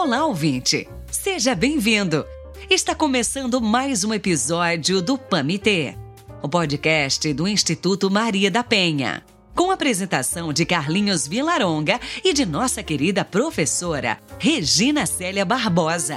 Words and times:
Olá, 0.00 0.24
ouvinte! 0.24 0.88
Seja 1.10 1.56
bem-vindo! 1.56 2.24
Está 2.70 2.94
começando 2.94 3.60
mais 3.60 4.04
um 4.04 4.14
episódio 4.14 5.02
do 5.02 5.18
PAMITê, 5.18 5.96
o 6.40 6.48
podcast 6.48 7.34
do 7.34 7.48
Instituto 7.48 8.08
Maria 8.08 8.48
da 8.48 8.62
Penha. 8.62 9.24
Com 9.56 9.72
a 9.72 9.74
apresentação 9.74 10.52
de 10.52 10.64
Carlinhos 10.64 11.26
Vilaronga 11.26 11.98
e 12.24 12.32
de 12.32 12.46
nossa 12.46 12.80
querida 12.80 13.24
professora 13.24 14.20
Regina 14.38 15.04
Célia 15.04 15.44
Barbosa. 15.44 16.16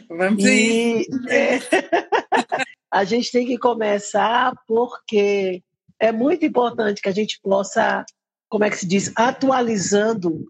Vamos 0.09 0.45
e, 0.45 1.07
é, 1.29 1.59
a 2.91 3.05
gente 3.05 3.31
tem 3.31 3.47
que 3.47 3.57
começar 3.57 4.53
porque 4.67 5.63
é 6.01 6.11
muito 6.11 6.45
importante 6.45 7.01
que 7.01 7.09
a 7.09 7.13
gente 7.13 7.39
possa, 7.41 8.05
como 8.49 8.65
é 8.65 8.71
que 8.71 8.77
se 8.77 8.87
diz, 8.87 9.13
atualizando 9.15 10.45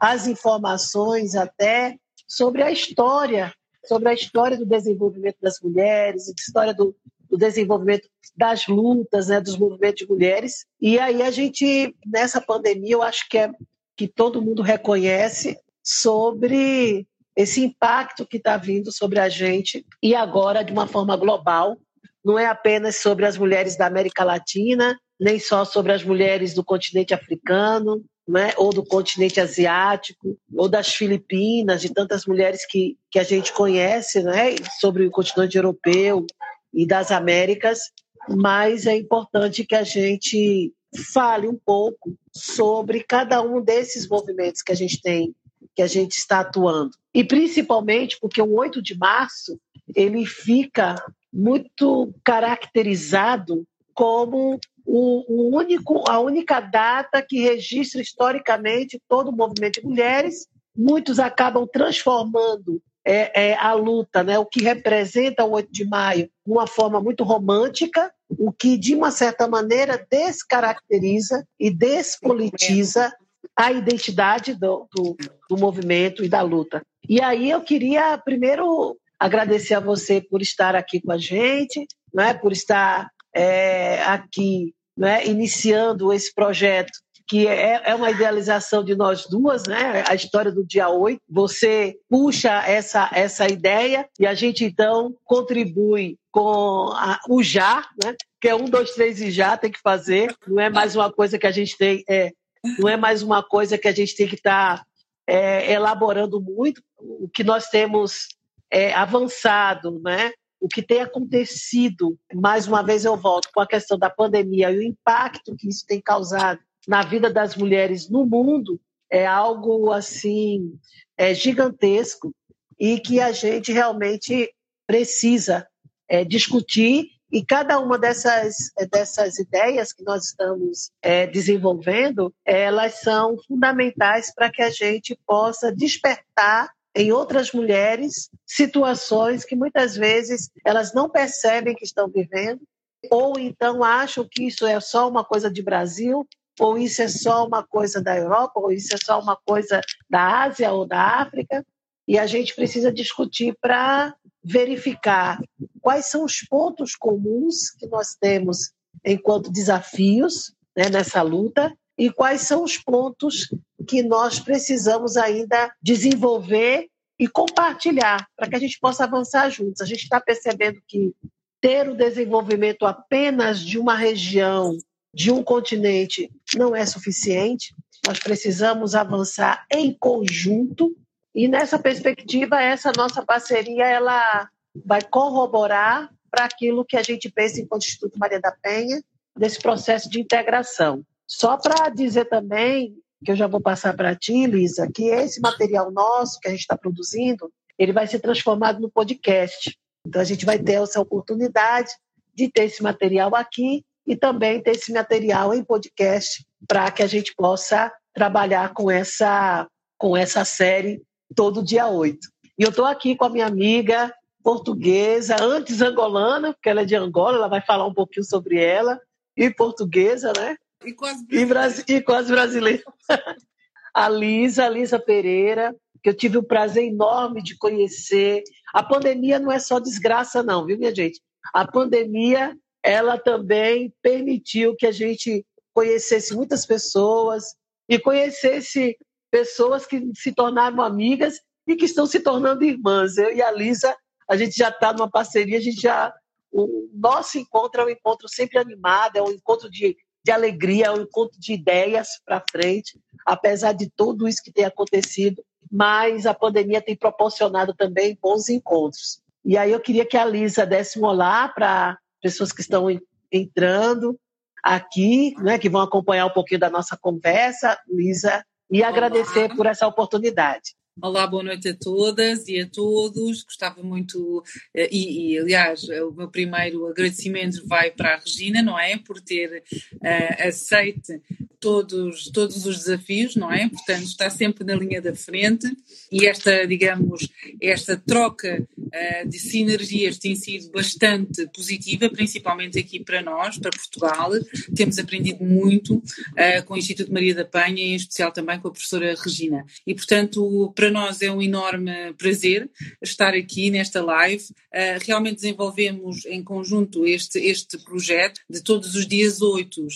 as 0.00 0.26
informações 0.26 1.34
até 1.34 1.96
sobre 2.26 2.62
a 2.62 2.72
história, 2.72 3.52
sobre 3.86 4.08
a 4.08 4.14
história 4.14 4.56
do 4.56 4.66
desenvolvimento 4.66 5.38
das 5.40 5.60
mulheres, 5.60 6.32
história 6.36 6.74
do, 6.74 6.96
do 7.30 7.38
desenvolvimento 7.38 8.08
das 8.36 8.66
lutas, 8.66 9.28
né, 9.28 9.40
dos 9.40 9.56
movimentos 9.56 10.04
de 10.04 10.08
mulheres. 10.08 10.66
E 10.80 10.98
aí 10.98 11.22
a 11.22 11.30
gente, 11.30 11.94
nessa 12.04 12.40
pandemia, 12.40 12.92
eu 12.92 13.02
acho 13.02 13.28
que 13.28 13.38
é 13.38 13.50
que 13.96 14.08
todo 14.08 14.42
mundo 14.42 14.62
reconhece 14.62 15.58
sobre 15.82 17.06
esse 17.36 17.62
impacto 17.62 18.26
que 18.26 18.38
está 18.38 18.56
vindo 18.56 18.92
sobre 18.92 19.18
a 19.20 19.28
gente 19.28 19.84
e 20.02 20.14
agora 20.14 20.62
de 20.64 20.72
uma 20.72 20.86
forma 20.86 21.16
global. 21.16 21.76
Não 22.24 22.38
é 22.38 22.46
apenas 22.46 22.96
sobre 22.96 23.24
as 23.26 23.38
mulheres 23.38 23.76
da 23.76 23.86
América 23.86 24.24
Latina, 24.24 24.98
nem 25.18 25.38
só 25.38 25.64
sobre 25.64 25.92
as 25.92 26.02
mulheres 26.02 26.54
do 26.54 26.64
continente 26.64 27.14
africano, 27.14 28.02
né, 28.28 28.52
ou 28.56 28.72
do 28.72 28.84
continente 28.84 29.40
asiático, 29.40 30.38
ou 30.56 30.68
das 30.68 30.94
Filipinas, 30.94 31.80
de 31.80 31.92
tantas 31.92 32.26
mulheres 32.26 32.64
que, 32.66 32.96
que 33.10 33.18
a 33.18 33.24
gente 33.24 33.52
conhece 33.52 34.22
né, 34.22 34.54
sobre 34.80 35.06
o 35.06 35.10
continente 35.10 35.56
europeu, 35.56 36.24
e 36.72 36.86
das 36.86 37.10
Américas, 37.10 37.90
mas 38.28 38.86
é 38.86 38.96
importante 38.96 39.64
que 39.64 39.74
a 39.74 39.82
gente 39.82 40.72
fale 41.12 41.48
um 41.48 41.56
pouco 41.56 42.16
sobre 42.32 43.02
cada 43.02 43.40
um 43.42 43.60
desses 43.60 44.08
movimentos 44.08 44.62
que 44.62 44.72
a 44.72 44.74
gente 44.74 45.00
tem, 45.00 45.34
que 45.74 45.82
a 45.82 45.86
gente 45.86 46.12
está 46.12 46.40
atuando. 46.40 46.90
E 47.14 47.24
principalmente 47.24 48.18
porque 48.20 48.40
o 48.40 48.54
8 48.54 48.82
de 48.82 48.96
março 48.96 49.58
ele 49.94 50.24
fica 50.26 50.96
muito 51.32 52.12
caracterizado 52.24 53.66
como 53.94 54.58
o, 54.84 55.56
único, 55.56 56.02
a 56.08 56.18
única 56.18 56.60
data 56.60 57.22
que 57.22 57.40
registra 57.40 58.00
historicamente 58.00 59.00
todo 59.08 59.28
o 59.28 59.36
movimento 59.36 59.80
de 59.80 59.86
mulheres. 59.86 60.48
Muitos 60.76 61.18
acabam 61.18 61.66
transformando 61.66 62.82
é, 63.06 63.50
é, 63.50 63.54
a 63.54 63.72
luta, 63.72 64.22
né? 64.22 64.38
o 64.38 64.46
que 64.46 64.62
representa 64.62 65.44
o 65.44 65.52
8 65.52 65.72
de 65.72 65.84
maio, 65.84 66.30
de 66.46 66.52
uma 66.52 66.66
forma 66.66 67.00
muito 67.00 67.24
romântica, 67.24 68.12
o 68.28 68.52
que, 68.52 68.76
de 68.76 68.94
uma 68.94 69.10
certa 69.10 69.48
maneira, 69.48 70.06
descaracteriza 70.10 71.44
e 71.58 71.70
despolitiza 71.70 73.12
a 73.56 73.72
identidade 73.72 74.54
do, 74.54 74.86
do, 74.94 75.16
do 75.48 75.56
movimento 75.56 76.24
e 76.24 76.28
da 76.28 76.42
luta. 76.42 76.82
E 77.08 77.20
aí 77.20 77.50
eu 77.50 77.60
queria, 77.62 78.16
primeiro, 78.18 78.96
agradecer 79.18 79.74
a 79.74 79.80
você 79.80 80.20
por 80.20 80.40
estar 80.40 80.76
aqui 80.76 81.00
com 81.00 81.12
a 81.12 81.18
gente, 81.18 81.86
né? 82.12 82.34
por 82.34 82.52
estar 82.52 83.10
é, 83.34 84.02
aqui 84.02 84.74
né? 84.96 85.26
iniciando 85.26 86.12
esse 86.12 86.32
projeto 86.34 86.92
que 87.30 87.46
é, 87.46 87.80
é 87.84 87.94
uma 87.94 88.10
idealização 88.10 88.82
de 88.82 88.96
nós 88.96 89.24
duas, 89.24 89.62
né? 89.62 90.02
A 90.08 90.16
história 90.16 90.50
do 90.50 90.66
dia 90.66 90.88
8. 90.88 91.22
Você 91.28 91.96
puxa 92.08 92.50
essa, 92.66 93.08
essa 93.12 93.46
ideia 93.46 94.08
e 94.18 94.26
a 94.26 94.34
gente 94.34 94.64
então 94.64 95.14
contribui 95.22 96.18
com 96.32 96.90
a, 96.92 97.20
o 97.28 97.40
já, 97.40 97.88
né? 98.02 98.16
Que 98.40 98.48
é 98.48 98.54
um, 98.56 98.64
dois, 98.64 98.90
três 98.94 99.20
e 99.20 99.30
já 99.30 99.56
tem 99.56 99.70
que 99.70 99.78
fazer. 99.78 100.34
Não 100.44 100.60
é 100.60 100.68
mais 100.68 100.96
uma 100.96 101.12
coisa 101.12 101.38
que 101.38 101.46
a 101.46 101.52
gente 101.52 101.78
tem, 101.78 102.02
é, 102.08 102.32
não 102.80 102.88
é 102.88 102.96
mais 102.96 103.22
uma 103.22 103.44
coisa 103.44 103.78
que 103.78 103.86
a 103.86 103.92
gente 103.92 104.16
tem 104.16 104.26
que 104.26 104.34
estar 104.34 104.78
tá, 104.78 104.86
é, 105.24 105.72
elaborando 105.72 106.40
muito. 106.40 106.82
O 106.98 107.28
que 107.28 107.44
nós 107.44 107.68
temos 107.68 108.26
é, 108.68 108.92
avançado, 108.92 110.00
né? 110.02 110.32
o 110.60 110.68
que 110.68 110.82
tem 110.82 111.00
acontecido, 111.00 112.18
mais 112.34 112.66
uma 112.68 112.82
vez 112.82 113.06
eu 113.06 113.16
volto 113.16 113.48
com 113.54 113.60
a 113.60 113.66
questão 113.66 113.96
da 113.96 114.10
pandemia 114.10 114.70
e 114.70 114.78
o 114.78 114.82
impacto 114.82 115.56
que 115.56 115.66
isso 115.66 115.86
tem 115.86 116.02
causado 116.02 116.60
na 116.86 117.02
vida 117.02 117.32
das 117.32 117.56
mulheres 117.56 118.08
no 118.08 118.24
mundo 118.26 118.80
é 119.10 119.26
algo 119.26 119.90
assim 119.90 120.78
é 121.16 121.34
gigantesco 121.34 122.34
e 122.78 122.98
que 122.98 123.20
a 123.20 123.32
gente 123.32 123.72
realmente 123.72 124.52
precisa 124.86 125.66
é, 126.08 126.24
discutir 126.24 127.08
e 127.32 127.44
cada 127.44 127.78
uma 127.78 127.96
dessas, 127.96 128.72
dessas 128.90 129.38
ideias 129.38 129.92
que 129.92 130.02
nós 130.02 130.24
estamos 130.24 130.90
é, 131.00 131.26
desenvolvendo, 131.28 132.34
elas 132.44 133.00
são 133.00 133.36
fundamentais 133.46 134.34
para 134.34 134.50
que 134.50 134.62
a 134.62 134.70
gente 134.70 135.16
possa 135.24 135.70
despertar 135.70 136.70
em 136.92 137.12
outras 137.12 137.52
mulheres 137.52 138.28
situações 138.44 139.44
que 139.44 139.54
muitas 139.54 139.96
vezes 139.96 140.50
elas 140.64 140.92
não 140.92 141.08
percebem 141.08 141.76
que 141.76 141.84
estão 141.84 142.08
vivendo 142.08 142.62
ou 143.08 143.38
então 143.38 143.84
acham 143.84 144.26
que 144.28 144.44
isso 144.44 144.66
é 144.66 144.78
só 144.80 145.08
uma 145.08 145.24
coisa 145.24 145.48
de 145.48 145.62
Brasil 145.62 146.26
ou 146.60 146.78
isso 146.78 147.00
é 147.00 147.08
só 147.08 147.46
uma 147.46 147.66
coisa 147.66 148.02
da 148.02 148.16
Europa, 148.16 148.60
ou 148.60 148.70
isso 148.70 148.94
é 148.94 148.98
só 148.98 149.18
uma 149.20 149.36
coisa 149.36 149.80
da 150.08 150.42
Ásia 150.42 150.70
ou 150.72 150.86
da 150.86 151.20
África, 151.20 151.64
e 152.06 152.18
a 152.18 152.26
gente 152.26 152.54
precisa 152.54 152.92
discutir 152.92 153.56
para 153.60 154.14
verificar 154.42 155.40
quais 155.80 156.06
são 156.06 156.24
os 156.24 156.40
pontos 156.40 156.94
comuns 156.94 157.70
que 157.70 157.86
nós 157.86 158.14
temos 158.20 158.72
enquanto 159.04 159.50
desafios 159.50 160.52
né, 160.76 160.88
nessa 160.90 161.22
luta 161.22 161.72
e 161.96 162.10
quais 162.10 162.42
são 162.42 162.62
os 162.62 162.76
pontos 162.76 163.48
que 163.86 164.02
nós 164.02 164.40
precisamos 164.40 165.16
ainda 165.16 165.72
desenvolver 165.82 166.88
e 167.18 167.28
compartilhar 167.28 168.26
para 168.36 168.48
que 168.48 168.56
a 168.56 168.58
gente 168.58 168.78
possa 168.80 169.04
avançar 169.04 169.50
juntos. 169.50 169.80
A 169.80 169.86
gente 169.86 170.02
está 170.02 170.20
percebendo 170.20 170.80
que 170.88 171.14
ter 171.60 171.88
o 171.88 171.94
desenvolvimento 171.94 172.86
apenas 172.86 173.60
de 173.60 173.78
uma 173.78 173.94
região, 173.94 174.76
de 175.14 175.30
um 175.30 175.42
continente, 175.42 176.30
não 176.56 176.74
é 176.74 176.86
suficiente. 176.86 177.74
Nós 178.06 178.18
precisamos 178.18 178.94
avançar 178.94 179.66
em 179.70 179.92
conjunto 179.98 180.96
e 181.34 181.48
nessa 181.48 181.78
perspectiva 181.78 182.60
essa 182.60 182.92
nossa 182.96 183.24
parceria 183.24 183.86
ela 183.86 184.48
vai 184.84 185.02
corroborar 185.02 186.10
para 186.30 186.44
aquilo 186.44 186.84
que 186.84 186.96
a 186.96 187.02
gente 187.02 187.30
pensa 187.30 187.60
enquanto 187.60 187.84
Instituto 187.84 188.18
Maria 188.18 188.40
da 188.40 188.52
Penha 188.52 189.02
desse 189.36 189.60
processo 189.60 190.08
de 190.08 190.20
integração. 190.20 191.04
Só 191.26 191.56
para 191.56 191.88
dizer 191.88 192.26
também 192.26 192.94
que 193.24 193.30
eu 193.30 193.36
já 193.36 193.46
vou 193.46 193.60
passar 193.60 193.94
para 193.94 194.16
ti, 194.16 194.46
Lisa, 194.46 194.90
que 194.92 195.04
esse 195.04 195.40
material 195.40 195.90
nosso 195.90 196.38
que 196.40 196.48
a 196.48 196.50
gente 196.50 196.60
está 196.60 196.76
produzindo, 196.76 197.52
ele 197.78 197.92
vai 197.92 198.06
ser 198.06 198.20
transformado 198.20 198.80
no 198.80 198.90
podcast. 198.90 199.76
Então 200.06 200.20
a 200.20 200.24
gente 200.24 200.46
vai 200.46 200.58
ter 200.58 200.74
essa 200.74 201.00
oportunidade 201.00 201.92
de 202.34 202.50
ter 202.50 202.64
esse 202.64 202.82
material 202.82 203.34
aqui 203.34 203.84
e 204.10 204.16
também 204.16 204.60
ter 204.60 204.72
esse 204.72 204.92
material 204.92 205.54
em 205.54 205.62
podcast 205.62 206.44
para 206.66 206.90
que 206.90 207.00
a 207.00 207.06
gente 207.06 207.32
possa 207.36 207.92
trabalhar 208.12 208.74
com 208.74 208.90
essa 208.90 209.68
com 209.96 210.16
essa 210.16 210.44
série 210.44 211.00
todo 211.36 211.62
dia 211.62 211.86
8. 211.86 212.18
E 212.58 212.62
eu 212.64 212.70
estou 212.70 212.86
aqui 212.86 213.14
com 213.14 213.26
a 213.26 213.30
minha 213.30 213.46
amiga 213.46 214.12
portuguesa, 214.42 215.36
antes 215.40 215.80
angolana, 215.80 216.52
porque 216.52 216.68
ela 216.68 216.80
é 216.80 216.84
de 216.84 216.96
Angola, 216.96 217.36
ela 217.36 217.48
vai 217.48 217.60
falar 217.60 217.86
um 217.86 217.94
pouquinho 217.94 218.24
sobre 218.24 218.58
ela, 218.60 219.00
e 219.36 219.48
portuguesa, 219.48 220.32
né? 220.36 220.56
E 220.84 220.92
quase 220.92 221.24
e, 221.30 221.44
brasi 221.44 221.84
e 221.86 222.00
quase 222.00 222.32
brasileira. 222.32 222.82
a 223.94 224.08
Lisa, 224.08 224.64
a 224.64 224.68
Lisa 224.68 224.98
Pereira, 224.98 225.76
que 226.02 226.08
eu 226.08 226.14
tive 226.14 226.36
o 226.38 226.42
prazer 226.42 226.84
enorme 226.84 227.42
de 227.42 227.56
conhecer. 227.56 228.42
A 228.74 228.82
pandemia 228.82 229.38
não 229.38 229.52
é 229.52 229.58
só 229.60 229.78
desgraça, 229.78 230.42
não, 230.42 230.66
viu, 230.66 230.78
minha 230.78 230.94
gente? 230.94 231.20
A 231.54 231.66
pandemia, 231.66 232.56
ela 232.82 233.18
também 233.18 233.92
permitiu 234.02 234.74
que 234.76 234.86
a 234.86 234.92
gente 234.92 235.44
conhecesse 235.72 236.34
muitas 236.34 236.66
pessoas 236.66 237.54
e 237.88 237.98
conhecesse 237.98 238.96
pessoas 239.30 239.86
que 239.86 240.10
se 240.14 240.32
tornaram 240.32 240.82
amigas 240.82 241.40
e 241.66 241.76
que 241.76 241.84
estão 241.84 242.06
se 242.06 242.20
tornando 242.20 242.64
irmãs. 242.64 243.16
Eu 243.16 243.34
e 243.34 243.42
a 243.42 243.50
Lisa, 243.50 243.96
a 244.28 244.36
gente 244.36 244.56
já 244.56 244.68
está 244.68 244.92
numa 244.92 245.10
parceria, 245.10 245.58
a 245.58 245.62
gente 245.62 245.80
já. 245.80 246.12
O 246.52 246.88
nosso 246.92 247.38
encontro 247.38 247.80
é 247.80 247.84
um 247.84 247.90
encontro 247.90 248.28
sempre 248.28 248.58
animado, 248.58 249.16
é 249.16 249.22
um 249.22 249.30
encontro 249.30 249.70
de 249.70 249.96
de 250.22 250.30
alegria, 250.30 250.86
é 250.86 250.90
um 250.90 251.02
encontro 251.02 251.38
de 251.38 251.52
ideias 251.52 252.20
para 252.24 252.44
frente, 252.50 253.00
apesar 253.24 253.72
de 253.72 253.90
tudo 253.90 254.28
isso 254.28 254.42
que 254.42 254.52
tem 254.52 254.64
acontecido, 254.64 255.42
mas 255.70 256.26
a 256.26 256.34
pandemia 256.34 256.82
tem 256.82 256.96
proporcionado 256.96 257.74
também 257.74 258.18
bons 258.20 258.48
encontros. 258.48 259.22
E 259.44 259.56
aí 259.56 259.72
eu 259.72 259.80
queria 259.80 260.04
que 260.04 260.16
a 260.16 260.24
Lisa 260.24 260.66
desse 260.66 260.98
um 260.98 261.04
olá 261.04 261.48
para 261.48 261.98
pessoas 262.20 262.52
que 262.52 262.60
estão 262.60 262.86
entrando 263.32 264.18
aqui, 264.62 265.34
né, 265.38 265.58
que 265.58 265.68
vão 265.68 265.80
acompanhar 265.80 266.26
um 266.26 266.32
pouquinho 266.32 266.60
da 266.60 266.70
nossa 266.70 266.96
conversa, 267.00 267.78
Lisa, 267.88 268.44
e 268.70 268.82
agradecer 268.82 269.54
por 269.56 269.66
essa 269.66 269.86
oportunidade. 269.86 270.74
Olá, 270.98 271.26
boa 271.26 271.42
noite 271.42 271.68
a 271.68 271.74
todas 271.74 272.46
e 272.48 272.58
a 272.58 272.66
todos. 272.66 273.44
Gostava 273.44 273.82
muito, 273.82 274.42
eh, 274.74 274.88
e, 274.90 275.32
e, 275.32 275.38
aliás, 275.38 275.84
o 275.84 276.10
meu 276.10 276.28
primeiro 276.28 276.86
agradecimento 276.88 277.66
vai 277.66 277.90
para 277.90 278.14
a 278.14 278.18
Regina, 278.18 278.60
não 278.60 278.78
é? 278.78 278.98
Por 278.98 279.20
ter 279.20 279.62
uh, 279.94 280.48
aceite 280.48 281.22
todos, 281.60 282.30
todos 282.30 282.66
os 282.66 282.78
desafios, 282.78 283.36
não 283.36 283.52
é? 283.52 283.68
Portanto, 283.68 284.04
está 284.04 284.30
sempre 284.30 284.64
na 284.64 284.74
linha 284.74 285.00
da 285.00 285.14
frente 285.14 285.70
e 286.10 286.26
esta, 286.26 286.66
digamos, 286.66 287.28
esta 287.60 287.96
troca 287.96 288.66
uh, 288.78 289.28
de 289.28 289.38
sinergias 289.38 290.18
tem 290.18 290.34
sido 290.34 290.70
bastante 290.70 291.46
positiva, 291.54 292.08
principalmente 292.08 292.78
aqui 292.78 292.98
para 292.98 293.22
nós, 293.22 293.58
para 293.58 293.70
Portugal. 293.70 294.32
Temos 294.74 294.98
aprendido 294.98 295.44
muito 295.44 295.96
uh, 295.96 296.64
com 296.66 296.74
o 296.74 296.78
Instituto 296.78 297.12
Maria 297.12 297.34
da 297.34 297.44
Penha, 297.44 297.82
em 297.82 297.94
especial 297.94 298.32
também 298.32 298.58
com 298.58 298.68
a 298.68 298.72
professora 298.72 299.14
Regina. 299.14 299.64
E, 299.86 299.94
portanto, 299.94 300.72
para 300.80 300.90
nós 300.90 301.20
é 301.20 301.30
um 301.30 301.42
enorme 301.42 301.92
prazer 302.16 302.70
estar 303.02 303.34
aqui 303.34 303.68
nesta 303.68 304.02
live. 304.02 304.42
Uh, 304.44 305.04
realmente 305.04 305.34
desenvolvemos 305.34 306.24
em 306.24 306.42
conjunto 306.42 307.04
este, 307.04 307.38
este 307.38 307.76
projeto 307.84 308.40
de 308.48 308.62
todos 308.62 308.94
os 308.94 309.06
dias 309.06 309.42
8, 309.42 309.78
uh, 309.78 309.86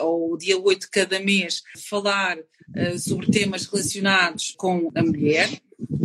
ou 0.00 0.36
dia 0.36 0.58
8 0.58 0.80
de 0.80 0.90
cada 0.90 1.20
mês, 1.20 1.62
falar 1.88 2.38
uh, 2.38 2.98
sobre 2.98 3.30
temas 3.30 3.66
relacionados 3.66 4.52
com 4.58 4.90
a 4.96 5.02
mulher. 5.04 5.48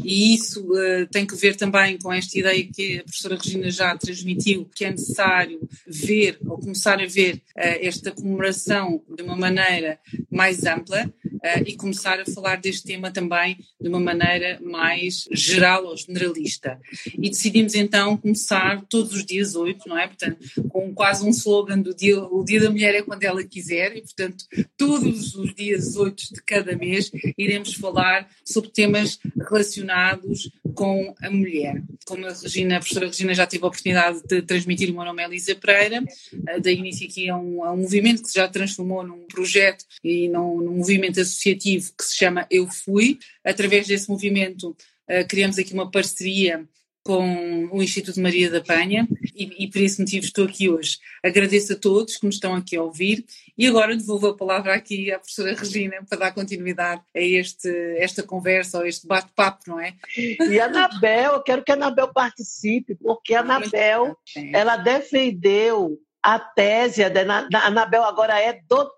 E 0.04 0.36
isso 0.36 0.62
uh, 0.72 1.08
tem 1.12 1.26
que 1.26 1.36
ver 1.36 1.56
também 1.56 1.98
com 1.98 2.14
esta 2.14 2.38
ideia 2.38 2.64
que 2.72 3.00
a 3.00 3.04
professora 3.04 3.40
Regina 3.44 3.72
já 3.72 3.98
transmitiu, 3.98 4.70
que 4.74 4.86
é 4.86 4.92
necessário 4.92 5.68
ver 5.88 6.38
ou 6.46 6.60
começar 6.60 7.02
a 7.02 7.08
ver 7.08 7.38
uh, 7.38 7.40
esta 7.82 8.12
comemoração 8.12 9.04
de 9.16 9.24
uma 9.24 9.36
maneira 9.36 10.00
mais 10.30 10.64
ampla 10.64 11.12
uh, 11.38 11.64
e 11.66 11.76
começar 11.76 12.20
a 12.20 12.26
falar 12.26 12.58
deste 12.58 12.88
tema 12.88 13.12
também 13.12 13.58
de 13.80 13.88
uma 13.88 14.00
maneira 14.00 14.60
mais 14.62 15.28
geral 15.32 15.86
ou 15.86 15.96
generalista. 15.96 16.80
E 17.18 17.30
decidimos 17.30 17.76
então 17.76 18.18
começar 18.18 18.84
todos 18.90 19.14
os 19.14 19.26
dias 19.26 19.56
8, 19.56 19.88
não 19.88 19.98
é? 19.98 20.08
Portanto, 20.08 20.38
com 20.70 20.94
quase 20.94 21.26
um 21.26 21.30
slogan 21.30 21.80
do 21.80 21.96
dia, 21.96 22.20
o 22.20 22.44
dia 22.44 22.62
da 22.62 22.70
mulher 22.70 22.96
é 22.96 23.02
quando 23.02 23.24
ela 23.24 23.44
quiser, 23.44 23.96
e 23.96 24.02
portanto, 24.02 24.46
todos 24.76 25.36
os 25.36 25.54
dias 25.54 25.96
8 25.96 26.34
de 26.34 26.44
cada 26.44 26.76
mês 26.76 27.12
iremos 27.38 27.74
falar 27.74 28.30
sobre 28.46 28.70
temas 28.72 29.20
relacionados 29.50 30.50
com 30.74 31.14
a 31.22 31.30
mulher. 31.30 31.82
Como 32.06 32.26
a 32.26 32.34
Regina, 32.34 32.78
a 32.78 32.80
professora 32.80 33.08
Regina 33.08 33.34
já 33.34 33.46
teve 33.46 33.64
a 33.64 33.68
oportunidade 33.68 34.22
de 34.24 34.42
transmitir, 34.42 34.90
o 34.90 34.94
meu 34.94 35.06
nome 35.06 35.24
é 35.24 35.26
Elisa 35.26 35.56
Pereira, 35.56 36.02
uh, 36.02 36.62
da 36.62 36.72
aqui 37.06 37.30
a 37.30 37.38
um, 37.38 37.64
um 37.64 37.78
movimento 37.78 38.22
que 38.22 38.30
se 38.30 38.36
já 38.36 38.48
transformou 38.48 39.04
num 39.04 39.26
projeto 39.28 39.84
e 40.04 40.28
num, 40.30 40.62
num 40.62 40.78
movimento 40.78 41.20
associativo 41.28 41.92
que 41.98 42.04
se 42.04 42.16
chama 42.16 42.48
Eu 42.50 42.68
Fui. 42.68 43.20
Através 43.44 43.88
desse 43.88 44.10
movimento 44.10 44.70
uh, 45.10 45.28
criamos 45.28 45.58
aqui 45.58 45.74
uma 45.74 45.90
parceria 45.90 46.68
com 47.08 47.70
o 47.72 47.82
Instituto 47.82 48.20
Maria 48.20 48.52
da 48.52 48.60
Penha 48.60 49.08
e, 49.34 49.64
e, 49.64 49.70
por 49.70 49.82
esse 49.82 49.98
motivo 50.02 50.26
estou 50.26 50.44
aqui 50.44 50.70
hoje. 50.70 50.98
Agradeço 51.24 51.72
a 51.72 51.76
todos 51.78 52.18
que 52.18 52.26
nos 52.26 52.36
estão 52.36 52.54
aqui 52.54 52.76
a 52.76 52.84
ouvir 52.84 53.26
e 53.58 53.66
agora 53.66 53.96
devolvo 53.96 54.28
a 54.28 54.36
palavra 54.36 54.76
aqui 54.76 55.10
à 55.10 55.18
professora 55.18 55.56
Regina 55.56 56.06
para 56.10 56.20
dar 56.20 56.34
continuidade 56.34 57.02
a 57.16 57.22
este, 57.22 57.70
esta 57.98 58.24
conversa 58.24 58.80
ou 58.80 58.86
este 58.86 59.08
bate-papo, 59.08 59.62
não 59.68 59.80
é? 59.80 59.94
E 60.18 60.60
a 60.60 60.66
Anabel, 60.66 61.36
eu 61.36 61.44
quero 61.44 61.64
que 61.64 61.72
a 61.72 61.76
Anabel 61.76 62.12
participe, 62.12 62.96
porque 62.96 63.34
a 63.34 63.40
Anabel, 63.40 64.14
ela 64.52 64.76
defendeu 64.76 65.98
a 66.22 66.38
tese, 66.38 67.04
a 67.06 67.68
Anabel 67.68 68.04
agora 68.04 68.38
é 68.38 68.60
doutora 68.68 68.97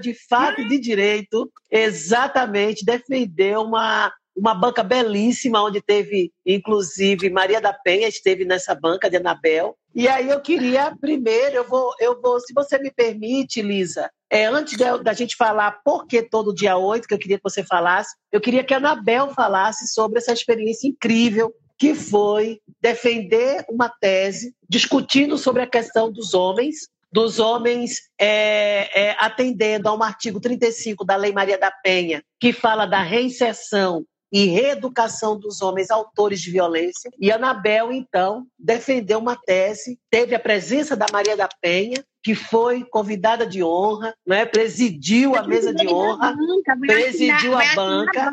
de 0.00 0.14
fato 0.28 0.66
de 0.66 0.78
direito, 0.78 1.50
exatamente, 1.70 2.84
defendeu 2.84 3.62
uma 3.62 4.12
uma 4.34 4.54
banca 4.54 4.82
belíssima, 4.82 5.62
onde 5.62 5.80
teve, 5.80 6.32
inclusive, 6.44 7.28
Maria 7.30 7.60
da 7.60 7.72
Penha 7.72 8.08
esteve 8.08 8.44
nessa 8.44 8.74
banca 8.74 9.08
de 9.08 9.16
Anabel. 9.16 9.76
E 9.94 10.08
aí 10.08 10.30
eu 10.30 10.40
queria, 10.40 10.96
primeiro, 10.98 11.56
eu 11.56 11.68
vou, 11.68 11.92
eu 12.00 12.20
vou, 12.20 12.40
se 12.40 12.54
você 12.54 12.78
me 12.78 12.90
permite, 12.90 13.60
Lisa, 13.60 14.10
é, 14.30 14.46
antes 14.46 14.78
da 14.78 15.12
gente 15.12 15.36
falar 15.36 15.82
por 15.84 16.06
que 16.06 16.22
todo 16.22 16.54
dia 16.54 16.78
8, 16.78 17.06
que 17.06 17.12
eu 17.12 17.18
queria 17.18 17.36
que 17.36 17.44
você 17.44 17.62
falasse, 17.62 18.16
eu 18.32 18.40
queria 18.40 18.64
que 18.64 18.72
a 18.72 18.78
Anabel 18.78 19.34
falasse 19.34 19.86
sobre 19.92 20.18
essa 20.18 20.32
experiência 20.32 20.88
incrível 20.88 21.54
que 21.78 21.94
foi 21.94 22.60
defender 22.80 23.64
uma 23.68 23.88
tese 23.88 24.54
discutindo 24.68 25.36
sobre 25.36 25.62
a 25.62 25.66
questão 25.66 26.10
dos 26.10 26.32
homens, 26.32 26.88
dos 27.12 27.38
homens 27.38 28.00
é, 28.18 29.08
é, 29.08 29.16
atendendo 29.18 29.88
a 29.88 29.94
um 29.94 30.02
artigo 30.02 30.40
35 30.40 31.04
da 31.04 31.16
Lei 31.16 31.32
Maria 31.32 31.58
da 31.58 31.70
Penha, 31.70 32.22
que 32.40 32.52
fala 32.52 32.86
da 32.86 33.02
reinserção 33.02 34.04
e 34.32 34.46
reeducação 34.46 35.38
dos 35.38 35.60
homens 35.60 35.90
autores 35.90 36.40
de 36.40 36.50
violência. 36.50 37.10
E 37.20 37.30
Anabel, 37.30 37.92
então, 37.92 38.46
defendeu 38.58 39.18
uma 39.18 39.36
tese, 39.36 39.98
teve 40.10 40.34
a 40.34 40.40
presença 40.40 40.96
da 40.96 41.04
Maria 41.12 41.36
da 41.36 41.48
Penha, 41.60 42.02
que 42.22 42.34
foi 42.34 42.82
convidada 42.84 43.46
de 43.46 43.62
honra, 43.62 44.14
né? 44.26 44.46
presidiu 44.46 45.34
a 45.34 45.42
mesa 45.42 45.74
de 45.74 45.86
honra, 45.86 46.34
presidiu 46.80 47.58
a 47.58 47.74
banca 47.74 48.30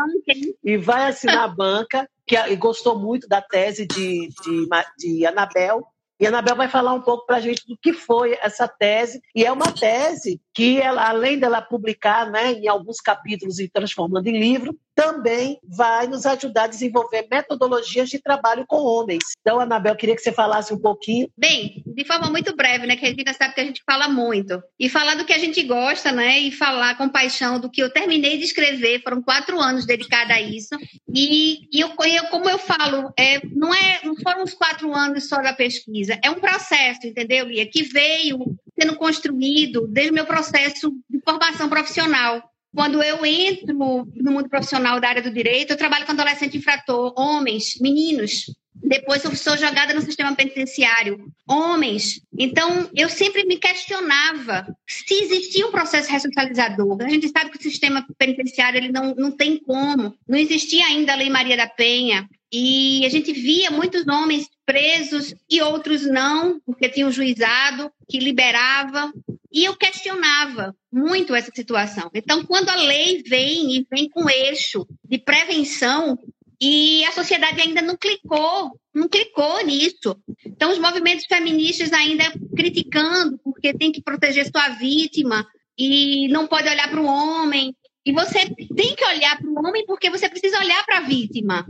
e 0.64 0.78
vai 0.78 1.10
assinar 1.10 1.44
a 1.44 1.48
banca, 1.48 2.08
que 2.26 2.38
e 2.38 2.56
gostou 2.56 2.98
muito 2.98 3.28
da 3.28 3.42
tese 3.42 3.86
de, 3.86 4.30
de, 4.44 4.70
de 4.98 5.26
Anabel, 5.26 5.86
e 6.20 6.26
a 6.26 6.30
Anabel 6.30 6.56
vai 6.56 6.68
falar 6.68 6.94
um 6.94 7.02
pouco 7.02 7.26
para 7.26 7.38
a 7.38 7.40
gente 7.40 7.66
do 7.66 7.78
que 7.78 7.94
foi 7.94 8.38
essa 8.42 8.68
tese. 8.68 9.22
E 9.34 9.46
é 9.46 9.52
uma 9.52 9.72
tese 9.72 10.42
que, 10.54 10.80
ela, 10.82 11.08
além 11.08 11.40
dela 11.40 11.62
publicar 11.62 12.30
né, 12.30 12.52
em 12.52 12.68
alguns 12.68 13.00
capítulos 13.00 13.58
e 13.60 13.70
transformando 13.70 14.28
em 14.28 14.38
livro, 14.38 14.78
também 15.00 15.58
vai 15.64 16.08
nos 16.08 16.26
ajudar 16.26 16.64
a 16.64 16.68
desenvolver 16.68 17.26
metodologias 17.32 18.10
de 18.10 18.20
trabalho 18.20 18.66
com 18.68 18.84
homens. 18.84 19.24
Então, 19.40 19.58
Anabel, 19.58 19.96
queria 19.96 20.14
que 20.14 20.22
você 20.22 20.34
falasse 20.34 20.74
um 20.74 20.78
pouquinho. 20.78 21.30
Bem, 21.38 21.82
de 21.88 22.04
forma 22.04 22.30
muito 22.30 22.54
breve, 22.54 22.86
né? 22.86 22.98
Que 22.98 23.06
a 23.06 23.10
gente 23.10 23.34
sabe 23.34 23.54
que 23.56 23.62
a 23.62 23.64
gente 23.64 23.82
fala 23.86 24.10
muito. 24.10 24.62
E 24.78 24.90
falar 24.90 25.16
do 25.16 25.24
que 25.24 25.32
a 25.32 25.38
gente 25.38 25.64
gosta, 25.64 26.12
né? 26.12 26.40
E 26.40 26.52
falar 26.52 26.98
com 26.98 27.08
paixão 27.08 27.62
do 27.62 27.70
que 27.70 27.82
eu 27.82 27.90
terminei 27.90 28.38
de 28.38 28.44
escrever. 28.44 29.02
Foram 29.02 29.22
quatro 29.22 29.58
anos 29.58 29.86
dedicados 29.86 30.36
a 30.36 30.42
isso. 30.42 30.76
E, 31.16 31.62
e 31.72 31.80
eu, 31.80 31.94
eu, 32.06 32.26
como 32.26 32.50
eu 32.50 32.58
falo, 32.58 33.14
é, 33.18 33.40
não, 33.56 33.74
é, 33.74 34.02
não 34.04 34.18
foram 34.18 34.44
os 34.44 34.54
quatro 34.54 34.94
anos 34.94 35.30
só 35.30 35.42
da 35.42 35.54
pesquisa. 35.54 36.20
É 36.22 36.30
um 36.30 36.42
processo, 36.42 37.08
entendeu, 37.08 37.46
Lia? 37.46 37.66
Que 37.66 37.84
veio 37.84 38.54
sendo 38.78 38.98
construído 38.98 39.88
desde 39.88 40.12
o 40.12 40.16
meu 40.16 40.26
processo 40.26 40.92
de 41.10 41.22
formação 41.24 41.70
profissional. 41.70 42.44
Quando 42.76 43.02
eu 43.02 43.26
entro 43.26 43.74
no 43.74 44.32
mundo 44.32 44.50
profissional 44.50 45.00
da 45.00 45.10
área 45.10 45.22
do 45.22 45.32
direito, 45.32 45.72
eu 45.72 45.78
trabalho 45.78 46.06
com 46.06 46.12
adolescente 46.12 46.58
infrator, 46.58 47.14
homens, 47.18 47.80
meninos. 47.82 48.46
Depois 48.82 49.24
eu 49.24 49.36
sou 49.36 49.58
jogada 49.58 49.94
no 49.94 50.02
sistema 50.02 50.34
penitenciário, 50.36 51.32
homens. 51.48 52.22
Então, 52.38 52.90
eu 52.96 53.10
sempre 53.10 53.44
me 53.44 53.58
questionava 53.58 54.66
se 54.88 55.14
existia 55.16 55.68
um 55.68 55.72
processo 55.72 56.10
ressocializador. 56.10 56.98
A 57.02 57.10
gente 57.10 57.28
sabe 57.28 57.50
que 57.50 57.58
o 57.58 57.62
sistema 57.62 58.06
penitenciário 58.18 58.78
ele 58.78 58.92
não, 58.92 59.14
não 59.16 59.32
tem 59.32 59.58
como. 59.58 60.16
Não 60.28 60.38
existia 60.38 60.86
ainda 60.86 61.14
a 61.14 61.16
Lei 61.16 61.30
Maria 61.30 61.58
da 61.58 61.68
Penha. 61.68 62.30
E 62.52 63.06
a 63.06 63.10
gente 63.10 63.34
via 63.34 63.70
muitos 63.70 64.08
homens 64.08 64.48
presos 64.70 65.34
e 65.50 65.64
outros 65.64 66.06
não, 66.06 66.60
porque 66.60 66.88
tinha 66.90 67.08
um 67.08 67.12
juizado 67.12 67.92
que 68.08 68.20
liberava. 68.20 69.12
E 69.52 69.66
eu 69.66 69.76
questionava 69.76 70.76
muito 70.94 71.34
essa 71.34 71.50
situação. 71.52 72.12
Então, 72.14 72.46
quando 72.46 72.70
a 72.70 72.76
lei 72.76 73.24
vem 73.24 73.76
e 73.76 73.88
vem 73.90 74.08
com 74.08 74.30
eixo 74.30 74.88
de 75.04 75.18
prevenção, 75.18 76.20
e 76.62 77.04
a 77.06 77.12
sociedade 77.14 77.60
ainda 77.60 77.82
não 77.82 77.98
clicou, 77.98 78.80
não 78.94 79.10
clicou 79.10 79.66
nisso. 79.66 80.16
Então, 80.46 80.72
os 80.72 80.78
movimentos 80.78 81.26
feministas 81.26 81.92
ainda 81.92 82.26
criticando, 82.56 83.40
porque 83.44 83.74
tem 83.74 83.92
que 83.92 84.04
proteger 84.04 84.52
sua 84.52 84.70
vítima 84.70 85.48
e 85.76 86.28
não 86.28 86.46
pode 86.46 86.70
olhar 86.70 86.92
para 86.92 87.02
o 87.02 87.08
homem. 87.08 87.76
E 88.06 88.12
você 88.12 88.40
tem 88.76 88.96
que 88.96 89.06
olhar 89.06 89.36
para 89.36 89.50
o 89.50 89.68
homem 89.68 89.84
porque 89.88 90.12
você 90.12 90.30
precisa 90.30 90.60
olhar 90.60 90.86
para 90.86 90.98
a 90.98 91.02
vítima 91.02 91.66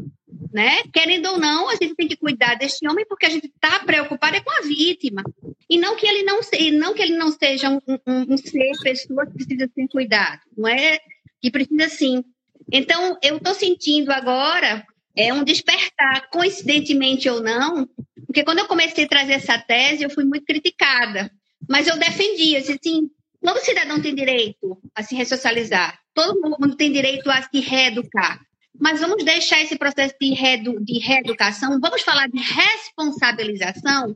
né? 0.52 0.84
Querendo 0.92 1.28
ou 1.28 1.38
não, 1.38 1.70
a 1.70 1.74
gente 1.74 1.96
tem 1.96 2.08
que 2.08 2.16
cuidar 2.16 2.56
deste 2.56 2.88
homem 2.88 3.06
porque 3.08 3.26
a 3.26 3.30
gente 3.30 3.48
está 3.48 3.80
preocupada 3.80 4.38
é 4.38 4.42
com 4.42 4.52
a 4.52 4.62
vítima. 4.62 5.24
E 5.70 5.78
não 5.78 5.96
que 5.96 6.08
ele 6.08 6.24
não, 6.24 6.42
se, 6.42 6.72
não, 6.72 6.94
que 6.94 7.02
ele 7.02 7.18
não 7.18 7.32
seja 7.32 7.70
um, 7.70 7.80
um, 7.88 8.34
um 8.34 8.38
ser, 8.38 8.72
pessoa 8.82 9.26
que 9.26 9.34
precisa 9.34 9.70
ser 9.74 9.88
cuidado, 9.88 10.42
não 10.58 10.68
é? 10.68 11.00
Que 11.42 11.52
precisa 11.52 11.90
sim. 11.90 12.24
Então, 12.72 13.18
eu 13.22 13.38
estou 13.38 13.54
sentindo 13.54 14.12
agora 14.12 14.86
é 15.16 15.34
um 15.34 15.44
despertar, 15.44 16.30
coincidentemente 16.30 17.30
ou 17.30 17.42
não, 17.42 17.90
porque 18.26 18.44
quando 18.44 18.60
eu 18.60 18.68
comecei 18.68 19.04
a 19.04 19.08
trazer 19.08 19.34
essa 19.34 19.58
tese, 19.58 20.04
eu 20.04 20.10
fui 20.10 20.24
muito 20.24 20.46
criticada. 20.46 21.30
Mas 21.68 21.88
eu 21.88 21.98
defendia, 21.98 22.60
assim, 22.60 23.10
todo 23.42 23.60
cidadão 23.60 24.02
tem 24.02 24.16
direito 24.16 24.82
a 24.96 25.04
se 25.04 25.16
ressocializar, 25.16 26.00
todo 26.14 26.40
mundo 26.40 26.76
tem 26.76 26.92
direito 26.92 27.30
a 27.30 27.42
se 27.42 27.60
reeducar. 27.60 28.40
Mas 28.78 29.00
vamos 29.00 29.24
deixar 29.24 29.62
esse 29.62 29.78
processo 29.78 30.16
de, 30.20 30.34
reedu 30.34 30.84
de 30.84 31.00
reeducação, 31.00 31.80
vamos 31.80 32.02
falar 32.02 32.28
de 32.28 32.40
responsabilização, 32.40 34.14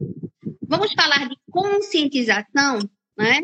vamos 0.62 0.94
falar 0.94 1.28
de 1.28 1.36
conscientização, 1.50 2.80
né? 3.18 3.42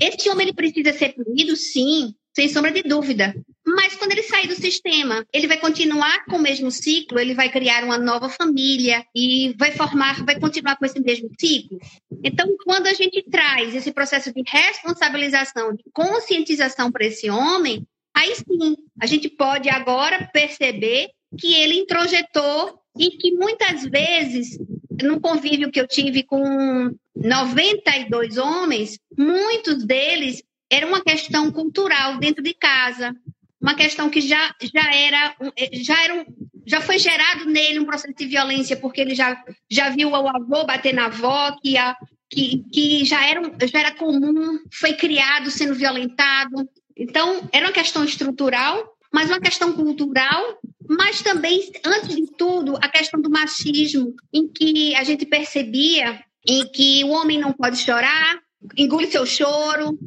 Esse 0.00 0.28
homem 0.28 0.46
ele 0.46 0.54
precisa 0.54 0.92
ser 0.92 1.14
punido, 1.14 1.54
sim, 1.56 2.14
sem 2.34 2.48
sombra 2.48 2.72
de 2.72 2.82
dúvida. 2.82 3.34
Mas 3.66 3.96
quando 3.96 4.12
ele 4.12 4.22
sair 4.22 4.46
do 4.46 4.54
sistema, 4.54 5.24
ele 5.32 5.46
vai 5.46 5.56
continuar 5.56 6.24
com 6.26 6.36
o 6.36 6.42
mesmo 6.42 6.70
ciclo, 6.70 7.18
ele 7.18 7.32
vai 7.32 7.48
criar 7.48 7.82
uma 7.84 7.96
nova 7.96 8.28
família 8.28 9.04
e 9.14 9.54
vai 9.58 9.72
formar, 9.72 10.22
vai 10.24 10.38
continuar 10.38 10.76
com 10.76 10.84
esse 10.84 11.00
mesmo 11.00 11.30
ciclo. 11.40 11.78
Então, 12.22 12.46
quando 12.64 12.88
a 12.88 12.92
gente 12.92 13.22
traz 13.30 13.74
esse 13.74 13.92
processo 13.92 14.32
de 14.34 14.42
responsabilização, 14.46 15.74
de 15.74 15.84
conscientização 15.92 16.92
para 16.92 17.06
esse 17.06 17.30
homem, 17.30 17.86
aí 18.14 18.34
sim 18.36 18.76
a 19.00 19.06
gente 19.06 19.28
pode 19.28 19.68
agora 19.68 20.28
perceber 20.32 21.10
que 21.38 21.54
ele 21.54 21.74
introjetou 21.74 22.80
e 22.96 23.10
que 23.10 23.32
muitas 23.32 23.84
vezes, 23.84 24.58
no 25.02 25.20
convívio 25.20 25.70
que 25.70 25.80
eu 25.80 25.88
tive 25.88 26.22
com 26.22 26.94
92 27.16 28.38
homens, 28.38 28.98
muitos 29.16 29.84
deles 29.84 30.42
era 30.70 30.86
uma 30.86 31.02
questão 31.02 31.50
cultural 31.50 32.18
dentro 32.18 32.42
de 32.42 32.54
casa, 32.54 33.14
uma 33.60 33.74
questão 33.74 34.10
que 34.10 34.20
já, 34.20 34.54
já 34.62 34.94
era 34.94 35.34
já 35.72 36.04
era 36.04 36.26
já 36.66 36.80
foi 36.80 36.98
gerado 36.98 37.44
nele 37.46 37.78
um 37.78 37.84
processo 37.84 38.14
de 38.14 38.26
violência 38.26 38.76
porque 38.76 39.00
ele 39.00 39.14
já, 39.14 39.42
já 39.70 39.90
viu 39.90 40.10
o 40.10 40.16
avô 40.16 40.64
bater 40.64 40.94
na 40.94 41.06
avó 41.06 41.54
que 41.62 41.76
a, 41.76 41.94
que, 42.30 42.62
que 42.72 43.04
já 43.04 43.26
era 43.26 43.40
já 43.66 43.80
era 43.80 43.94
comum 43.94 44.58
foi 44.72 44.94
criado 44.94 45.50
sendo 45.50 45.74
violentado 45.74 46.68
então, 46.96 47.48
era 47.52 47.66
uma 47.66 47.72
questão 47.72 48.04
estrutural, 48.04 48.94
mas 49.12 49.30
uma 49.30 49.40
questão 49.40 49.72
cultural, 49.72 50.58
mas 50.88 51.22
também, 51.22 51.70
antes 51.84 52.14
de 52.14 52.26
tudo, 52.36 52.76
a 52.76 52.88
questão 52.88 53.20
do 53.20 53.30
machismo, 53.30 54.14
em 54.32 54.48
que 54.48 54.94
a 54.94 55.04
gente 55.04 55.24
percebia 55.26 56.20
em 56.46 56.66
que 56.66 57.02
o 57.04 57.10
homem 57.10 57.38
não 57.38 57.52
pode 57.52 57.78
chorar, 57.78 58.38
engole 58.76 59.10
seu 59.10 59.24
choro. 59.24 59.98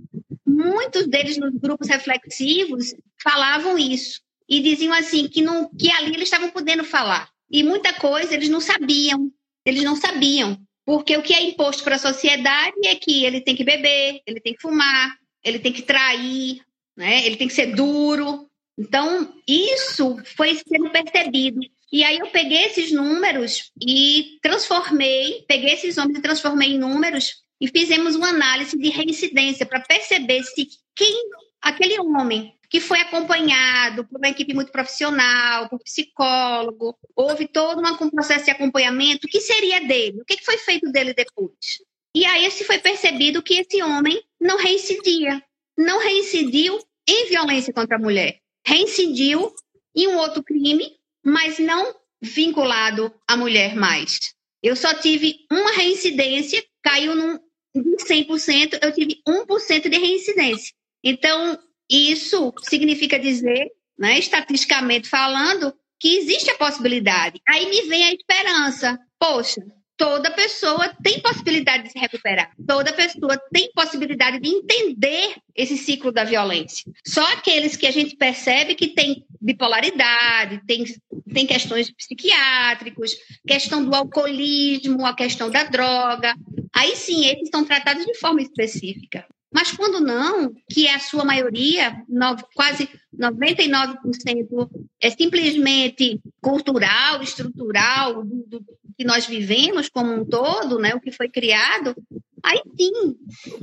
Muitos 0.45 1.07
deles 1.07 1.37
nos 1.37 1.53
grupos 1.55 1.87
reflexivos 1.87 2.93
falavam 3.21 3.77
isso 3.77 4.21
e 4.47 4.61
diziam 4.61 4.93
assim 4.93 5.27
que, 5.27 5.41
não, 5.41 5.69
que 5.69 5.91
ali 5.91 6.09
eles 6.09 6.23
estavam 6.23 6.49
podendo 6.49 6.83
falar. 6.83 7.29
E 7.49 7.63
muita 7.63 7.93
coisa 7.93 8.33
eles 8.33 8.49
não 8.49 8.61
sabiam, 8.61 9.31
eles 9.65 9.83
não 9.83 9.95
sabiam. 9.95 10.57
Porque 10.85 11.17
o 11.17 11.21
que 11.21 11.33
é 11.33 11.41
imposto 11.41 11.83
para 11.83 11.95
a 11.95 11.99
sociedade 11.99 12.75
é 12.85 12.95
que 12.95 13.25
ele 13.25 13.41
tem 13.41 13.55
que 13.55 13.63
beber, 13.63 14.21
ele 14.25 14.39
tem 14.39 14.53
que 14.53 14.61
fumar, 14.61 15.17
ele 15.43 15.59
tem 15.59 15.73
que 15.73 15.81
trair, 15.81 16.61
né? 16.97 17.25
Ele 17.25 17.37
tem 17.37 17.47
que 17.47 17.53
ser 17.53 17.75
duro. 17.75 18.49
Então, 18.77 19.33
isso 19.47 20.17
foi 20.35 20.55
sendo 20.67 20.89
percebido. 20.89 21.59
E 21.91 22.03
aí 22.03 22.17
eu 22.17 22.27
peguei 22.27 22.65
esses 22.65 22.91
números 22.91 23.71
e 23.81 24.37
transformei, 24.41 25.45
peguei 25.47 25.73
esses 25.73 25.97
homens 25.97 26.19
e 26.19 26.21
transformei 26.21 26.71
em 26.71 26.77
números 26.77 27.43
e 27.61 27.67
fizemos 27.67 28.15
uma 28.15 28.29
análise 28.29 28.77
de 28.77 28.89
reincidência 28.89 29.65
para 29.65 29.79
perceber 29.79 30.43
se 30.43 30.67
quem 30.95 31.29
aquele 31.61 31.99
homem 31.99 32.53
que 32.69 32.81
foi 32.81 32.99
acompanhado 32.99 34.05
por 34.05 34.17
uma 34.17 34.27
equipe 34.27 34.53
muito 34.53 34.71
profissional, 34.71 35.69
por 35.69 35.79
psicólogo, 35.79 36.97
houve 37.15 37.47
todo 37.47 37.81
um 37.81 38.09
processo 38.09 38.45
de 38.45 38.51
acompanhamento, 38.51 39.25
o 39.25 39.29
que 39.29 39.39
seria 39.39 39.79
dele? 39.87 40.21
O 40.21 40.25
que 40.25 40.43
foi 40.43 40.57
feito 40.57 40.91
dele 40.91 41.13
depois? 41.13 41.81
E 42.13 42.25
aí 42.25 42.49
se 42.51 42.65
foi 42.65 42.77
percebido 42.79 43.41
que 43.41 43.55
esse 43.55 43.81
homem 43.81 44.21
não 44.39 44.57
reincidia, 44.57 45.41
não 45.77 45.99
reincidiu 45.99 46.79
em 47.07 47.29
violência 47.29 47.73
contra 47.73 47.97
a 47.97 47.99
mulher, 47.99 48.39
reincidiu 48.65 49.53
em 49.95 50.07
um 50.07 50.17
outro 50.17 50.43
crime, 50.43 50.91
mas 51.23 51.59
não 51.59 51.95
vinculado 52.21 53.13
à 53.27 53.37
mulher 53.37 53.75
mais. 53.75 54.33
Eu 54.61 54.75
só 54.75 54.93
tive 54.93 55.45
uma 55.51 55.71
reincidência, 55.71 56.63
caiu 56.83 57.15
num, 57.15 57.39
em 57.75 57.95
100%, 57.95 58.79
eu 58.81 58.91
tive 58.91 59.21
1% 59.27 59.89
de 59.89 59.97
reincidência. 59.97 60.73
Então, 61.03 61.57
isso 61.89 62.53
significa 62.63 63.19
dizer, 63.19 63.71
né, 63.97 64.17
estatisticamente 64.17 65.07
falando, 65.07 65.73
que 65.99 66.17
existe 66.17 66.51
a 66.51 66.57
possibilidade. 66.57 67.41
Aí 67.47 67.69
me 67.69 67.83
vem 67.83 68.03
a 68.03 68.13
esperança. 68.13 68.99
Poxa, 69.19 69.61
toda 69.97 70.31
pessoa 70.31 70.93
tem 71.03 71.19
possibilidade 71.19 71.83
de 71.83 71.91
se 71.91 71.97
recuperar. 71.97 72.51
Toda 72.65 72.93
pessoa 72.93 73.37
tem 73.51 73.71
possibilidade 73.73 74.39
de 74.39 74.47
entender 74.47 75.35
esse 75.55 75.75
ciclo 75.75 76.11
da 76.11 76.23
violência. 76.23 76.89
Só 77.05 77.25
aqueles 77.33 77.75
que 77.75 77.87
a 77.87 77.91
gente 77.91 78.15
percebe 78.15 78.75
que 78.75 78.89
tem 78.89 79.25
bipolaridade, 79.41 80.61
tem, 80.67 80.85
tem 81.33 81.47
questões 81.47 81.91
psiquiátricos, 81.91 83.15
questão 83.45 83.83
do 83.83 83.95
alcoolismo, 83.95 85.05
a 85.05 85.15
questão 85.15 85.49
da 85.49 85.63
droga. 85.63 86.35
Aí 86.73 86.95
sim, 86.95 87.25
eles 87.25 87.49
são 87.51 87.65
tratados 87.65 88.05
de 88.05 88.13
forma 88.15 88.41
específica. 88.41 89.25
Mas 89.51 89.71
quando 89.71 90.01
não, 90.01 90.53
que 90.69 90.85
é 90.87 90.93
a 90.93 90.99
sua 90.99 91.23
maioria, 91.23 92.03
quase 92.53 92.87
99%, 93.17 93.97
é 95.01 95.09
simplesmente 95.09 96.19
cultural, 96.41 97.23
estrutural, 97.23 98.23
do, 98.23 98.45
do, 98.45 98.65
que 98.97 99.05
nós 99.05 99.25
vivemos 99.25 99.89
como 99.89 100.11
um 100.11 100.25
todo, 100.25 100.79
né, 100.79 100.95
o 100.95 100.99
que 100.99 101.11
foi 101.11 101.29
criado, 101.29 101.95
aí 102.43 102.61
sim, 102.75 103.15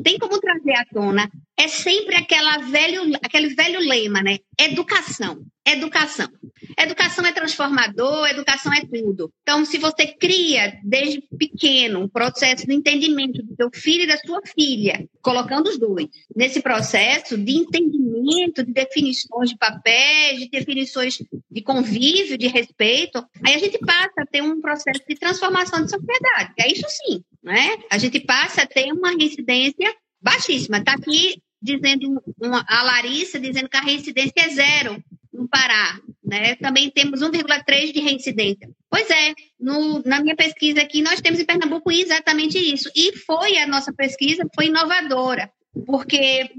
tem 0.03 0.19
como 0.19 0.38
trazer 0.38 0.75
à 0.75 0.85
tona. 0.85 1.29
É 1.57 1.67
sempre 1.67 2.14
aquela 2.14 2.59
velho, 2.59 3.03
aquele 3.23 3.55
velho 3.55 3.81
lema, 3.81 4.23
né? 4.23 4.38
Educação. 4.59 5.45
Educação. 5.67 6.29
Educação 6.78 7.25
é 7.25 7.33
transformador, 7.33 8.26
educação 8.28 8.73
é 8.73 8.80
tudo. 8.80 9.33
Então, 9.42 9.64
se 9.64 9.78
você 9.78 10.06
cria 10.06 10.78
desde 10.85 11.23
pequeno 11.38 12.00
um 12.00 12.09
processo 12.09 12.66
de 12.66 12.75
entendimento 12.75 13.42
do 13.42 13.54
seu 13.54 13.71
filho 13.73 14.04
e 14.04 14.06
da 14.06 14.18
sua 14.18 14.40
filha, 14.47 15.06
colocando 15.23 15.68
os 15.68 15.78
dois 15.78 16.09
nesse 16.35 16.61
processo 16.61 17.37
de 17.37 17.52
entendimento, 17.52 18.64
de 18.64 18.73
definições 18.73 19.50
de 19.50 19.56
papéis, 19.56 20.40
de 20.40 20.49
definições 20.49 21.18
de 21.50 21.62
convívio, 21.62 22.38
de 22.38 22.47
respeito, 22.47 23.25
aí 23.44 23.54
a 23.54 23.59
gente 23.59 23.78
passa 23.78 24.12
a 24.18 24.26
ter 24.26 24.42
um 24.42 24.61
processo 24.61 25.00
de 25.09 25.14
transformação 25.14 25.85
de 25.85 25.90
sociedade. 25.90 26.52
É 26.59 26.71
isso 26.71 26.87
sim, 26.88 27.23
né? 27.42 27.76
A 27.90 27.99
gente 27.99 28.21
passa 28.21 28.62
a 28.62 28.66
ter 28.66 28.92
uma 28.92 29.11
reincidência 29.11 29.94
baixíssima. 30.21 30.78
Está 30.78 30.94
aqui 30.94 31.42
dizendo 31.61 32.23
uma, 32.40 32.64
a 32.68 32.83
Larissa 32.83 33.40
dizendo 33.40 33.68
que 33.68 33.76
a 33.76 33.80
reincidência 33.80 34.35
é 34.37 34.49
zero 34.50 35.02
no 35.33 35.49
Pará. 35.49 35.99
Né? 36.25 36.54
Também 36.57 36.90
temos 36.90 37.21
1,3 37.21 37.93
de 37.93 38.00
reincidência. 38.00 38.69
Pois 38.88 39.09
é, 39.11 39.35
no, 39.61 40.02
na 40.04 40.21
minha 40.21 40.35
pesquisa 40.35 40.81
aqui, 40.81 41.02
nós 41.02 41.21
temos 41.21 41.38
em 41.38 41.45
Pernambuco 41.45 41.93
exatamente 41.93 42.59
isso. 42.59 42.90
E 42.97 43.16
foi 43.19 43.59
a 43.59 43.66
nossa 43.66 43.93
pesquisa, 43.93 44.49
foi 44.54 44.66
inovadora, 44.66 45.50
porque 45.87 46.50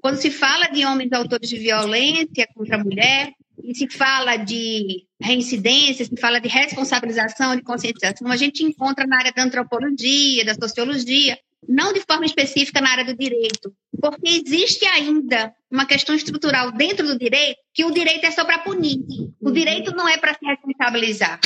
quando 0.00 0.16
se 0.16 0.30
fala 0.30 0.66
de 0.68 0.84
homens 0.84 1.12
autores 1.12 1.48
de 1.48 1.56
violência 1.56 2.48
contra 2.54 2.76
a 2.76 2.82
mulher, 2.82 3.32
e 3.62 3.74
se 3.74 3.88
fala 3.88 4.36
de 4.36 5.06
reincidência, 5.20 6.04
se 6.04 6.16
fala 6.16 6.40
de 6.40 6.48
responsabilização, 6.48 7.54
de 7.54 7.62
conscientização, 7.62 8.28
a 8.28 8.36
gente 8.36 8.64
encontra 8.64 9.06
na 9.06 9.18
área 9.18 9.32
da 9.32 9.44
antropologia, 9.44 10.44
da 10.44 10.54
sociologia, 10.54 11.38
não 11.68 11.92
de 11.92 12.00
forma 12.00 12.26
específica 12.26 12.80
na 12.80 12.90
área 12.90 13.04
do 13.04 13.16
direito, 13.16 13.74
porque 14.00 14.28
existe 14.28 14.84
ainda 14.86 15.54
uma 15.70 15.86
questão 15.86 16.14
estrutural 16.14 16.72
dentro 16.72 17.06
do 17.06 17.18
direito 17.18 17.58
que 17.72 17.84
o 17.84 17.90
direito 17.90 18.24
é 18.24 18.30
só 18.30 18.44
para 18.44 18.58
punir. 18.58 18.98
O 19.40 19.50
direito 19.50 19.94
não 19.94 20.08
é 20.08 20.16
para 20.16 20.34
se 20.34 20.44
responsabilizar, 20.44 21.40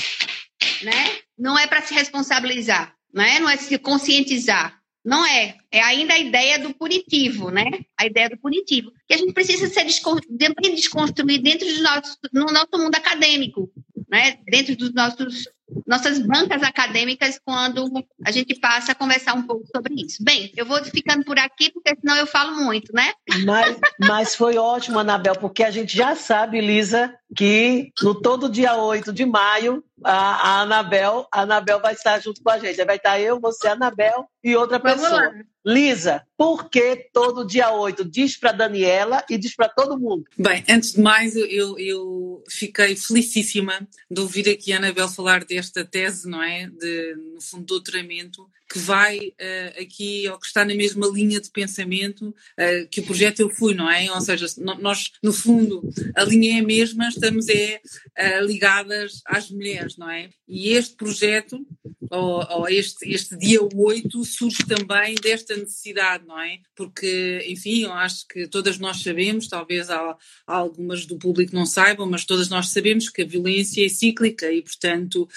né? 0.82 1.18
Não 1.38 1.58
é 1.58 1.66
para 1.66 1.82
se 1.82 1.94
responsabilizar, 1.94 2.94
né? 3.12 3.38
Não 3.38 3.48
é 3.48 3.56
se 3.56 3.78
conscientizar. 3.78 4.80
Não 5.04 5.24
é. 5.24 5.56
É 5.70 5.80
ainda 5.80 6.14
a 6.14 6.18
ideia 6.18 6.58
do 6.58 6.74
punitivo, 6.74 7.48
né? 7.50 7.64
A 7.96 8.06
ideia 8.06 8.28
do 8.28 8.36
punitivo. 8.38 8.90
Que 9.06 9.14
a 9.14 9.16
gente 9.16 9.32
precisa 9.32 9.68
ser 9.68 9.84
desconstruir 9.84 11.40
dentro 11.40 11.64
do 11.64 11.82
nosso, 11.82 12.18
no 12.32 12.46
nosso 12.46 12.70
mundo 12.72 12.94
acadêmico, 12.96 13.70
né? 14.08 14.38
Dentro 14.48 14.74
dos 14.76 14.92
nossos 14.92 15.44
nossas 15.86 16.18
bancas 16.18 16.62
acadêmicas 16.62 17.40
quando 17.44 17.90
a 18.24 18.30
gente 18.30 18.54
passa 18.54 18.92
a 18.92 18.94
conversar 18.94 19.34
um 19.34 19.42
pouco 19.42 19.66
sobre 19.74 19.94
isso. 19.94 20.22
Bem, 20.22 20.52
eu 20.56 20.64
vou 20.64 20.82
ficando 20.84 21.24
por 21.24 21.38
aqui, 21.38 21.70
porque 21.72 21.96
senão 22.00 22.16
eu 22.16 22.26
falo 22.26 22.64
muito, 22.64 22.92
né? 22.92 23.12
Mas, 23.44 23.78
mas 24.00 24.34
foi 24.34 24.56
ótimo, 24.56 24.98
Anabel, 24.98 25.34
porque 25.36 25.64
a 25.64 25.70
gente 25.70 25.96
já 25.96 26.14
sabe, 26.14 26.60
Lisa, 26.60 27.14
que 27.36 27.92
no 28.02 28.14
todo 28.14 28.48
dia 28.48 28.76
8 28.76 29.12
de 29.12 29.26
maio, 29.26 29.84
a, 30.02 30.12
a 30.12 30.60
Anabel, 30.62 31.28
a 31.30 31.42
Anabel 31.42 31.80
vai 31.80 31.94
estar 31.94 32.18
junto 32.20 32.42
com 32.42 32.50
a 32.50 32.58
gente. 32.58 32.82
Vai 32.84 32.96
estar 32.96 33.20
eu, 33.20 33.38
você, 33.38 33.68
a 33.68 33.72
Anabel 33.72 34.26
e 34.42 34.56
outra 34.56 34.80
pessoa. 34.80 35.32
Lisa, 35.64 36.24
por 36.36 36.70
que 36.70 37.08
todo 37.12 37.46
dia 37.46 37.72
8? 37.72 38.04
Diz 38.04 38.36
para 38.36 38.52
Daniela 38.52 39.24
e 39.28 39.36
diz 39.36 39.54
para 39.54 39.68
todo 39.68 39.98
mundo. 39.98 40.24
Bem, 40.38 40.64
antes 40.68 40.92
de 40.92 41.00
mais, 41.00 41.34
eu, 41.34 41.78
eu 41.78 42.44
fiquei 42.48 42.94
felicíssima 42.94 43.86
de 44.10 44.20
ouvir 44.20 44.48
aqui 44.48 44.72
a 44.72 44.76
Anabel 44.76 45.08
falar 45.08 45.44
desta 45.44 45.84
tese, 45.84 46.28
não 46.28 46.42
é? 46.42 46.68
De, 46.68 47.16
no 47.34 47.40
fundo, 47.40 47.64
doutoramento, 47.64 48.48
que 48.68 48.78
vai 48.78 49.18
uh, 49.18 49.80
aqui, 49.80 50.28
ou 50.28 50.38
que 50.38 50.46
está 50.46 50.64
na 50.64 50.74
mesma 50.74 51.06
linha 51.06 51.40
de 51.40 51.50
pensamento 51.50 52.28
uh, 52.28 52.88
que 52.90 53.00
o 53.00 53.04
projeto 53.04 53.40
Eu 53.40 53.50
Fui, 53.50 53.74
não 53.74 53.88
é? 53.88 54.10
Ou 54.12 54.20
seja, 54.20 54.46
nós, 54.58 55.12
no 55.22 55.32
fundo, 55.32 55.88
a 56.14 56.24
linha 56.24 56.56
é 56.56 56.60
a 56.60 56.64
mesma, 56.64 57.08
estamos 57.08 57.48
é, 57.48 57.80
uh, 58.18 58.44
ligadas 58.44 59.22
às 59.24 59.50
mulheres, 59.50 59.96
não 59.96 60.10
é? 60.10 60.30
E 60.48 60.70
este 60.70 60.96
projeto, 60.96 61.64
ou, 62.10 62.44
ou, 62.50 62.68
este, 62.68 63.08
este 63.08 63.36
dia 63.36 63.60
8, 63.62 64.24
surge 64.24 64.58
também 64.66 65.14
desta 65.14 65.56
necessidade, 65.56 66.26
não 66.26 66.40
é? 66.40 66.58
Porque, 66.74 67.44
enfim, 67.48 67.82
eu 67.82 67.92
acho 67.92 68.26
que 68.26 68.48
todas 68.48 68.78
nós 68.78 69.02
sabemos, 69.02 69.48
talvez 69.48 69.90
há, 69.90 70.16
há 70.46 70.54
algumas 70.54 71.06
do 71.06 71.16
público 71.18 71.54
não 71.54 71.66
saibam, 71.66 72.08
mas 72.08 72.24
todas 72.24 72.48
nós 72.48 72.70
sabemos 72.70 73.08
que 73.08 73.22
a 73.22 73.26
violência 73.26 73.84
é 73.84 73.88
cíclica 73.88 74.50
e, 74.50 74.62
portanto, 74.62 75.28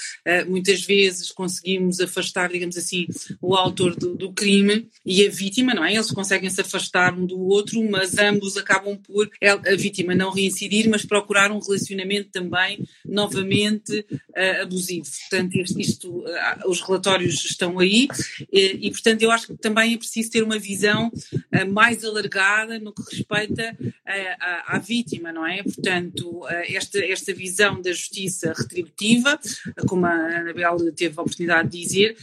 muitas 0.48 0.82
vezes 0.82 1.32
conseguimos 1.32 2.00
afastar, 2.00 2.50
digamos 2.52 2.78
assim, 2.78 3.08
o 3.42 3.56
autor 3.56 3.96
do, 3.96 4.16
do, 4.16 4.32
crime 4.32 4.88
e 5.06 5.26
a 5.26 5.30
vítima, 5.30 5.74
não 5.74 5.84
é? 5.84 5.94
Eles 5.94 6.12
conseguem 6.12 6.50
se 6.50 6.62
afastar 6.62 7.18
um 7.18 7.26
do 7.26 7.40
outro, 7.40 7.84
mas 7.90 8.18
ambos 8.18 8.58
acabam 8.58 8.98
por 8.98 9.30
a 9.42 9.76
vítima 9.76 10.16
não 10.16 10.32
reincidir, 10.32 10.90
mas 10.90 11.06
procurar 11.06 11.52
um 11.52 11.60
relacionamento 11.60 12.30
também 12.32 12.84
novamente 13.06 14.06
uh, 14.12 14.62
abusivo. 14.62 15.08
Portanto, 15.30 15.56
isto, 15.56 15.80
isto 15.80 16.10
uh, 16.20 16.70
os 16.70 16.82
relatórios 16.82 17.44
estão 17.46 17.80
aí 17.80 18.08
e, 18.52 18.88
e, 18.88 18.92
portanto, 18.92 19.22
eu 19.22 19.32
acho 19.32 19.48
que 19.48 19.58
também 19.58 19.94
é 19.94 19.98
preciso 19.98 20.32
ter 20.32 20.44
uma 20.44 20.60
visão 20.60 21.08
uh, 21.08 21.72
mais 21.72 22.04
alargada 22.04 22.80
no 22.80 22.94
que 22.94 23.04
respeita 23.16 23.78
à, 24.06 24.76
à, 24.76 24.80
vítima, 24.80 25.32
não 25.32 25.46
é? 25.46 25.62
Portanto, 25.64 26.42
esta, 26.68 27.00
esta 27.00 27.34
visão 27.34 27.82
da 27.82 27.92
justiça 27.92 28.54
retributiva, 28.56 29.40
como 29.88 30.06
a 30.06 30.12
Anabel 30.12 30.92
teve 30.94 31.14
a 31.18 31.22
oportunidade 31.22 31.70
de 31.70 31.80
dizer, 31.80 32.18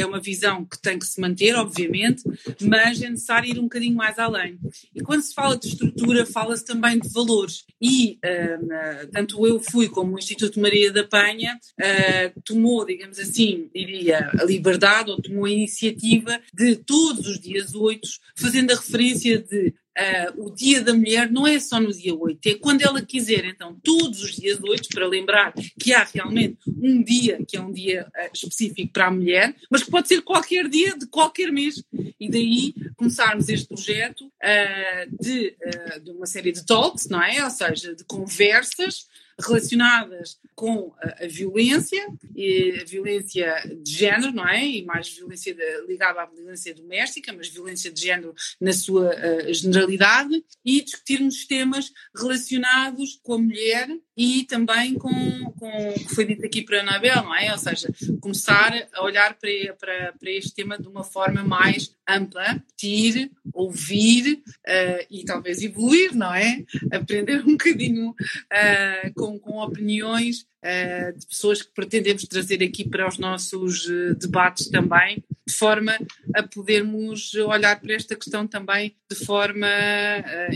é 0.00 0.06
uma 0.06 0.20
visão 0.20 0.64
que 0.64 0.80
tem 0.80 0.98
que 0.98 1.06
se 1.06 1.20
manter, 1.20 1.54
obviamente, 1.56 2.22
mas 2.60 3.02
é 3.02 3.10
necessário 3.10 3.50
ir 3.50 3.58
um 3.58 3.64
bocadinho 3.64 3.96
mais 3.96 4.18
além. 4.18 4.58
E 4.94 5.00
quando 5.00 5.22
se 5.22 5.34
fala 5.34 5.56
de 5.56 5.68
estrutura, 5.68 6.26
fala-se 6.26 6.64
também 6.64 6.98
de 6.98 7.08
valores. 7.08 7.64
E 7.80 8.18
uh, 8.24 9.08
tanto 9.12 9.46
eu 9.46 9.60
fui 9.60 9.88
como 9.88 10.14
o 10.14 10.18
Instituto 10.18 10.60
Maria 10.60 10.92
da 10.92 11.04
Penha 11.04 11.58
uh, 11.80 12.40
tomou, 12.42 12.84
digamos 12.84 13.18
assim, 13.18 13.68
diria, 13.74 14.30
a 14.38 14.44
liberdade 14.44 15.10
ou 15.10 15.20
tomou 15.20 15.44
a 15.44 15.50
iniciativa 15.50 16.40
de 16.52 16.76
todos 16.76 17.26
os 17.26 17.38
dias 17.38 17.74
oito, 17.74 18.08
fazendo 18.36 18.72
a 18.72 18.76
referência 18.76 19.38
de 19.38 19.74
Uh, 19.98 20.46
o 20.46 20.54
Dia 20.54 20.80
da 20.80 20.94
Mulher 20.94 21.28
não 21.28 21.44
é 21.44 21.58
só 21.58 21.80
no 21.80 21.92
dia 21.92 22.14
8, 22.14 22.46
é 22.46 22.54
quando 22.54 22.82
ela 22.82 23.02
quiser. 23.02 23.44
Então, 23.44 23.76
todos 23.82 24.22
os 24.22 24.36
dias 24.36 24.60
8, 24.62 24.88
para 24.90 25.08
lembrar 25.08 25.52
que 25.78 25.92
há 25.92 26.04
realmente 26.04 26.58
um 26.68 27.02
dia 27.02 27.44
que 27.46 27.56
é 27.56 27.60
um 27.60 27.72
dia 27.72 28.06
uh, 28.06 28.30
específico 28.32 28.92
para 28.92 29.08
a 29.08 29.10
mulher, 29.10 29.56
mas 29.68 29.82
que 29.82 29.90
pode 29.90 30.06
ser 30.06 30.22
qualquer 30.22 30.68
dia 30.68 30.96
de 30.96 31.06
qualquer 31.08 31.50
mês. 31.50 31.82
E 32.20 32.30
daí 32.30 32.74
começarmos 32.96 33.48
este 33.48 33.66
projeto 33.66 34.24
uh, 34.26 35.16
de, 35.20 35.56
de 36.04 36.10
uma 36.12 36.26
série 36.26 36.52
de 36.52 36.64
talks, 36.64 37.08
não 37.08 37.20
é? 37.20 37.42
Ou 37.42 37.50
seja, 37.50 37.94
de 37.94 38.04
conversas 38.04 39.06
relacionadas 39.40 40.38
com 40.54 40.92
a, 41.00 41.24
a, 41.24 41.28
violência, 41.28 42.06
e 42.34 42.78
a 42.80 42.84
violência 42.84 43.78
de 43.82 43.92
género, 43.92 44.32
não 44.32 44.46
é? 44.46 44.66
E 44.66 44.84
mais 44.84 45.08
violência 45.08 45.54
de, 45.54 45.86
ligada 45.86 46.22
à 46.22 46.26
violência 46.26 46.74
doméstica, 46.74 47.32
mas 47.32 47.48
violência 47.48 47.90
de 47.90 48.00
género 48.00 48.34
na 48.60 48.72
sua 48.72 49.10
uh, 49.14 49.54
generalidade, 49.54 50.44
e 50.64 50.82
discutirmos 50.82 51.46
temas 51.46 51.92
relacionados 52.14 53.20
com 53.22 53.34
a 53.34 53.38
mulher 53.38 53.88
e 54.18 54.42
também 54.42 54.94
com, 54.94 55.52
com 55.52 55.90
o 55.90 55.94
que 55.94 56.12
foi 56.12 56.24
dito 56.24 56.44
aqui 56.44 56.62
para 56.62 56.78
a 56.78 56.80
Anabel, 56.80 57.22
não 57.22 57.36
é? 57.36 57.52
Ou 57.52 57.58
seja, 57.58 57.88
começar 58.20 58.74
a 58.92 59.04
olhar 59.04 59.34
para, 59.34 59.74
para, 59.78 60.12
para 60.18 60.30
este 60.32 60.52
tema 60.52 60.76
de 60.76 60.88
uma 60.88 61.04
forma 61.04 61.44
mais 61.44 61.94
ampla, 62.08 62.60
ir, 62.82 63.30
ouvir 63.52 64.42
uh, 64.42 65.06
e 65.08 65.24
talvez 65.24 65.62
evoluir, 65.62 66.16
não 66.16 66.34
é? 66.34 66.64
Aprender 66.90 67.42
um 67.46 67.52
bocadinho 67.52 68.10
uh, 68.10 69.14
com, 69.14 69.38
com 69.38 69.58
opiniões 69.60 70.40
uh, 70.64 71.16
de 71.16 71.24
pessoas 71.24 71.62
que 71.62 71.72
pretendemos 71.72 72.24
trazer 72.24 72.60
aqui 72.60 72.88
para 72.88 73.06
os 73.06 73.18
nossos 73.18 73.86
debates 74.18 74.68
também, 74.68 75.22
de 75.46 75.54
forma 75.54 75.96
a 76.34 76.42
podermos 76.42 77.34
olhar 77.34 77.80
para 77.80 77.94
esta 77.94 78.16
questão 78.16 78.48
também 78.48 78.96
de 79.08 79.16
forma, 79.24 79.68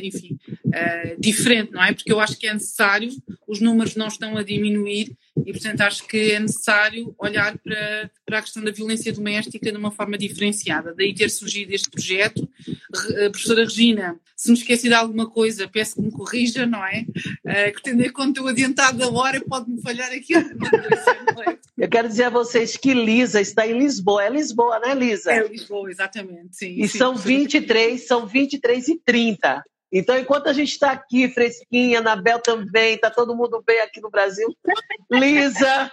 enfim, 0.03 0.39
diferente, 1.19 1.73
não 1.73 1.83
é? 1.83 1.93
Porque 1.93 2.13
eu 2.13 2.21
acho 2.21 2.39
que 2.39 2.47
é 2.47 2.53
necessário, 2.53 3.11
os 3.47 3.61
números 3.61 3.97
não 3.97 4.09
estão 4.09 4.37
a 4.37 4.43
diminuir 4.43 5.17
e, 5.47 5.53
portanto, 5.53 5.81
acho 5.81 6.07
que 6.07 6.33
é 6.33 6.41
necessário 6.41 7.15
olhar 7.19 7.57
para, 7.59 8.11
para 8.25 8.39
a 8.39 8.43
questão 8.43 8.63
da 8.63 8.71
violência 8.71 9.13
doméstica 9.13 9.71
de 9.71 9.79
uma 9.79 9.91
forma 9.91 10.19
diferenciada. 10.19 10.95
Daí 10.95 11.15
ter 11.15 11.31
surgido 11.31 11.73
este 11.73 11.91
projeto. 11.91 12.49
A 13.27 13.31
professora 13.31 13.65
Regina, 13.65 14.21
se 14.37 14.51
me 14.51 14.59
esqueci 14.59 14.89
de 14.89 14.95
alguma 14.95 15.29
coisa, 15.29 15.69
peço 15.69 15.95
que 15.95 16.03
me 16.03 16.11
corrija, 16.11 16.67
não 16.67 16.85
é? 16.85 17.07
Uh, 17.47 17.75
que 17.75 17.83
tendo 17.83 18.03
em 18.03 18.13
conta 18.13 18.43
o 18.43 18.49
adiantado 18.49 18.99
da 18.99 19.11
hora, 19.11 19.41
pode-me 19.41 19.81
falhar 19.81 20.13
aqui 20.13 20.35
alguma 20.35 20.71
coisa, 20.71 21.51
é? 21.51 21.59
Eu 21.79 21.89
quero 21.89 22.09
dizer 22.09 22.25
a 22.25 22.31
vocês 22.31 22.77
que 22.77 22.93
Lisa 22.93 23.41
está 23.41 23.67
em 23.67 23.79
Lisboa. 23.79 24.25
É 24.25 24.31
Lisboa, 24.31 24.79
né, 24.79 24.95
Lisa? 24.95 25.33
É 25.33 25.49
Lisboa, 25.49 25.91
exatamente, 25.91 26.57
sim. 26.57 26.75
E 26.79 26.87
sim, 26.87 26.99
são 26.99 27.17
23, 27.17 28.07
são 28.07 28.27
23 28.27 28.89
e 28.89 29.01
30. 29.05 29.65
Então, 29.93 30.17
enquanto 30.17 30.47
a 30.47 30.53
gente 30.53 30.71
está 30.71 30.91
aqui, 30.91 31.29
fresquinha, 31.29 31.99
Anabel 31.99 32.41
também, 32.41 32.95
está 32.95 33.11
todo 33.11 33.37
mundo 33.37 33.63
bem 33.65 33.81
aqui 33.81 34.01
no 34.01 34.11
Brasil. 34.11 34.49
Lisa, 35.11 35.91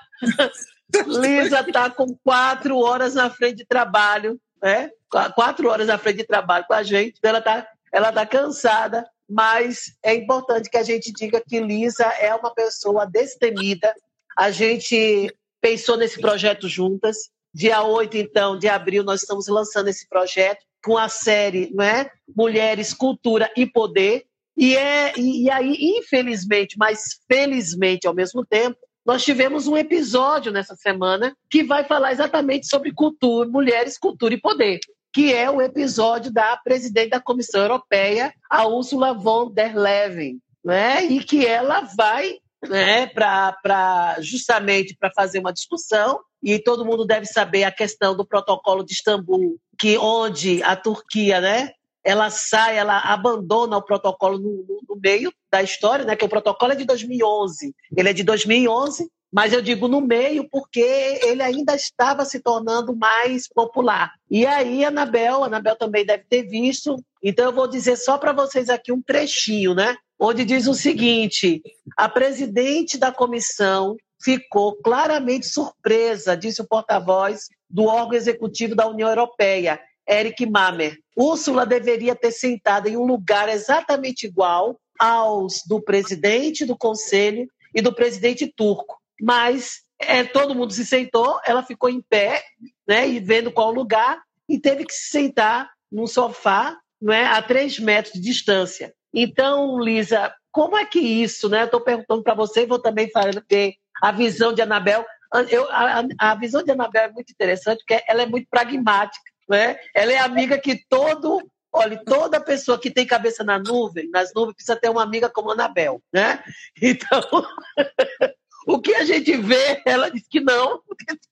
Lisa 1.06 1.60
está 1.60 1.90
com 1.90 2.16
quatro 2.24 2.78
horas 2.78 3.14
na 3.14 3.30
frente 3.30 3.58
de 3.58 3.66
trabalho 3.66 4.40
né? 4.62 4.90
quatro 5.36 5.70
horas 5.70 5.90
à 5.90 5.98
frente 5.98 6.18
de 6.18 6.28
trabalho 6.28 6.66
com 6.68 6.74
a 6.74 6.84
gente, 6.84 7.16
então 7.18 7.30
ela 7.30 7.40
está 7.40 7.68
ela 7.92 8.12
tá 8.12 8.24
cansada, 8.24 9.10
mas 9.28 9.98
é 10.04 10.14
importante 10.14 10.70
que 10.70 10.78
a 10.78 10.84
gente 10.84 11.12
diga 11.12 11.42
que 11.42 11.60
Lisa 11.60 12.06
é 12.06 12.34
uma 12.36 12.54
pessoa 12.54 13.08
destemida. 13.08 13.92
A 14.38 14.52
gente 14.52 15.36
pensou 15.60 15.98
nesse 15.98 16.22
projeto 16.22 16.68
juntas. 16.68 17.32
Dia 17.52 17.82
8, 17.82 18.16
então, 18.16 18.60
de 18.60 18.68
abril, 18.68 19.04
nós 19.04 19.22
estamos 19.22 19.48
lançando 19.48 19.88
esse 19.88 20.08
projeto 20.08 20.64
com 20.84 20.98
a 20.98 21.10
série 21.10 21.70
não 21.74 21.84
é? 21.84 22.10
Mulheres, 22.36 22.94
Cultura 22.94 23.52
e 23.56 23.65
Poder. 23.65 24.26
E, 24.56 24.76
é, 24.76 25.13
e, 25.18 25.46
e 25.46 25.52
aí, 25.52 25.76
infelizmente, 25.80 26.76
mas 26.78 27.20
felizmente 27.28 28.08
ao 28.08 28.13
mesmo 28.13 28.46
tempo, 28.46 28.78
nós 29.06 29.24
tivemos 29.24 29.68
um 29.68 29.78
episódio 29.78 30.52
nessa 30.52 30.76
semana 30.76 31.36
que 31.50 31.63
vai 31.63 31.84
falar 31.84 32.12
exatamente 32.12 32.68
sobre 32.68 32.94
cultura, 32.94 33.50
mulheres, 33.50 33.98
cultura 33.98 34.34
e 34.34 34.39
poder, 34.39 34.80
que 35.12 35.34
é 35.34 35.50
o 35.50 35.62
episódio 35.62 36.32
da 36.32 36.56
presidente 36.58 37.10
da 37.10 37.20
Comissão 37.20 37.62
Europeia, 37.62 38.34
a 38.50 38.68
Ursula 38.68 39.13
von 39.13 39.52
der 39.52 39.76
Leyen, 39.76 40.39
né? 40.63 41.06
E 41.06 41.24
que 41.24 41.46
ela 41.46 41.82
vai, 41.98 42.38
né, 42.67 43.08
para 43.08 44.17
justamente 44.19 44.95
para 45.00 45.12
fazer 45.12 45.39
uma 45.39 45.54
discussão 45.54 46.19
e 46.41 46.60
todo 46.60 46.86
mundo 46.86 47.06
deve 47.06 47.26
saber 47.26 47.63
a 47.63 47.72
questão 47.72 48.15
do 48.15 48.26
protocolo 48.26 48.84
de 48.84 48.93
Istambul, 48.93 49.58
que 49.78 49.98
onde 49.98 50.62
a 50.63 50.76
Turquia, 50.76 51.41
né, 51.41 51.69
ela 52.04 52.30
sai, 52.30 52.78
ela 52.78 53.00
abandona 53.00 53.78
o 53.78 53.82
protocolo 53.82 54.38
no, 54.38 54.65
no, 54.88 55.00
meio 55.02 55.32
da 55.52 55.62
história, 55.62 56.06
né? 56.06 56.15
Que 56.15 56.26
o 56.26 56.30
protocolo 56.30 56.72
é 56.72 56.76
de 56.76 56.86
2011, 56.86 57.74
ele 57.95 58.10
é 58.10 58.13
de 58.13 58.24
2011, 58.24 59.10
mas 59.32 59.54
eu 59.54 59.62
digo 59.62 59.88
no 59.88 60.02
meio 60.02 60.50
porque 60.50 60.80
ele 60.80 61.43
ainda 61.43 61.76
estava 61.76 62.26
se 62.26 62.39
tornando 62.39 62.95
mais 62.95 63.48
popular. 63.48 64.13
E 64.30 64.45
aí, 64.45 64.84
Anabel, 64.84 65.43
Anabel 65.43 65.76
também 65.76 66.06
deve 66.06 66.24
ter 66.24 66.43
visto. 66.43 66.95
Então 67.22 67.45
eu 67.45 67.54
vou 67.54 67.67
dizer 67.67 67.95
só 67.98 68.17
para 68.17 68.32
vocês 68.32 68.69
aqui 68.69 68.91
um 68.91 69.02
trechinho, 69.02 69.76
né? 69.76 69.95
Onde 70.20 70.44
diz 70.44 70.68
o 70.68 70.74
seguinte: 70.74 71.62
a 71.96 72.10
presidente 72.10 72.98
da 72.98 73.12
comissão 73.12 73.96
ficou 74.22 74.76
claramente 74.76 75.48
surpresa, 75.48 76.36
disse 76.36 76.62
o 76.62 76.68
porta-voz 76.68 77.48
do 77.70 77.86
órgão 77.86 78.18
executivo 78.18 78.76
da 78.76 78.88
União 78.88 79.08
Europeia, 79.08 79.80
Eric 80.08 80.46
Mamer. 80.46 80.98
Úrsula 81.16 81.66
deveria 81.66 82.16
ter 82.16 82.32
sentado 82.32 82.88
em 82.88 82.98
um 82.98 83.06
lugar 83.06 83.48
exatamente 83.48 84.28
igual 84.28 84.78
aos 85.00 85.62
do 85.66 85.82
presidente 85.82 86.66
do 86.66 86.78
conselho 86.78 87.48
e 87.74 87.82
do 87.82 87.94
presidente 87.94 88.46
turco. 88.46 89.00
Mas 89.22 89.84
é, 90.00 90.24
todo 90.24 90.56
mundo 90.56 90.74
se 90.74 90.86
sentou, 90.86 91.40
ela 91.46 91.64
ficou 91.64 91.90
em 91.90 92.02
pé, 92.02 92.44
né, 92.88 93.08
e 93.08 93.20
vendo 93.20 93.52
qual 93.52 93.72
lugar, 93.72 94.22
e 94.48 94.60
teve 94.60 94.86
que 94.86 94.94
se 94.94 95.12
sentar 95.12 95.70
num 95.92 96.08
sofá 96.08 96.78
não 97.02 97.14
é, 97.14 97.26
a 97.26 97.42
três 97.42 97.80
metros 97.80 98.14
de 98.14 98.20
distância. 98.20 98.94
Então, 99.13 99.80
Lisa, 99.80 100.34
como 100.52 100.78
é 100.78 100.86
que 100.86 101.00
isso, 101.00 101.50
né? 101.50 101.65
Estou 101.65 101.82
perguntando 101.82 102.24
para 102.24 102.34
você 102.34 102.63
e 102.63 102.67
vou 102.67 102.80
também 102.80 103.10
ver 103.50 103.74
a 104.02 104.12
visão 104.12 104.54
de 104.54 104.62
Anabel. 104.62 105.06
Eu, 105.50 105.69
a, 105.69 106.04
a, 106.19 106.36
visão 106.36 106.63
de 106.63 106.72
Anabel 106.72 107.04
é 107.04 107.12
muito 107.12 107.32
interessante, 107.32 107.80
porque 107.80 108.04
ela 108.08 108.24
é 108.24 108.26
muito 108.26 108.48
pragmática. 108.50 109.24
Né? 109.48 109.78
Ela 109.95 110.12
é 110.12 110.17
amiga 110.19 110.58
que 110.60 110.84
todo 110.88 111.41
Olha, 111.72 112.02
toda 112.04 112.41
pessoa 112.41 112.80
que 112.80 112.89
tem 112.89 113.06
cabeça 113.06 113.43
na 113.43 113.60
nuvem, 113.60 114.10
nas 114.10 114.34
nuvens, 114.34 114.56
precisa 114.56 114.76
ter 114.76 114.89
uma 114.89 115.04
amiga 115.04 115.30
como 115.30 115.52
Anabel, 115.52 116.02
né? 116.12 116.43
Então, 116.82 117.22
o 118.67 118.80
que 118.82 118.95
a 118.95 119.06
gente 119.06 119.38
vê, 119.38 119.82
ela 119.86 120.10
diz 120.10 120.28
que 120.28 120.39
não, 120.39 120.82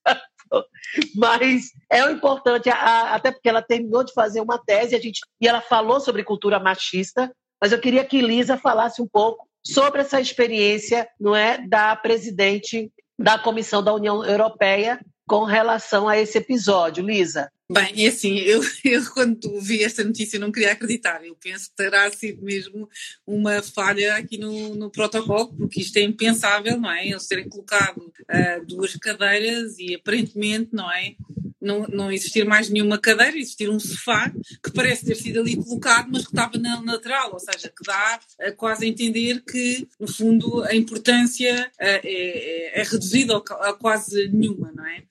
mas 1.15 1.71
é 1.89 2.05
o 2.05 2.11
importante, 2.11 2.69
até 2.69 3.31
porque 3.31 3.49
ela 3.49 3.63
terminou 3.63 4.03
de 4.03 4.13
fazer 4.13 4.39
uma 4.39 4.59
tese, 4.59 4.95
a 4.95 4.99
gente, 4.99 5.21
e 5.41 5.47
ela 5.47 5.61
falou 5.61 5.99
sobre 5.99 6.23
cultura 6.23 6.59
machista, 6.59 7.33
mas 7.61 7.71
eu 7.71 7.79
queria 7.79 8.03
que 8.03 8.21
Lisa 8.21 8.57
falasse 8.57 9.01
um 9.01 9.07
pouco 9.07 9.47
sobre 9.63 10.01
essa 10.01 10.21
experiência, 10.21 11.07
não 11.19 11.35
é, 11.35 11.57
da 11.67 11.95
presidente 11.95 12.91
da 13.19 13.37
Comissão 13.37 13.83
da 13.83 13.93
União 13.93 14.23
Europeia 14.23 14.99
com 15.25 15.43
relação 15.43 16.07
a 16.07 16.17
esse 16.17 16.37
episódio, 16.37 17.05
Lisa. 17.05 17.51
Bem, 17.69 17.91
e 17.95 18.07
assim, 18.07 18.37
eu, 18.37 18.61
eu 18.85 19.05
quando 19.11 19.59
vi 19.59 19.83
esta 19.83 20.03
notícia 20.03 20.39
não 20.39 20.51
queria 20.51 20.71
acreditar. 20.71 21.23
Eu 21.25 21.35
penso 21.35 21.69
que 21.69 21.75
terá 21.75 22.09
sido 22.09 22.41
mesmo 22.41 22.89
uma 23.25 23.61
falha 23.61 24.15
aqui 24.15 24.37
no, 24.37 24.73
no 24.75 24.89
protocolo, 24.89 25.53
porque 25.53 25.81
isto 25.81 25.97
é 25.97 26.01
impensável, 26.01 26.79
não 26.79 26.89
é? 26.89 27.05
Eles 27.05 27.27
terem 27.27 27.49
colocado 27.49 27.97
uh, 27.97 28.65
duas 28.65 28.95
cadeiras 28.95 29.77
e 29.79 29.95
aparentemente, 29.95 30.69
não 30.71 30.89
é? 30.89 31.15
Não, 31.59 31.87
não 31.87 32.11
existir 32.11 32.45
mais 32.45 32.69
nenhuma 32.69 32.99
cadeira, 32.99 33.37
existir 33.37 33.69
um 33.69 33.79
sofá 33.79 34.31
que 34.63 34.71
parece 34.71 35.05
ter 35.05 35.15
sido 35.15 35.39
ali 35.39 35.55
colocado, 35.55 36.07
mas 36.11 36.23
que 36.23 36.29
estava 36.29 36.57
na 36.57 36.79
lateral, 36.81 37.33
ou 37.33 37.39
seja, 37.39 37.69
que 37.69 37.83
dá 37.83 38.19
uh, 38.41 38.55
quase 38.55 38.85
a 38.85 38.87
entender 38.87 39.43
que, 39.43 39.87
no 39.99 40.07
fundo, 40.07 40.63
a 40.63 40.75
importância 40.75 41.71
uh, 41.73 41.79
é, 41.79 42.01
é, 42.03 42.81
é, 42.81 42.83
reduzida 42.83 43.35
a, 43.35 43.69
a 43.69 43.73
quase 43.73 44.29
nenhuma, 44.29 44.71
não 44.75 44.85
é? 44.85 45.03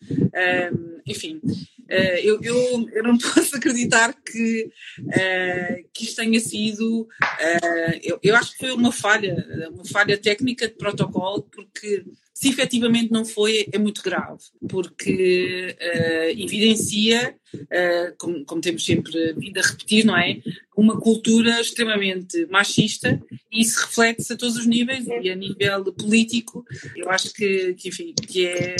enfim. 1.07 1.41
Uh, 1.89 2.19
eu, 2.21 2.43
eu, 2.43 2.89
eu, 2.93 3.03
não 3.03 3.17
posso 3.19 3.57
acreditar 3.57 4.13
que, 4.13 4.71
uh, 5.01 5.89
que 5.93 6.05
isto 6.05 6.17
tenha 6.17 6.41
sido. 6.41 7.03
Uh, 7.03 8.01
eu, 8.03 8.19
eu, 8.23 8.37
acho 8.37 8.53
que 8.53 8.59
foi 8.59 8.73
uma 8.73 8.91
falha, 8.91 9.37
uma 9.73 9.85
falha 9.85 10.19
técnica 10.19 10.67
de 10.67 10.75
protocolo, 10.75 11.43
porque 11.43 12.05
se 12.35 12.49
efetivamente 12.49 13.13
não 13.13 13.25
foi, 13.25 13.67
é 13.73 13.79
muito 13.79 14.03
grave, 14.03 14.43
porque 14.69 15.75
evidencia, 16.37 17.35
uh, 17.55 18.15
como, 18.19 18.45
como, 18.45 18.61
temos 18.61 18.85
sempre 18.85 19.33
vindo 19.35 19.59
a 19.59 19.63
repetir, 19.63 20.05
não 20.05 20.17
é? 20.17 20.41
Uma 20.77 21.01
cultura 21.01 21.61
extremamente 21.61 22.47
machista 22.47 23.21
e 23.51 23.63
isso 23.63 23.81
reflete-se 23.87 24.33
a 24.33 24.37
todos 24.37 24.57
os 24.57 24.67
níveis 24.67 25.07
e 25.07 25.31
a 25.31 25.35
nível 25.35 25.93
político, 25.93 26.65
eu 26.95 27.11
acho 27.11 27.33
que, 27.33 27.75
que, 27.75 27.89
enfim, 27.89 28.15
que 28.15 28.47
é 28.47 28.77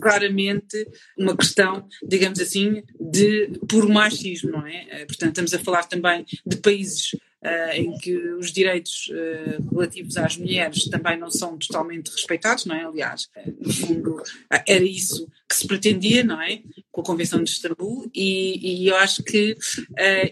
claramente 0.00 0.86
uma 1.16 1.36
questão, 1.36 1.86
digamos 2.06 2.40
assim, 2.40 2.82
de 3.00 3.58
puro 3.68 3.88
machismo, 3.88 4.50
não 4.50 4.66
é? 4.66 5.02
Uh, 5.02 5.06
portanto, 5.06 5.30
estamos 5.30 5.54
a 5.54 5.58
falar 5.58 5.84
também 5.84 6.24
de 6.46 6.56
países 6.56 7.12
uh, 7.42 7.72
em 7.74 7.96
que 7.98 8.16
os 8.34 8.52
direitos 8.52 9.08
uh, 9.08 9.70
relativos 9.70 10.16
às 10.16 10.36
mulheres 10.36 10.84
também 10.84 11.18
não 11.18 11.30
são 11.30 11.56
totalmente 11.56 12.10
respeitados, 12.10 12.66
não 12.66 12.74
é? 12.74 12.84
Aliás, 12.84 13.28
no 13.60 13.72
fundo, 13.72 14.22
era 14.66 14.84
isso 14.84 15.28
que 15.48 15.56
se 15.56 15.66
pretendia, 15.66 16.22
não 16.22 16.40
é? 16.40 16.60
Com 16.90 17.00
a 17.00 17.04
Convenção 17.04 17.42
de 17.42 17.50
Istambul, 17.50 18.10
e, 18.14 18.82
e 18.84 18.88
eu 18.88 18.96
acho 18.96 19.22
que 19.22 19.56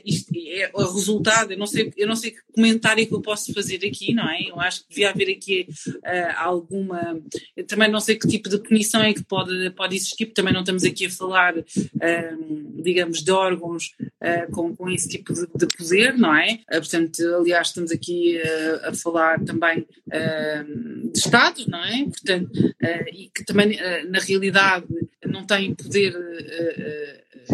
isto 0.05 0.33
é 0.35 0.71
o 0.75 0.93
resultado. 0.93 1.53
Eu 1.53 1.59
não, 1.59 1.67
sei, 1.67 1.93
eu 1.97 2.07
não 2.07 2.17
sei 2.17 2.33
que 2.33 2.41
comentário 2.53 3.07
que 3.07 3.15
eu 3.15 3.21
posso 3.21 3.53
fazer 3.53 3.77
aqui, 3.87 4.13
não 4.13 4.29
é? 4.29 4.43
Eu 4.49 4.61
acho 4.61 4.83
que 4.83 4.91
devia 4.91 5.11
haver 5.11 5.31
aqui 5.31 5.69
alguma. 6.37 7.21
Eu 7.57 7.65
também 7.65 7.91
não 7.91 8.01
sei 8.01 8.17
que 8.17 8.29
tipo 8.29 8.49
de 8.49 8.59
punição 8.59 9.03
é 9.03 9.15
que 9.15 9.25
pode, 9.25 9.71
pode 9.71 9.97
existir, 9.97 10.27
porque 10.27 10.41
também 10.41 10.53
não 10.53 10.61
estamos 10.61 10.85
aqui 10.85 11.07
a 11.07 11.11
falar, 11.11 11.55
digamos, 12.83 13.23
de 13.23 13.31
órgãos 13.31 13.95
com, 14.53 14.75
com 14.75 14.91
esse 14.91 15.09
tipo 15.09 15.33
de, 15.33 15.47
de 15.47 15.67
poder, 15.77 16.17
não 16.19 16.35
é? 16.35 16.59
Portanto, 16.71 17.23
aliás, 17.37 17.69
estamos 17.69 17.91
aqui 17.91 18.39
uh, 18.39 18.89
a 18.89 18.95
falar 18.95 19.43
também 19.45 19.81
uh, 19.81 21.11
de 21.11 21.19
Estados, 21.19 21.67
não 21.67 21.83
é? 21.83 22.05
Portanto, 22.05 22.51
uh, 22.55 23.09
e 23.13 23.31
que 23.35 23.45
também, 23.45 23.79
na 24.09 24.19
realidade, 24.19 24.87
não 25.25 25.47
têm 25.47 25.75
poder 25.75 26.15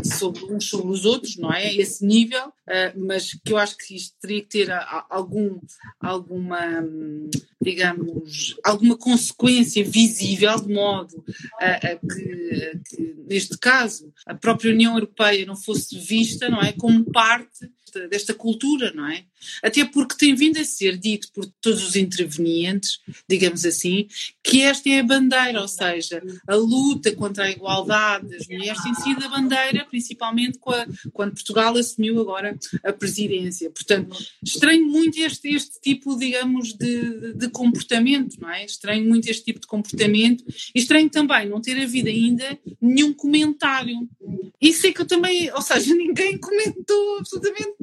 sobre 0.04 0.44
uns 0.44 0.68
sobre 0.68 0.90
os 0.90 1.04
outros, 1.04 1.36
não 1.36 1.52
é? 1.52 1.74
Esse 1.74 2.04
nível, 2.04 2.52
mas 2.96 3.32
que 3.44 3.52
eu 3.52 3.58
acho 3.58 3.76
que 3.76 3.94
isto 3.94 4.16
teria 4.20 4.40
que 4.42 4.48
ter 4.48 4.70
algum, 5.10 5.60
alguma, 6.00 6.84
digamos, 7.60 8.56
alguma 8.64 8.96
consequência 8.96 9.84
visível, 9.84 10.56
de 10.60 10.72
modo 10.72 11.24
a, 11.60 11.96
que, 11.96 12.80
que, 12.88 13.14
neste 13.28 13.58
caso, 13.58 14.12
a 14.26 14.34
própria 14.34 14.72
União 14.72 14.94
Europeia 14.94 15.44
não 15.44 15.56
fosse 15.56 15.98
vista, 15.98 16.48
não 16.48 16.60
é? 16.60 16.72
Como 16.72 17.04
parte 17.10 17.70
desta 18.08 18.32
cultura, 18.32 18.92
não 18.94 19.06
é? 19.06 19.24
Até 19.62 19.85
porque 19.85 20.16
tem 20.16 20.35
vindo 20.35 20.59
a 20.59 20.64
ser 20.64 20.96
dito 20.96 21.28
por 21.33 21.46
todos 21.61 21.87
os 21.87 21.96
intervenientes, 21.96 22.98
digamos 23.28 23.64
assim, 23.64 24.07
que 24.42 24.62
esta 24.62 24.88
é 24.88 25.00
a 25.00 25.05
bandeira, 25.05 25.61
ou 25.61 25.68
seja, 25.68 26.22
a 26.46 26.55
luta 26.55 27.14
contra 27.14 27.44
a 27.44 27.50
igualdade 27.50 28.28
das 28.28 28.46
mulheres 28.46 28.83
tem 28.83 28.94
sido 28.94 29.24
a 29.24 29.28
bandeira, 29.28 29.87
principalmente 29.88 30.59
a, 30.66 30.87
quando 31.12 31.35
Portugal 31.35 31.76
assumiu 31.76 32.20
agora 32.20 32.59
a 32.85 32.92
presidência. 32.92 33.70
Portanto, 33.70 34.16
estranho 34.42 34.87
muito 34.87 35.18
este, 35.18 35.48
este 35.48 35.81
tipo, 35.81 36.16
digamos, 36.18 36.74
de, 36.74 37.35
de 37.35 37.48
comportamento, 37.48 38.40
não 38.40 38.50
é? 38.50 38.64
Estranho 38.64 39.09
muito 39.09 39.28
este 39.28 39.44
tipo 39.44 39.61
de 39.61 39.66
comportamento 39.66 40.44
e 40.74 40.78
estranho 40.78 41.09
também 41.11 41.48
não 41.48 41.61
ter 41.61 41.81
havido 41.81 42.09
ainda 42.09 42.59
nenhum 42.81 43.12
comentário. 43.12 44.09
Isso 44.61 44.87
é 44.87 44.92
que 44.92 45.00
eu 45.00 45.07
também, 45.07 45.50
ou 45.52 45.62
seja, 45.62 45.94
ninguém 45.94 46.38
comentou 46.38 47.18
absolutamente 47.18 47.76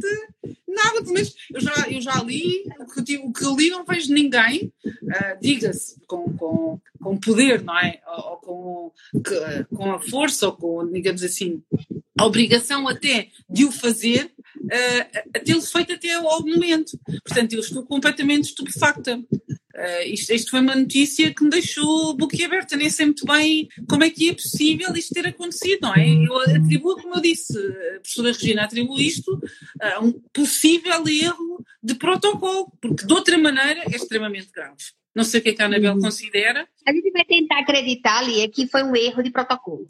nada, 0.67 1.02
pelo 1.02 1.13
menos 1.13 1.34
eu 1.53 1.62
já, 1.62 1.89
eu 1.89 2.01
já 2.01 2.23
li, 2.23 2.63
o 2.79 3.03
que, 3.03 3.17
o 3.17 3.33
que 3.33 3.45
eu 3.45 3.55
li 3.55 3.69
não 3.69 3.85
vejo 3.85 4.13
ninguém, 4.13 4.71
uh, 4.85 5.39
diga-se, 5.41 5.99
com, 6.07 6.35
com, 6.38 6.79
com 7.01 7.17
poder, 7.17 7.63
não 7.63 7.77
é? 7.77 7.99
Ou, 8.07 8.31
ou 8.31 8.38
com, 8.38 8.91
que, 9.21 9.75
com 9.75 9.91
a 9.91 9.99
força, 9.99 10.47
ou 10.47 10.53
com, 10.53 10.91
digamos 10.91 11.23
assim, 11.23 11.62
a 12.17 12.25
obrigação 12.25 12.88
até 12.88 13.29
de 13.49 13.65
o 13.65 13.71
fazer, 13.71 14.31
uh, 14.57 15.19
a 15.35 15.39
tê-lo 15.39 15.62
feito 15.62 15.93
até 15.93 16.13
ao 16.13 16.45
momento. 16.45 16.99
Portanto, 17.25 17.53
eu 17.53 17.59
estou 17.59 17.83
completamente 17.83 18.49
estupefacta. 18.49 19.19
Uh, 19.80 20.04
isto, 20.08 20.34
isto, 20.34 20.52
foi 20.52 20.60
uma 20.60 20.76
notícia 20.76 21.34
que 21.34 21.42
me 21.42 21.50
deixou 21.50 22.13
boquiaberta, 22.13 22.76
nem 22.76 22.89
sei 22.89 23.06
muito 23.06 23.26
bem 23.26 23.70
como 23.88 24.04
é 24.04 24.10
que 24.10 24.30
é 24.30 24.34
possível 24.34 24.94
isto 24.94 25.13
ter 25.13 25.26
acontecido, 25.26 25.84
não 25.84 25.96
é? 25.96 26.06
Eu 26.06 26.38
atribuo, 26.38 26.98
como 26.98 27.15
eu 27.15 27.22
disse, 27.22 27.58
a 27.58 28.00
professora 28.02 28.34
Regina 28.34 28.63
atribuo 28.65 29.00
isto 29.00 29.39
a 29.82 30.02
um 30.02 30.12
possível 30.34 31.02
erro 31.08 31.63
de 31.82 31.96
protocolo, 31.96 32.74
porque 32.82 33.06
de 33.06 33.13
outra 33.13 33.38
maneira 33.38 33.84
é 33.89 33.96
extremamente 33.96 34.52
grave. 34.52 34.76
Não 35.15 35.24
sei 35.24 35.39
o 35.39 35.44
que, 35.44 35.50
é 35.50 35.54
que 35.54 35.62
a 35.62 35.65
Anabel 35.68 35.94
uhum. 35.94 36.02
considera. 36.02 36.68
A 36.86 36.92
gente 36.92 37.12
vai 37.12 37.24
tentar 37.24 37.60
acreditar 37.60 38.20
ali 38.20 38.48
que 38.50 38.68
foi 38.68 38.84
um 38.84 38.94
erro 38.94 39.24
de 39.24 39.32
protocolo, 39.32 39.86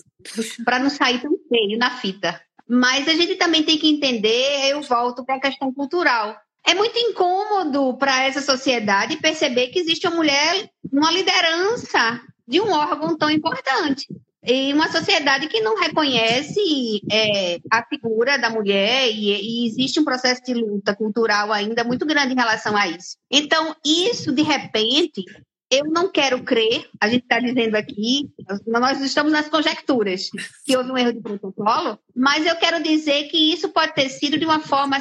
para 0.64 0.78
não 0.78 0.92
sair 0.92 1.20
tão 1.20 1.36
feio 1.50 1.80
na 1.80 1.98
fita. 1.98 2.40
Mas 2.68 3.08
a 3.08 3.16
gente 3.16 3.36
também 3.38 3.64
tem 3.64 3.80
que 3.80 3.90
entender, 3.90 4.70
eu 4.70 4.84
volto 4.84 5.26
para 5.26 5.36
a 5.36 5.42
questão 5.42 5.74
cultural. 5.74 6.40
É 6.66 6.74
muito 6.74 6.98
incômodo 6.98 7.98
para 7.98 8.24
essa 8.24 8.42
sociedade 8.42 9.18
perceber 9.18 9.68
que 9.68 9.80
existe 9.80 10.08
uma 10.08 10.18
mulher, 10.18 10.70
uma 10.92 11.12
liderança 11.12 12.22
de 12.48 12.60
um 12.60 12.72
órgão 12.72 13.18
tão 13.18 13.30
importante. 13.30 14.08
E 14.44 14.74
uma 14.74 14.90
sociedade 14.90 15.50
que 15.50 15.60
não 15.60 15.78
reconhece 15.78 17.02
é, 17.12 17.60
a 17.70 17.84
figura 17.86 18.38
da 18.38 18.50
mulher 18.50 19.10
e, 19.12 19.32
e, 19.32 19.68
existe 19.68 20.00
um 20.00 20.06
processo 20.06 20.42
de 20.44 20.54
luta 20.54 20.96
cultural 20.96 21.52
ainda 21.52 21.84
muito 21.84 22.06
grande 22.06 22.34
em 22.34 22.38
relação 22.38 22.76
a 22.76 22.88
isso. 22.88 23.18
Então, 23.30 23.76
isso, 23.86 24.32
de 24.32 24.42
repente, 24.42 25.26
eu 25.70 25.86
não 25.86 26.12
quero 26.12 26.44
crer, 26.44 26.90
a 27.00 27.08
gente 27.08 27.24
está 27.24 27.40
dizendo 27.40 27.76
aqui, 27.76 28.30
nós 28.66 29.00
estamos 29.02 29.32
nas 29.32 29.48
conjecturas 29.48 30.30
que 30.66 30.76
houve 30.76 30.92
um 30.92 30.98
erro 30.98 31.14
de 31.14 31.22
protocolo, 31.22 32.00
mas 32.16 32.46
eu 32.46 32.56
quero 32.56 32.82
dizer 32.82 33.28
que 33.30 33.54
isso 33.54 33.70
pode 33.70 33.94
ter 33.94 34.10
sido 34.10 34.38
de 34.38 34.46
uma 34.46 34.60
forma, 34.60 34.98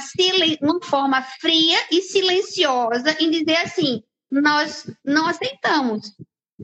uma 0.60 0.80
forma 0.82 1.22
fria 1.40 1.78
e 1.90 2.02
silenciosa 2.02 3.16
em 3.18 3.30
dizer 3.30 3.56
assim, 3.56 4.02
nós 4.30 4.90
não 5.02 5.26
aceitamos 5.26 6.12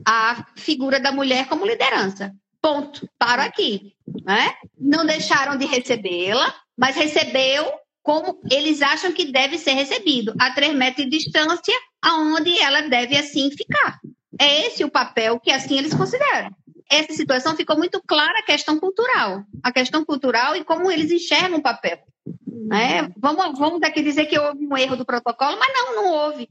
a 0.05 0.45
figura 0.55 0.99
da 0.99 1.11
mulher 1.11 1.47
como 1.47 1.65
liderança. 1.65 2.31
Ponto. 2.61 3.09
Paro 3.17 3.41
aqui. 3.41 3.93
Né? 4.23 4.53
Não 4.77 5.05
deixaram 5.05 5.57
de 5.57 5.65
recebê-la, 5.65 6.53
mas 6.77 6.95
recebeu 6.95 7.71
como 8.03 8.39
eles 8.51 8.83
acham 8.83 9.11
que 9.11 9.31
deve 9.31 9.57
ser 9.57 9.71
recebido, 9.71 10.31
a 10.39 10.51
três 10.51 10.75
metros 10.75 11.09
de 11.09 11.17
distância, 11.17 11.73
aonde 12.05 12.55
ela 12.59 12.81
deve 12.81 13.17
assim 13.17 13.49
ficar. 13.49 13.99
É 14.39 14.67
esse 14.67 14.83
o 14.83 14.91
papel 14.91 15.39
que 15.39 15.51
assim 15.51 15.77
eles 15.77 15.93
consideram. 15.93 16.51
Essa 16.89 17.13
situação 17.13 17.55
ficou 17.55 17.75
muito 17.75 17.99
clara 18.05 18.39
a 18.39 18.45
questão 18.45 18.79
cultural, 18.79 19.43
a 19.63 19.71
questão 19.71 20.05
cultural 20.05 20.55
e 20.55 20.63
como 20.63 20.91
eles 20.91 21.11
enxergam 21.11 21.57
o 21.57 21.63
papel. 21.63 21.97
Né? 22.67 23.09
Vamos, 23.17 23.57
vamos 23.57 23.79
daqui 23.79 24.03
dizer 24.03 24.25
que 24.25 24.37
houve 24.37 24.67
um 24.67 24.77
erro 24.77 24.95
do 24.95 25.05
protocolo, 25.05 25.57
mas 25.57 25.73
não, 25.73 25.95
não 25.95 26.11
houve. 26.11 26.47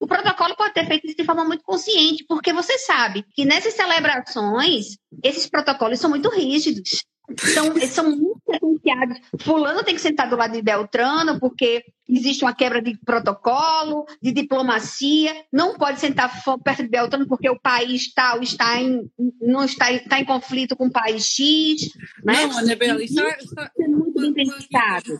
O 0.00 0.06
protocolo 0.06 0.56
pode 0.56 0.72
ter 0.72 0.86
feito 0.86 1.06
isso 1.06 1.16
de 1.16 1.24
forma 1.24 1.44
muito 1.44 1.64
consciente, 1.64 2.24
porque 2.26 2.52
você 2.52 2.78
sabe 2.78 3.24
que 3.34 3.44
nessas 3.44 3.74
celebrações, 3.74 4.96
esses 5.22 5.46
protocolos 5.46 6.00
são 6.00 6.10
muito 6.10 6.30
rígidos. 6.30 7.04
São, 7.38 7.74
são 7.88 8.10
muito 8.10 8.40
sequenciados. 8.50 9.18
Fulano 9.40 9.82
tem 9.82 9.94
que 9.94 10.00
sentar 10.00 10.28
do 10.28 10.36
lado 10.36 10.52
de 10.52 10.62
Beltrano, 10.62 11.40
porque 11.40 11.82
existe 12.08 12.44
uma 12.44 12.54
quebra 12.54 12.82
de 12.82 12.96
protocolo, 12.98 14.06
de 14.22 14.32
diplomacia. 14.32 15.34
Não 15.52 15.76
pode 15.76 16.00
sentar 16.00 16.30
perto 16.62 16.82
de 16.82 16.88
Beltrano, 16.88 17.26
porque 17.26 17.48
o 17.48 17.58
país 17.58 18.12
tal 18.12 18.42
está 18.42 18.80
em, 18.80 19.10
não 19.40 19.64
está, 19.64 19.92
está 19.92 20.20
em 20.20 20.24
conflito 20.24 20.76
com 20.76 20.86
o 20.86 20.92
país 20.92 21.24
X. 21.26 21.90
Né? 22.24 22.46
Não, 22.46 22.58
Anabela, 22.58 23.02
isso 23.02 23.20
é, 23.20 23.38
é 23.80 23.88
muito 23.88 24.20
bem 24.20 24.32
pensado. 24.34 25.18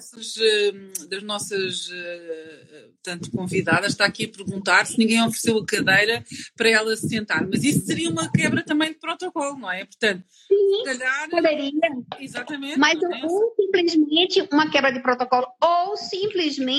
Das 1.08 1.22
nossas 1.22 1.88
eh, 1.92 2.88
tanto 3.02 3.30
convidadas 3.30 3.92
está 3.92 4.06
aqui 4.06 4.24
a 4.24 4.28
perguntar 4.28 4.86
se 4.86 4.98
ninguém 4.98 5.22
ofereceu 5.22 5.58
a 5.58 5.66
cadeira 5.66 6.24
para 6.56 6.68
ela 6.68 6.96
se 6.96 7.08
sentar. 7.08 7.46
Mas 7.46 7.64
isso 7.64 7.86
seria 7.86 8.10
uma 8.10 8.30
quebra 8.30 8.62
também 8.62 8.90
de 8.92 8.98
protocolo, 8.98 9.58
não 9.58 9.70
é? 9.70 9.84
Portanto, 9.84 10.24
Sim, 10.48 10.84
calhar, 10.84 11.30
poderia. 11.30 11.72
Exatamente. 12.18 12.78
Mas 12.78 13.02
é? 13.02 13.26
ou 13.26 13.54
simplesmente 13.56 14.48
uma 14.52 14.70
quebra 14.70 14.92
de 14.92 15.00
protocolo, 15.00 15.46
ou 15.60 15.96
simplesmente 15.96 16.73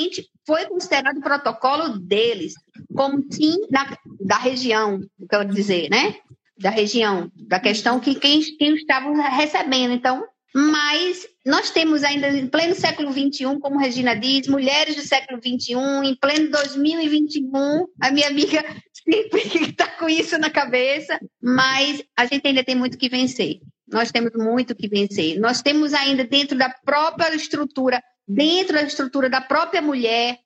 foi 0.45 0.65
considerado 0.65 1.17
o 1.17 1.21
protocolo 1.21 1.99
deles, 1.99 2.53
como 2.95 3.23
sim 3.31 3.55
da, 3.69 4.37
região, 4.37 4.99
quero 5.29 5.45
dizer, 5.45 5.89
né? 5.89 6.15
Da 6.57 6.69
região, 6.69 7.31
da 7.35 7.59
questão 7.59 7.99
que 7.99 8.15
quem, 8.15 8.41
quem 8.57 8.75
estava 8.75 9.11
recebendo. 9.29 9.93
Então, 9.93 10.23
mas 10.55 11.27
nós 11.45 11.69
temos 11.69 12.01
ainda 12.03 12.29
em 12.29 12.47
pleno 12.47 12.73
século 12.75 13.11
XXI, 13.11 13.59
como 13.59 13.77
Regina 13.77 14.15
diz, 14.15 14.47
mulheres 14.47 14.95
do 14.95 15.01
século 15.01 15.37
XXI, 15.37 15.73
em 16.05 16.15
pleno 16.15 16.49
2021, 16.49 17.85
a 18.01 18.09
minha 18.09 18.27
amiga 18.27 18.63
sempre 19.03 19.69
está 19.69 19.85
com 19.85 20.07
isso 20.07 20.37
na 20.37 20.49
cabeça, 20.49 21.19
mas 21.41 22.01
a 22.15 22.25
gente 22.25 22.47
ainda 22.47 22.63
tem 22.63 22.75
muito 22.75 22.97
que 22.97 23.09
vencer. 23.09 23.59
Nós 23.87 24.11
temos 24.11 24.31
muito 24.33 24.73
que 24.73 24.87
vencer. 24.87 25.39
Nós 25.39 25.61
temos 25.61 25.93
ainda 25.93 26.23
dentro 26.23 26.57
da 26.57 26.69
própria 26.85 27.35
estrutura, 27.35 28.01
dentro 28.27 28.73
da 28.73 28.83
estrutura 28.83 29.29
da 29.29 29.41
própria 29.41 29.81
mulher, 29.81 30.39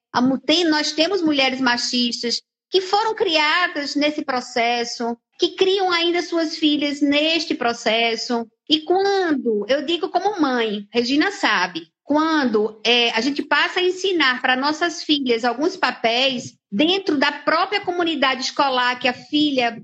nós 0.69 0.91
temos 0.91 1.21
mulheres 1.21 1.61
machistas 1.61 2.41
que 2.69 2.81
foram 2.81 3.15
criadas 3.15 3.95
nesse 3.95 4.23
processo, 4.23 5.17
que 5.39 5.49
criam 5.49 5.91
ainda 5.91 6.21
suas 6.21 6.57
filhas 6.57 7.01
neste 7.01 7.55
processo. 7.55 8.47
E 8.69 8.81
quando, 8.81 9.65
eu 9.67 9.85
digo 9.85 10.09
como 10.09 10.39
mãe, 10.39 10.87
Regina 10.91 11.31
sabe, 11.31 11.87
quando 12.03 12.79
é, 12.83 13.11
a 13.11 13.21
gente 13.21 13.41
passa 13.41 13.79
a 13.79 13.83
ensinar 13.83 14.41
para 14.41 14.55
nossas 14.55 15.03
filhas 15.03 15.45
alguns 15.45 15.77
papéis 15.77 16.55
dentro 16.71 17.17
da 17.17 17.31
própria 17.31 17.81
comunidade 17.81 18.41
escolar 18.41 18.99
que 18.99 19.07
a 19.07 19.13
filha 19.13 19.81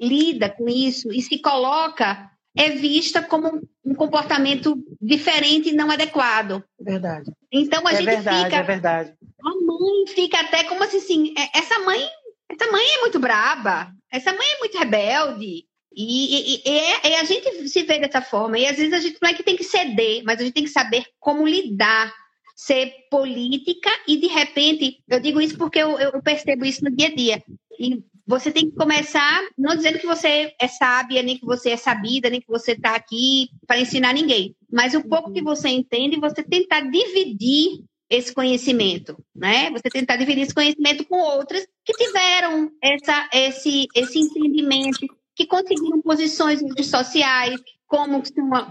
lida 0.00 0.48
com 0.48 0.68
isso 0.68 1.12
e 1.12 1.22
se 1.22 1.38
coloca, 1.38 2.30
é 2.56 2.70
vista 2.70 3.22
como 3.22 3.60
um 3.84 3.94
comportamento 3.94 4.76
diferente 5.00 5.68
e 5.68 5.74
não 5.74 5.90
adequado. 5.90 6.64
Verdade. 6.80 7.30
Então 7.52 7.86
a 7.86 7.92
é 7.92 7.96
gente 7.96 8.06
verdade, 8.06 8.44
fica. 8.44 8.56
É 8.56 8.62
verdade. 8.62 9.14
A 9.44 9.50
mãe 9.50 10.06
fica 10.08 10.40
até 10.40 10.64
como 10.64 10.82
assim, 10.82 11.34
é, 11.36 11.58
essa 11.58 11.78
mãe 11.80 12.00
essa 12.48 12.70
mãe 12.70 12.84
é 12.94 13.00
muito 13.00 13.18
braba, 13.18 13.92
essa 14.10 14.32
mãe 14.32 14.46
é 14.54 14.58
muito 14.58 14.78
rebelde. 14.78 15.66
E, 15.98 16.56
e, 16.56 16.62
e, 16.64 17.08
e, 17.08 17.14
a 17.16 17.24
gente 17.24 17.68
se 17.68 17.82
vê 17.82 17.98
dessa 17.98 18.20
forma. 18.20 18.58
E 18.58 18.66
às 18.66 18.76
vezes 18.76 18.92
a 18.92 19.00
gente 19.00 19.18
não 19.20 19.30
é 19.30 19.34
que 19.34 19.42
tem 19.42 19.56
que 19.56 19.64
ceder, 19.64 20.22
mas 20.24 20.38
a 20.38 20.44
gente 20.44 20.54
tem 20.54 20.64
que 20.64 20.70
saber 20.70 21.04
como 21.18 21.46
lidar, 21.46 22.12
ser 22.54 22.92
política 23.10 23.90
e 24.06 24.18
de 24.18 24.26
repente, 24.26 25.02
eu 25.08 25.20
digo 25.20 25.40
isso 25.40 25.56
porque 25.56 25.78
eu, 25.78 25.98
eu 25.98 26.22
percebo 26.22 26.64
isso 26.64 26.84
no 26.84 26.94
dia 26.94 27.08
a 27.08 27.14
dia. 27.14 27.42
E 27.78 28.02
você 28.26 28.50
tem 28.50 28.68
que 28.68 28.76
começar, 28.76 29.40
não 29.56 29.76
dizendo 29.76 29.98
que 29.98 30.06
você 30.06 30.52
é 30.60 30.68
sábia, 30.68 31.22
nem 31.22 31.38
que 31.38 31.46
você 31.46 31.70
é 31.70 31.76
sabida, 31.76 32.28
nem 32.28 32.40
que 32.40 32.48
você 32.48 32.72
está 32.72 32.96
aqui 32.96 33.48
para 33.66 33.78
ensinar 33.78 34.12
ninguém, 34.12 34.54
mas 34.70 34.94
o 34.94 35.02
pouco 35.08 35.32
que 35.32 35.42
você 35.42 35.68
entende, 35.68 36.18
você 36.18 36.42
tentar 36.42 36.80
dividir 36.80 37.84
esse 38.10 38.32
conhecimento, 38.32 39.16
né? 39.34 39.70
Você 39.70 39.88
tentar 39.90 40.16
dividir 40.16 40.42
esse 40.42 40.54
conhecimento 40.54 41.04
com 41.04 41.18
outras 41.18 41.66
que 41.84 41.92
tiveram 41.92 42.70
essa, 42.82 43.28
esse, 43.32 43.86
esse 43.94 44.18
entendimento, 44.18 45.06
que 45.36 45.46
conseguiram 45.46 46.00
posições 46.00 46.60
sociais, 46.82 47.60
como 47.86 48.20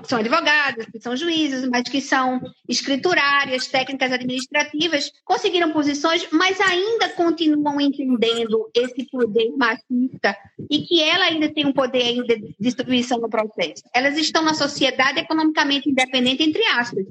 são, 0.04 0.18
advogadas, 0.18 0.88
que 0.88 1.00
são 1.00 1.16
juízes, 1.16 1.70
mas 1.70 1.88
que 1.88 2.02
são 2.02 2.42
escriturárias, 2.68 3.68
técnicas 3.68 4.12
administrativas, 4.12 5.12
conseguiram 5.24 5.72
posições, 5.72 6.28
mas 6.32 6.60
ainda 6.60 7.08
continuam 7.10 7.80
entendendo 7.80 8.70
esse 8.74 9.06
poder 9.06 9.52
machista 9.56 10.36
e 10.70 10.80
que 10.80 11.02
ela 11.02 11.26
ainda 11.26 11.54
tem 11.54 11.66
um 11.66 11.72
poder 11.72 12.24
de 12.24 12.56
distribuição 12.60 13.20
no 13.20 13.30
processo. 13.30 13.84
Elas 13.94 14.18
estão 14.18 14.44
na 14.44 14.56
sociedade 14.56 15.20
economicamente 15.20 15.90
independente, 15.90 16.44
entre 16.44 16.66
aspas, 16.66 17.06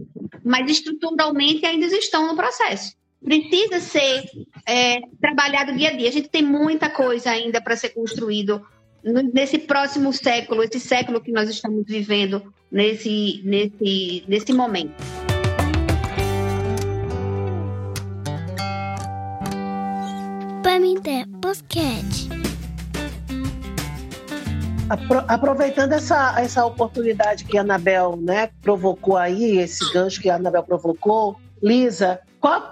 mas 0.45 0.69
estruturalmente 0.69 1.64
ainda 1.64 1.87
estão 1.87 2.27
no 2.27 2.37
processo. 2.37 2.97
Precisa 3.25 3.81
ser 3.81 4.25
é, 4.67 5.01
trabalhado 5.19 5.75
dia 5.75 5.88
a 5.88 5.97
dia. 5.97 6.09
A 6.11 6.12
gente 6.12 6.29
tem 6.29 6.43
muita 6.43 6.90
coisa 6.90 7.31
ainda 7.31 7.62
para 7.62 7.77
ser 7.77 7.90
construído 7.90 8.61
nesse 9.05 9.59
próximo 9.59 10.12
século, 10.12 10.62
esse 10.62 10.81
século 10.81 11.21
que 11.21 11.31
nós 11.31 11.49
estamos 11.49 11.85
vivendo 11.87 12.43
nesse, 12.73 13.43
nesse, 13.45 14.25
nesse 14.27 14.53
momento. 14.53 14.95
Pamité 20.62 21.25
Podcast. 21.40 22.29
Aproveitando 25.29 25.93
essa, 25.93 26.40
essa 26.40 26.64
oportunidade 26.64 27.45
que 27.45 27.57
a 27.59 27.62
Anabel 27.62 28.17
né, 28.17 28.51
provocou 28.62 29.17
aí, 29.17 29.59
esse 29.59 29.93
gancho 29.93 30.21
que 30.21 30.31
a 30.31 30.37
Anabel 30.37 30.62
provocou, 30.62 31.37
Lisa, 31.62 32.21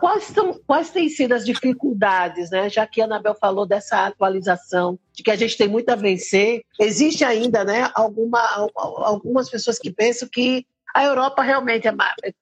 quais, 0.00 0.24
são, 0.24 0.60
quais 0.66 0.90
têm 0.90 1.08
sido 1.08 1.32
as 1.32 1.46
dificuldades, 1.46 2.50
né? 2.50 2.68
Já 2.68 2.86
que 2.86 3.00
a 3.00 3.06
Anabel 3.06 3.34
falou 3.34 3.64
dessa 3.64 4.04
atualização, 4.06 4.98
de 5.12 5.22
que 5.22 5.30
a 5.30 5.36
gente 5.36 5.56
tem 5.56 5.66
muito 5.66 5.88
a 5.88 5.94
vencer, 5.94 6.62
existe 6.78 7.24
ainda, 7.24 7.64
né, 7.64 7.90
alguma, 7.94 8.40
algumas 8.76 9.48
pessoas 9.48 9.78
que 9.78 9.90
pensam 9.90 10.28
que 10.30 10.66
A 10.94 11.04
Europa 11.04 11.42
realmente 11.42 11.88
é, 11.88 11.94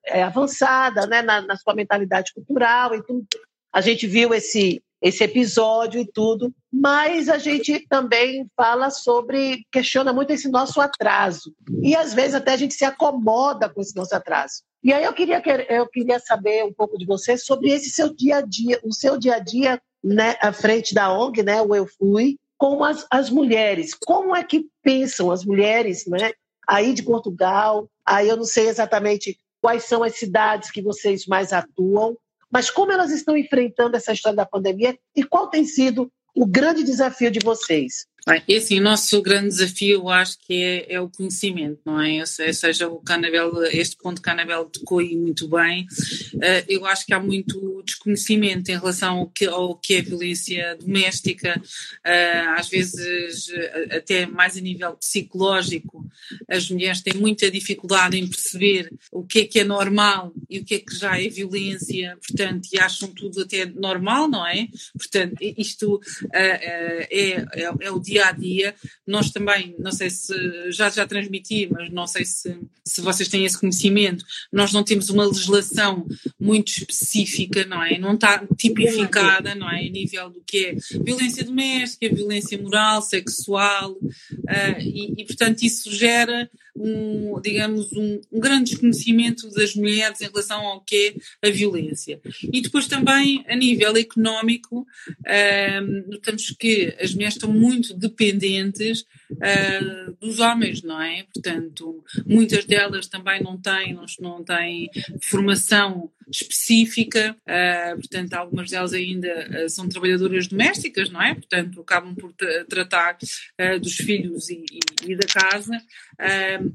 é 0.07 0.23
avançada 0.25 1.07
né, 1.07 1.23
na, 1.23 1.41
na, 1.41 1.57
sua 1.57 1.73
mentalidade 1.73 2.33
cultural 2.35 2.95
e 2.97 3.03
tudo. 3.05 3.25
A 3.73 3.81
gente 3.81 4.09
viu 4.09 4.35
esse, 4.35 4.83
esse 5.01 5.25
episódio 5.25 6.01
e 6.01 6.07
tudo, 6.07 6.53
mas 6.73 7.29
a 7.29 7.39
gente 7.39 7.87
também 7.89 8.47
fala 8.57 8.91
sobre, 8.91 9.65
questiona 9.73 10.13
muito 10.13 10.31
esse 10.31 10.49
nosso 10.49 10.81
atraso. 10.81 11.55
E 11.83 11.97
às 11.97 12.13
vezes 12.13 12.35
até 12.35 12.53
a 12.53 12.57
gente 12.57 12.75
se 12.75 12.85
acomoda 12.85 13.69
com 13.69 13.81
esse 13.81 13.97
nosso 13.97 14.15
atraso. 14.15 14.63
E 14.83 14.93
aí 14.93 15.05
eu 15.05 15.13
queria, 15.13 15.43
eu 15.69 15.87
queria 15.89 16.19
saber 16.19 16.65
um 16.65 16.73
pouco 16.73 16.99
de 16.99 17.07
você 17.07 17.37
sobre 17.37 17.71
esse 17.71 17.91
seu 17.91 18.15
dia 18.15 18.37
a 18.37 18.41
dia, 18.41 18.81
o 18.83 18.93
seu 18.93 19.19
dia 19.19 19.37
a 19.37 19.39
dia 19.39 19.81
né, 20.03 20.37
à 20.41 20.53
frente 20.53 20.95
da 20.95 21.13
ONG, 21.13 21.43
né, 21.43 21.61
o 21.61 21.75
Eu 21.75 21.87
Fui, 21.87 22.37
com 22.57 22.85
as, 22.85 23.07
as 23.11 23.31
mulheres. 23.31 23.95
Como 23.95 24.35
é 24.35 24.43
que 24.43 24.67
pensam 24.83 25.31
as 25.31 25.45
mulheres 25.45 26.07
né, 26.07 26.33
aí 26.67 26.93
de 26.93 27.03
Portugal? 27.03 27.89
Aí 28.05 28.29
eu 28.29 28.37
não 28.37 28.45
sei 28.45 28.69
exatamente 28.69 29.39
quais 29.61 29.85
são 29.85 30.03
as 30.03 30.17
cidades 30.17 30.71
que 30.71 30.83
vocês 30.83 31.27
mais 31.27 31.53
atuam, 31.53 32.17
mas 32.51 32.71
como 32.71 32.93
elas 32.93 33.11
estão 33.11 33.37
enfrentando 33.37 33.97
essa 33.97 34.13
história 34.13 34.37
da 34.37 34.47
pandemia 34.47 34.99
e 35.15 35.23
qual 35.23 35.49
tem 35.49 35.65
sido 35.65 36.11
o 36.35 36.47
grande 36.47 36.83
desafio 36.83 37.31
de 37.31 37.41
vocês? 37.41 38.07
Bem, 38.27 38.43
assim, 38.55 38.79
o 38.79 38.83
nosso 38.83 39.23
grande 39.23 39.49
desafio, 39.49 40.01
eu 40.01 40.09
acho 40.11 40.37
que 40.47 40.53
é, 40.53 40.95
é 40.95 41.01
o 41.01 41.09
conhecimento, 41.09 41.81
não 41.87 42.01
é? 42.01 42.21
Ou 42.21 42.27
seja, 42.27 42.87
o 42.87 42.99
Canabel, 42.99 43.65
este 43.73 43.97
ponto 43.97 44.21
Canabel 44.21 44.67
tocou 44.67 44.99
aí 44.99 45.17
muito 45.17 45.49
bem, 45.49 45.87
uh, 46.35 46.65
eu 46.69 46.85
acho 46.85 47.07
que 47.07 47.15
há 47.15 47.21
muito 47.21 47.83
desconhecimento 47.83 48.71
em 48.71 48.79
relação 48.79 49.21
ao 49.21 49.27
que, 49.27 49.47
ao 49.47 49.75
que 49.75 49.95
é 49.95 50.03
violência 50.03 50.77
doméstica, 50.79 51.61
uh, 51.61 52.59
às 52.59 52.69
vezes 52.69 53.49
uh, 53.49 53.97
até 53.97 54.27
mais 54.27 54.55
a 54.57 54.61
nível 54.61 54.93
psicológico, 54.97 56.07
as 56.47 56.71
mulheres 56.71 57.01
têm 57.01 57.15
muita 57.15 57.51
dificuldade 57.51 58.19
em 58.19 58.29
perceber 58.29 58.93
o 59.11 59.25
que 59.25 59.41
é 59.41 59.45
que 59.47 59.61
é 59.61 59.65
normal 59.65 60.33
e 60.49 60.59
o 60.59 60.65
que 60.65 60.75
é 60.75 60.79
que 60.79 60.95
já 60.95 61.19
é 61.19 61.27
violência, 61.29 62.19
portanto, 62.27 62.69
e 62.71 62.79
acham 62.79 63.09
tudo 63.09 63.41
até 63.41 63.65
normal, 63.65 64.29
não 64.29 64.47
é? 64.47 64.69
Portanto, 64.97 65.37
isto 65.41 66.01
é, 66.35 67.09
é, 67.11 67.47
é 67.81 67.91
o 67.91 67.99
dia 68.11 68.27
a 68.27 68.33
dia. 68.33 68.75
Nós 69.07 69.31
também, 69.31 69.75
não 69.79 69.93
sei 69.93 70.11
se 70.11 70.35
já 70.71 70.89
já 70.91 71.07
transmiti, 71.07 71.69
mas 71.71 71.91
não 71.91 72.07
sei 72.07 72.25
se, 72.25 72.59
se 72.85 73.01
vocês 73.01 73.29
têm 73.29 73.45
esse 73.45 73.59
conhecimento, 73.59 74.25
nós 74.53 74.73
não 74.73 74.83
temos 74.83 75.09
uma 75.09 75.27
legislação 75.27 76.07
muito 76.39 76.69
específica, 76.69 77.65
não 77.65 77.83
é? 77.83 77.99
Não 77.99 78.15
está 78.15 78.45
tipificada, 78.57 79.55
não 79.55 79.71
é? 79.71 79.87
A 79.87 79.91
nível 79.91 80.31
do 80.31 80.43
que 80.45 80.67
é 80.67 80.99
violência 81.05 81.45
doméstica, 81.45 82.15
violência 82.15 82.61
moral, 82.61 83.03
sexual, 83.03 83.93
uh, 83.93 84.81
e, 84.81 85.23
e 85.23 85.25
portanto 85.25 85.63
isso 85.63 85.91
gera 85.95 86.51
um, 86.77 87.41
digamos, 87.41 87.93
um, 87.93 88.21
um, 88.33 88.41
grande 88.41 88.71
desconhecimento 88.71 89.51
das 89.51 89.75
mulheres 89.75 90.21
em 90.21 90.27
relação 90.27 90.61
ao 90.67 90.81
que 90.81 91.15
é 91.43 91.49
a 91.49 91.51
violência. 91.51 92.21
E 92.53 92.61
depois 92.61 92.87
também, 92.87 93.45
a 93.49 93.57
nível 93.57 93.97
económico, 93.97 94.81
uh, 94.81 96.11
notamos 96.11 96.55
que 96.59 96.95
as 97.01 97.15
mulheres 97.15 97.35
estão 97.35 97.53
muito 97.53 97.95
dependentes 97.95 99.05
uh, 99.33 100.17
dos 100.21 100.39
homens, 100.39 100.83
não 100.83 101.01
é? 101.01 101.25
Portanto, 101.33 102.05
muitas 102.27 102.65
delas 102.65 103.07
também 103.07 103.43
não 103.43 103.57
têm, 103.57 103.99
não, 104.21 104.45
têm 104.45 104.91
formação 105.23 106.11
específica, 106.31 107.37
uh, 107.43 107.97
portanto, 107.97 108.35
algumas 108.35 108.71
delas 108.71 108.93
ainda 108.93 109.65
uh, 109.65 109.69
são 109.69 109.89
trabalhadoras 109.89 110.47
domésticas, 110.47 111.11
não 111.11 111.21
é? 111.21 111.35
Portanto, 111.35 111.81
acabam 111.81 112.15
por 112.15 112.33
tra 112.33 112.65
tratar 112.67 113.19
uh, 113.61 113.81
dos 113.81 113.97
filhos 113.97 114.49
e, 114.49 114.65
e, 114.71 115.13
e 115.13 115.17
da 115.17 115.27
casa 115.27 115.81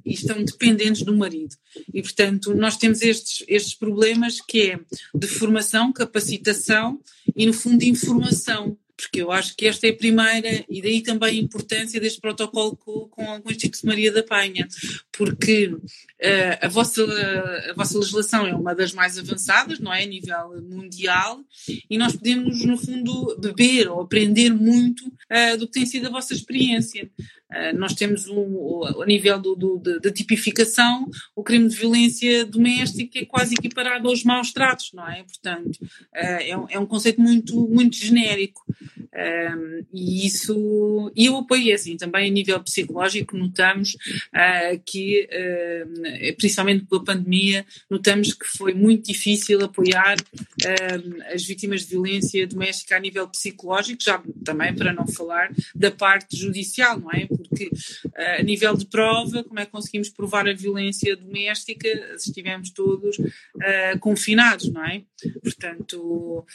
e 0.04 0.12
estão 0.12 0.44
dependentes 0.44 1.04
do 1.04 1.16
marido. 1.16 1.56
E, 1.94 2.02
portanto, 2.02 2.56
nós 2.56 2.78
temos 2.78 3.04
estes, 3.04 3.44
estes 3.48 3.76
problemas 3.76 4.42
que 4.42 4.72
é 4.72 4.80
de 5.14 5.28
formação, 5.28 5.94
capacitação 5.94 7.00
e, 7.36 7.46
no 7.46 7.54
fundo, 7.54 7.78
de 7.78 7.88
informação 7.88 8.76
porque 8.98 9.22
eu 9.22 9.32
acho 9.32 9.56
que 9.56 9.68
esta 9.68 9.88
é 9.88 9.90
a 9.90 9.96
primeira, 9.96 10.66
e 10.70 10.82
daí 10.82 11.02
também 11.02 11.40
a 11.40 11.42
importância 11.42 12.00
deste 12.00 12.22
protocolo 12.22 12.78
com, 12.78 13.08
com, 13.10 13.42
o 13.44 13.52
Instituto 13.52 13.86
Maria 13.86 14.12
da 14.12 14.24
Penha, 14.24 14.68
porque 15.12 15.68
uh, 15.68 15.82
a, 16.62 16.68
vossa, 16.68 17.04
a 17.70 17.74
vossa 17.74 17.98
legislação 17.98 18.48
é 18.48 18.56
uma 18.56 18.74
das 18.74 18.94
mais 18.94 19.18
avançadas, 19.18 19.80
não 19.80 19.94
é? 19.94 20.04
A 20.04 20.08
nível 20.08 20.62
mundial, 20.70 21.44
e 21.90 21.98
nós 21.98 22.16
podemos, 22.16 22.64
no 22.64 22.78
fundo, 22.78 23.38
beber 23.40 23.90
ou 23.90 24.02
aprender 24.02 24.52
muito 24.52 25.06
uh, 25.08 25.58
do 25.58 25.68
que 25.68 25.74
tem 25.74 25.86
sido 25.86 26.08
a 26.08 26.12
vossa 26.12 26.34
experiência. 26.34 27.10
Uh, 27.52 27.78
nós 27.78 27.94
temos 27.94 28.28
um, 28.28 28.84
a 29.02 29.06
nível 29.06 29.40
do, 29.40 29.56
do, 29.56 30.00
da 30.00 30.12
tipificação, 30.12 31.08
o 31.36 31.44
crime 31.44 31.70
de 31.70 31.76
violência 31.76 32.46
doméstica 32.46 33.20
é 33.20 33.26
quase 33.26 33.54
equiparado 33.54 34.08
aos 34.08 34.24
maus 34.24 34.52
tratos, 34.52 34.92
não 34.94 35.08
é? 35.08 35.24
Portanto, 35.24 35.80
é 36.14 36.58
um, 36.58 36.66
é 36.70 36.80
um 36.80 36.86
conceito 36.86 37.22
muito, 37.22 37.68
muito 37.68 37.96
genérico. 37.96 38.66
Um, 39.16 39.86
e 39.94 40.26
isso, 40.26 41.12
e 41.16 41.28
eu 41.28 41.38
apoio 41.38 41.74
assim, 41.74 41.96
também 41.96 42.30
a 42.30 42.34
nível 42.34 42.60
psicológico 42.62 43.38
notamos 43.38 43.94
uh, 43.94 44.82
que, 44.86 45.28
uh, 45.32 46.36
principalmente 46.36 46.86
pela 46.86 47.04
pandemia, 47.04 47.66
notamos 47.90 48.34
que 48.34 48.46
foi 48.46 48.74
muito 48.74 49.06
difícil 49.06 49.64
apoiar 49.64 50.18
uh, 50.18 51.34
as 51.34 51.46
vítimas 51.46 51.82
de 51.82 51.92
violência 51.92 52.46
doméstica 52.46 52.98
a 52.98 53.00
nível 53.00 53.28
psicológico, 53.30 54.04
já 54.04 54.22
também 54.44 54.76
para 54.76 54.92
não 54.92 55.08
falar 55.08 55.50
da 55.74 55.92
parte 55.92 56.36
judicial, 56.36 57.00
não 57.00 57.12
é? 57.12 57.26
Porque 57.26 57.70
a 58.16 58.44
nível 58.44 58.76
de 58.76 58.86
prova, 58.86 59.44
como 59.44 59.60
é 59.60 59.66
que 59.66 59.72
conseguimos 59.72 60.10
provar 60.10 60.48
a 60.48 60.54
violência 60.54 61.16
doméstica 61.16 61.88
se 62.18 62.30
estivemos 62.30 62.70
todos 62.72 63.18
confinados, 64.00 64.70
não 64.72 64.86
é? 64.86 65.04
Portanto, 65.42 66.46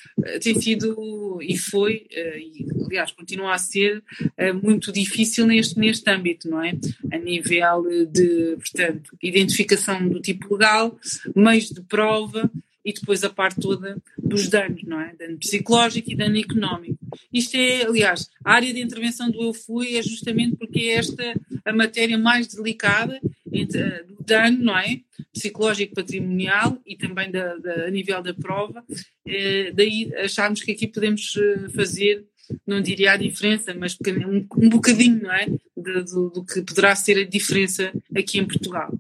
tem 0.42 0.60
sido 0.60 1.38
e 1.40 1.56
foi 1.56 2.06
e 2.54 2.66
aliás 2.84 3.12
continua 3.12 3.54
a 3.54 3.58
ser 3.58 4.02
uh, 4.20 4.54
muito 4.62 4.92
difícil 4.92 5.46
neste, 5.46 5.78
neste 5.78 6.08
âmbito, 6.10 6.48
não 6.48 6.62
é? 6.62 6.72
A 7.12 7.18
nível 7.18 7.84
de, 8.06 8.56
portanto, 8.56 9.16
identificação 9.22 10.08
do 10.08 10.20
tipo 10.20 10.54
legal, 10.54 10.98
meios 11.34 11.70
de 11.70 11.80
prova 11.82 12.50
e 12.84 12.92
depois 12.92 13.22
a 13.24 13.30
parte 13.30 13.60
toda 13.60 14.00
dos 14.18 14.48
danos, 14.48 14.82
não 14.84 15.00
é? 15.00 15.14
Dano 15.14 15.38
psicológico 15.38 16.10
e 16.10 16.16
dano 16.16 16.38
económico. 16.38 16.98
Isto 17.32 17.56
é, 17.56 17.84
aliás, 17.84 18.28
a 18.44 18.54
área 18.54 18.72
de 18.72 18.80
intervenção 18.80 19.30
do 19.30 19.42
Eu 19.42 19.52
Fui 19.52 19.96
é 19.96 20.02
justamente 20.02 20.56
porque 20.56 20.80
é 20.80 20.94
esta 20.94 21.22
a 21.64 21.72
matéria 21.72 22.18
mais 22.18 22.46
delicada 22.48 23.20
uh, 23.22 24.06
do 24.06 24.24
dano, 24.24 24.64
não 24.64 24.78
é? 24.78 25.00
Psicológico, 25.32 25.94
patrimonial 25.94 26.80
e 26.86 26.96
também 26.96 27.30
da, 27.30 27.56
da 27.56 27.86
a 27.86 27.90
nível 27.90 28.22
da 28.22 28.34
prova. 28.34 28.84
Uh, 29.26 29.74
daí 29.74 30.12
acharmos 30.16 30.62
que 30.62 30.72
aqui 30.72 30.86
podemos 30.86 31.34
fazer 31.74 32.24
não 32.66 32.80
diria 32.80 33.12
a 33.12 33.16
diferença, 33.16 33.74
mas 33.74 33.96
um, 34.06 34.46
um 34.56 34.68
bocadinho, 34.68 35.22
não 35.22 35.32
é? 35.32 35.46
Do, 35.76 36.30
do, 36.30 36.44
que 36.44 36.62
poderá 36.62 36.94
ser 36.94 37.18
a 37.18 37.26
diferença 37.26 37.92
aqui 38.16 38.38
em 38.38 38.46
Portugal. 38.46 38.92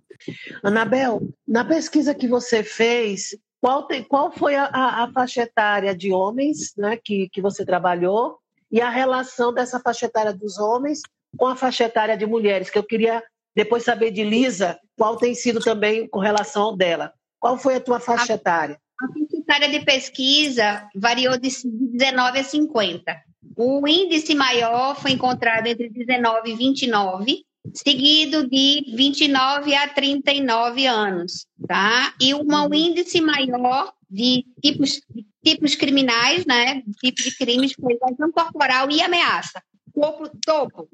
Anabel, 0.62 1.22
na 1.46 1.64
pesquisa 1.64 2.14
que 2.14 2.28
você 2.28 2.62
fez, 2.62 3.36
qual, 3.60 3.84
tem, 3.86 4.02
qual 4.02 4.32
foi 4.32 4.54
a, 4.54 4.64
a, 4.64 5.10
faixa 5.12 5.42
etária 5.42 5.94
de 5.94 6.12
homens 6.12 6.74
né, 6.76 6.98
que, 7.02 7.28
que 7.30 7.40
você 7.40 7.64
trabalhou 7.64 8.38
e 8.70 8.80
a 8.80 8.88
relação 8.88 9.52
dessa 9.52 9.78
faixa 9.80 10.06
etária 10.06 10.32
dos 10.32 10.58
homens 10.58 11.00
com 11.36 11.46
a 11.46 11.56
faixa 11.56 11.84
etária 11.84 12.16
de 12.16 12.26
mulheres? 12.26 12.70
Que 12.70 12.78
eu 12.78 12.84
queria 12.84 13.22
depois 13.54 13.84
saber 13.84 14.10
de 14.10 14.24
Lisa 14.24 14.78
qual 14.96 15.16
tem 15.16 15.34
sido 15.34 15.60
também 15.60 16.08
com 16.08 16.18
relação 16.18 16.76
dela. 16.76 17.12
Qual 17.38 17.58
foi 17.58 17.76
a 17.76 17.80
tua 17.80 18.00
faixa 18.00 18.34
etária? 18.34 18.78
A 19.00 19.06
faixa 19.08 19.36
etária 19.36 19.68
de 19.68 19.84
pesquisa 19.84 20.88
variou 20.94 21.38
de 21.38 21.50
19 21.64 22.38
a 22.38 22.44
50. 22.44 23.29
O 23.62 23.86
índice 23.86 24.34
maior 24.34 24.98
foi 24.98 25.10
encontrado 25.10 25.66
entre 25.66 25.90
19 25.90 26.50
e 26.50 26.56
29, 26.56 27.44
seguido 27.74 28.48
de 28.48 28.86
29 28.96 29.74
a 29.74 29.86
39 29.86 30.86
anos, 30.86 31.46
tá? 31.68 32.14
E 32.18 32.34
um 32.34 32.72
índice 32.72 33.20
maior 33.20 33.92
de 34.08 34.46
tipos, 34.62 35.02
tipos 35.44 35.74
criminais, 35.74 36.46
né? 36.46 36.82
Tipos 37.02 37.22
de 37.22 37.36
crimes 37.36 37.74
foi 37.78 37.98
lesão 38.02 38.32
corporal 38.32 38.90
e 38.90 39.02
ameaça. 39.02 39.62
Topo, 39.92 40.30
topo, 40.42 40.88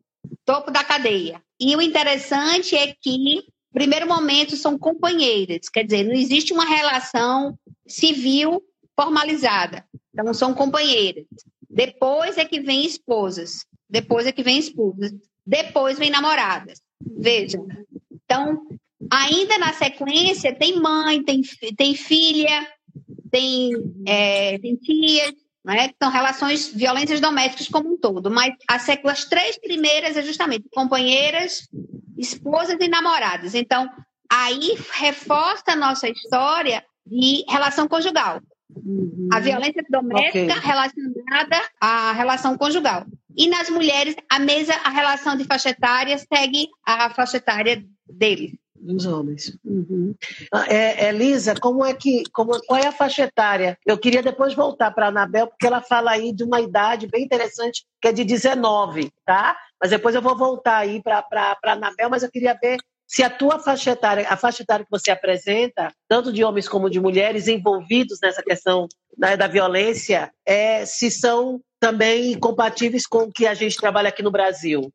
topo 0.44 0.72
da 0.72 0.82
cadeia. 0.82 1.40
E 1.60 1.76
o 1.76 1.80
interessante 1.80 2.74
é 2.74 2.92
que, 3.00 3.44
primeiro 3.72 4.08
momento, 4.08 4.56
são 4.56 4.76
companheiras, 4.76 5.68
quer 5.68 5.84
dizer, 5.84 6.02
não 6.02 6.14
existe 6.14 6.52
uma 6.52 6.64
relação 6.64 7.56
civil 7.86 8.60
formalizada. 8.96 9.84
Então, 10.12 10.34
são 10.34 10.52
companheiras. 10.52 11.26
Depois 11.76 12.38
é 12.38 12.44
que 12.46 12.58
vem 12.58 12.86
esposas. 12.86 13.66
Depois 13.88 14.26
é 14.26 14.32
que 14.32 14.42
vem 14.42 14.58
esposas. 14.58 15.12
Depois 15.46 15.98
vem 15.98 16.08
namoradas. 16.08 16.80
Veja. 17.18 17.58
Então, 18.10 18.66
ainda 19.12 19.58
na 19.58 19.74
sequência, 19.74 20.54
tem 20.54 20.80
mãe, 20.80 21.22
tem, 21.22 21.42
tem 21.76 21.94
filha, 21.94 22.66
tem, 23.30 23.72
é, 24.08 24.58
tem 24.58 24.74
tias, 24.76 25.34
né? 25.62 25.90
são 26.02 26.10
relações, 26.10 26.72
violências 26.72 27.20
domésticas 27.20 27.68
como 27.68 27.92
um 27.92 27.98
todo. 27.98 28.30
Mas 28.30 28.54
as, 28.66 28.88
as 28.88 29.24
três 29.26 29.58
primeiras 29.58 30.16
é 30.16 30.22
justamente 30.22 30.70
companheiras, 30.72 31.68
esposas 32.16 32.78
e 32.80 32.88
namoradas. 32.88 33.54
Então, 33.54 33.86
aí 34.32 34.78
reforça 34.92 35.72
a 35.72 35.76
nossa 35.76 36.08
história 36.08 36.82
de 37.06 37.44
relação 37.46 37.86
conjugal. 37.86 38.40
Uhum. 38.74 39.28
A 39.32 39.40
violência 39.40 39.84
doméstica 39.88 40.54
okay. 40.54 40.68
relacionada 40.68 41.56
à 41.80 42.12
relação 42.12 42.56
conjugal. 42.56 43.06
E 43.36 43.48
nas 43.48 43.68
mulheres, 43.68 44.16
a 44.30 44.38
mesa, 44.38 44.74
a 44.84 44.90
relação 44.90 45.36
de 45.36 45.44
faixa 45.44 45.70
etária 45.70 46.16
segue 46.18 46.68
a 46.84 47.10
faixa 47.10 47.36
etária 47.36 47.84
deles. 48.08 48.52
Dos 48.78 49.06
homens. 49.06 49.56
Uhum. 49.64 50.14
Ah, 50.52 50.66
é, 50.68 51.08
Elisa, 51.08 51.54
como 51.54 51.84
é 51.84 51.94
que, 51.94 52.22
como, 52.32 52.58
qual 52.66 52.80
é 52.80 52.86
a 52.86 52.92
faixa 52.92 53.24
etária? 53.24 53.78
Eu 53.84 53.98
queria 53.98 54.22
depois 54.22 54.54
voltar 54.54 54.90
para 54.90 55.06
a 55.06 55.08
Anabel, 55.08 55.46
porque 55.48 55.66
ela 55.66 55.80
fala 55.80 56.12
aí 56.12 56.32
de 56.32 56.44
uma 56.44 56.60
idade 56.60 57.06
bem 57.06 57.24
interessante, 57.24 57.84
que 58.00 58.08
é 58.08 58.12
de 58.12 58.24
19, 58.24 59.10
tá? 59.24 59.56
Mas 59.80 59.90
depois 59.90 60.14
eu 60.14 60.22
vou 60.22 60.36
voltar 60.36 60.78
aí 60.78 61.02
para 61.02 61.24
a 61.30 61.72
Anabel, 61.72 62.10
mas 62.10 62.22
eu 62.22 62.30
queria 62.30 62.56
ver 62.60 62.78
se 63.06 63.22
a 63.22 63.30
tua 63.30 63.58
faixa 63.58 63.92
etária, 63.92 64.26
a 64.28 64.36
faixa 64.36 64.62
etária 64.62 64.84
que 64.84 64.90
você 64.90 65.10
apresenta, 65.10 65.92
tanto 66.08 66.32
de 66.32 66.44
homens 66.44 66.68
como 66.68 66.90
de 66.90 67.00
mulheres 67.00 67.48
envolvidos 67.48 68.18
nessa 68.22 68.42
questão 68.42 68.88
né, 69.16 69.36
da 69.36 69.46
violência, 69.46 70.30
é, 70.44 70.84
se 70.84 71.10
são 71.10 71.60
também 71.78 72.38
compatíveis 72.38 73.06
com 73.06 73.24
o 73.24 73.32
que 73.32 73.46
a 73.46 73.54
gente 73.54 73.76
trabalha 73.76 74.08
aqui 74.08 74.22
no 74.22 74.30
Brasil? 74.30 74.92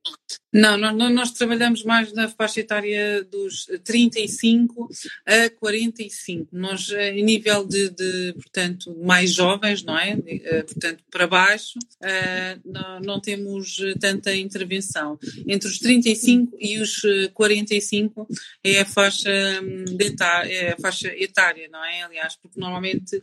Não, 0.53 0.77
nós, 0.77 1.13
nós, 1.13 1.31
trabalhamos 1.31 1.83
mais 1.85 2.11
na 2.11 2.27
faixa 2.27 2.59
etária 2.59 3.23
dos 3.23 3.67
35 3.85 4.89
a 5.25 5.49
45. 5.49 6.49
Nós, 6.51 6.89
eh, 6.91 7.11
em 7.11 7.23
nível 7.23 7.65
de, 7.65 7.89
de 7.89 8.33
portanto, 8.33 8.93
mais 9.01 9.31
jovens, 9.31 9.81
não 9.81 9.97
é? 9.97 10.17
Eh, 10.27 10.63
portanto, 10.63 11.03
para 11.09 11.25
baixo, 11.25 11.79
eh, 12.01 12.57
não, 12.65 12.99
não, 12.99 13.21
temos 13.21 13.77
tanta 14.01 14.35
intervenção. 14.35 15.17
Entre 15.47 15.69
os 15.69 15.79
35 15.79 16.57
e 16.59 16.79
os 16.79 17.01
45 17.33 18.27
é 18.61 18.81
a 18.81 18.85
faixa, 18.85 19.31
hum, 19.63 19.85
etária, 20.01 20.51
é 20.51 20.73
a 20.73 20.77
faixa 20.77 21.00
etária, 21.07 21.67
não 21.71 21.83
é? 21.83 22.03
Aliás, 22.03 22.35
porque 22.35 22.59
normalmente 22.59 23.21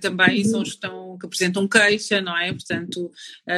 também 0.00 0.44
são 0.44 0.62
os 0.62 0.70
que, 0.70 0.74
estão, 0.74 1.18
que 1.18 1.26
apresentam 1.26 1.68
queixa, 1.68 2.20
não 2.20 2.36
é? 2.36 2.52
Portanto, 2.52 3.10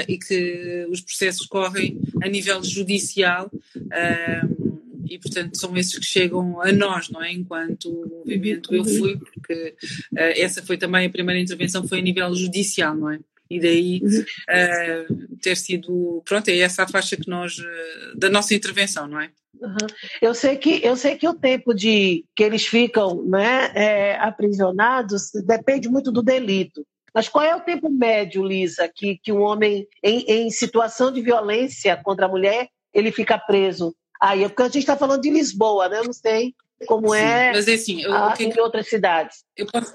e 0.09 0.19
que 0.19 0.87
os 0.91 1.01
processos 1.01 1.47
correm 1.47 2.01
a 2.23 2.29
nível 2.29 2.63
judicial 2.63 3.51
um, 3.77 4.71
e, 5.11 5.19
portanto, 5.19 5.59
são 5.59 5.77
esses 5.77 5.99
que 5.99 6.07
chegam 6.07 6.61
a 6.61 6.71
nós, 6.71 7.11
não 7.11 7.21
é? 7.21 7.33
Enquanto 7.33 7.91
movimento 7.91 8.73
eu 8.73 8.85
fui, 8.85 9.19
porque 9.19 9.75
uh, 10.13 10.33
essa 10.37 10.63
foi 10.63 10.79
também 10.79 11.07
a 11.07 11.11
primeira 11.11 11.41
intervenção, 11.41 11.87
foi 11.87 11.99
a 11.99 12.03
nível 12.03 12.33
judicial, 12.33 12.95
não 12.95 13.11
é? 13.11 13.19
E 13.51 13.61
daí 13.61 14.01
uh, 14.01 15.37
ter 15.43 15.57
sido, 15.57 16.23
pronto, 16.25 16.49
é 16.49 16.59
essa 16.59 16.85
a 16.85 16.89
faixa 16.89 17.17
que 17.17 17.29
nós, 17.29 17.59
uh, 17.59 18.17
da 18.17 18.31
nossa 18.31 18.55
intervenção, 18.55 19.09
não 19.09 19.21
é? 19.21 19.31
Uhum. 19.61 19.87
Eu 20.23 20.35
sei 20.35 20.57
que 20.57 20.81
eu 20.85 20.97
sei 20.97 21.17
que 21.17 21.29
o 21.29 21.35
tempo 21.35 21.75
de 21.75 22.25
que 22.37 22.45
eles 22.45 22.67
ficam 22.67 23.23
né, 23.25 23.73
é, 23.75 24.17
aprisionados 24.17 25.31
depende 25.45 25.89
muito 25.89 26.13
do 26.13 26.23
delito. 26.23 26.87
Mas 27.13 27.29
qual 27.29 27.45
é 27.45 27.55
o 27.57 27.61
tempo 27.61 27.91
médio, 27.91 28.45
Lisa, 28.45 28.89
que, 28.95 29.19
que 29.19 29.33
um 29.33 29.41
homem 29.41 29.87
em, 30.03 30.21
em 30.21 30.51
situação 30.51 31.11
de 31.11 31.21
violência 31.21 32.01
contra 32.03 32.27
a 32.27 32.29
mulher 32.29 32.69
ele 32.95 33.13
fica 33.13 33.39
preso. 33.39 33.95
Aí, 34.21 34.45
é 34.45 34.49
porque 34.49 34.63
a 34.63 34.67
gente 34.67 34.79
está 34.79 34.97
falando 34.97 35.23
de 35.23 35.31
Lisboa, 35.31 35.89
né? 35.89 35.99
Eu 35.99 36.05
não 36.05 36.13
sei 36.13 36.55
como 36.87 37.11
Sim, 37.11 37.21
é, 37.21 37.53
mas 37.53 37.69
é 37.69 37.75
assim, 37.75 38.03
eu, 38.03 38.15
a, 38.15 38.33
que, 38.33 38.45
em 38.45 38.61
outras 38.61 38.89
cidades. 38.89 39.45
Eu 39.57 39.67
posso, 39.67 39.95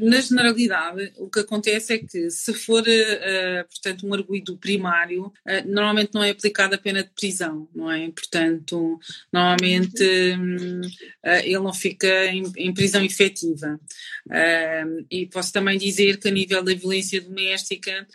na 0.00 0.20
generalidade, 0.20 1.12
o 1.16 1.30
que 1.30 1.40
acontece 1.40 1.94
é 1.94 1.98
que 1.98 2.28
se 2.30 2.52
for, 2.52 2.82
uh, 2.82 3.68
portanto, 3.68 4.06
um 4.06 4.12
arguído 4.12 4.56
primário, 4.56 5.32
normalmente 5.66 6.12
não 6.12 6.24
é 6.24 6.30
aplicada 6.30 6.74
a 6.74 6.78
pena 6.78 7.04
de 7.04 7.10
prisão, 7.10 7.68
não 7.74 7.90
é? 7.90 8.10
Portanto, 8.10 8.98
normalmente 9.32 10.02
um, 10.36 10.80
uh, 10.80 11.40
ele 11.44 11.60
não 11.60 11.72
fica 11.72 12.26
em, 12.26 12.74
prisão 12.74 13.04
efetiva. 13.04 13.78
e 15.10 15.26
posso 15.26 15.52
também 15.52 15.78
dizer 15.78 16.18
que 16.18 16.28
a 16.28 16.32
nível 16.32 16.62
da 16.62 16.74
violência 16.74 17.20
doméstica 17.20 18.06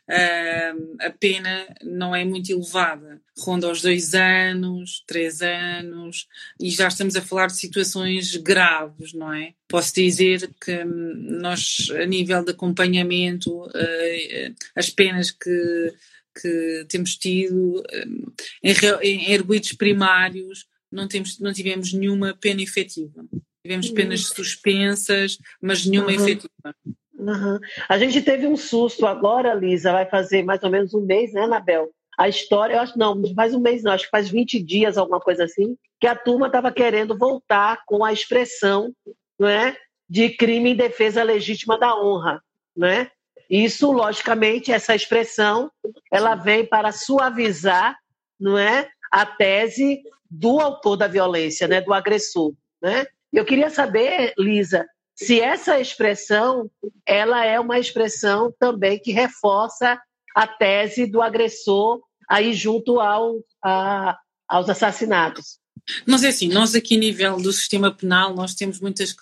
a 0.99 1.09
pena 1.09 1.67
não 1.83 2.15
é 2.15 2.25
muito 2.25 2.51
elevada, 2.51 3.21
ronda 3.37 3.67
aos 3.67 3.81
dois 3.81 4.13
anos, 4.13 5.03
três 5.05 5.41
anos, 5.41 6.27
e 6.59 6.69
já 6.69 6.87
estamos 6.87 7.15
a 7.15 7.21
falar 7.21 7.47
de 7.47 7.57
situações 7.57 8.35
graves, 8.37 9.13
não 9.13 9.33
é? 9.33 9.53
Posso 9.67 9.93
dizer 9.95 10.49
que 10.63 10.83
hum, 10.83 11.13
nós, 11.41 11.87
a 11.99 12.05
nível 12.05 12.43
de 12.43 12.51
acompanhamento, 12.51 13.67
eh, 13.73 14.51
as 14.75 14.89
penas 14.89 15.31
que, 15.31 15.93
que 16.39 16.85
temos 16.87 17.15
tido 17.15 17.83
hum, 18.07 18.31
em, 18.63 19.31
erguidos 19.31 19.73
primários, 19.73 20.67
não, 20.91 21.07
temos, 21.07 21.39
não 21.39 21.51
tivemos 21.51 21.93
nenhuma 21.93 22.35
pena 22.39 22.61
efetiva. 22.61 23.25
Tivemos 23.63 23.89
penas 23.89 24.29
uhum. 24.29 24.35
suspensas, 24.35 25.39
mas 25.59 25.85
nenhuma 25.85 26.09
uhum. 26.09 26.15
efetiva. 26.15 26.75
Uhum. 27.17 27.59
A 27.89 27.97
gente 27.97 28.21
teve 28.21 28.45
um 28.45 28.55
susto 28.55 29.07
agora, 29.07 29.55
Lisa, 29.55 29.91
vai 29.91 30.07
fazer 30.07 30.43
mais 30.43 30.61
ou 30.61 30.69
menos 30.69 30.93
um 30.93 31.01
mês, 31.01 31.33
né, 31.33 31.41
Anabel? 31.41 31.89
A 32.17 32.29
história, 32.29 32.75
eu 32.75 32.79
acho 32.79 32.97
não, 32.97 33.21
faz 33.33 33.53
um 33.53 33.59
mês 33.59 33.83
não, 33.83 33.91
acho 33.91 34.05
que 34.05 34.11
faz 34.11 34.29
20 34.29 34.61
dias, 34.61 34.97
alguma 34.97 35.19
coisa 35.19 35.45
assim, 35.45 35.75
que 35.99 36.07
a 36.07 36.15
turma 36.15 36.47
estava 36.47 36.71
querendo 36.71 37.17
voltar 37.17 37.81
com 37.85 38.05
a 38.05 38.13
expressão 38.13 38.93
não 39.39 39.47
é, 39.47 39.75
de 40.09 40.29
crime 40.29 40.71
em 40.71 40.75
defesa 40.75 41.23
legítima 41.23 41.77
da 41.77 41.95
honra, 41.95 42.41
não 42.75 42.87
é? 42.87 43.11
Isso, 43.49 43.91
logicamente, 43.91 44.71
essa 44.71 44.95
expressão, 44.95 45.71
ela 46.11 46.35
vem 46.35 46.65
para 46.65 46.91
suavizar, 46.91 47.97
não 48.39 48.57
é, 48.57 48.89
a 49.11 49.25
tese 49.25 50.01
do 50.29 50.59
autor 50.59 50.97
da 50.97 51.07
violência, 51.07 51.67
né, 51.67 51.79
do 51.79 51.93
agressor, 51.93 52.53
né? 52.81 53.05
Eu 53.31 53.45
queria 53.45 53.69
saber, 53.69 54.33
Lisa, 54.37 54.85
se 55.13 55.39
essa 55.39 55.79
expressão, 55.79 56.69
ela 57.05 57.45
é 57.45 57.59
uma 57.59 57.79
expressão 57.79 58.53
também 58.59 58.99
que 58.99 59.11
reforça 59.11 59.99
a 60.35 60.47
tese 60.47 61.05
do 61.05 61.21
agressor 61.21 62.01
aí 62.27 62.53
junto 62.53 62.99
ao, 62.99 63.39
a, 63.63 64.17
aos 64.47 64.69
assassinatos. 64.69 65.59
Mas 66.05 66.23
é 66.23 66.29
assim, 66.29 66.47
nós 66.47 66.73
aqui 66.73 66.95
a 66.95 66.99
nível 66.99 67.37
do 67.37 67.51
sistema 67.51 67.91
penal, 67.93 68.33
nós 68.35 68.55
temos 68.55 68.79
muitas 68.79 69.15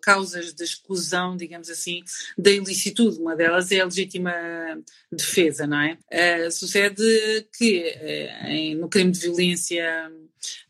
causas 0.00 0.52
de 0.52 0.64
exclusão, 0.64 1.36
digamos 1.36 1.70
assim, 1.70 2.02
da 2.36 2.50
ilicitude. 2.50 3.18
Uma 3.18 3.36
delas 3.36 3.70
é 3.70 3.80
a 3.80 3.84
legítima 3.84 4.32
defesa, 5.10 5.66
não 5.66 5.80
é? 5.80 5.98
Uh, 6.46 6.50
sucede 6.50 7.02
que 7.56 8.74
uh, 8.74 8.80
no 8.80 8.88
crime 8.88 9.12
de 9.12 9.20
violência 9.20 10.10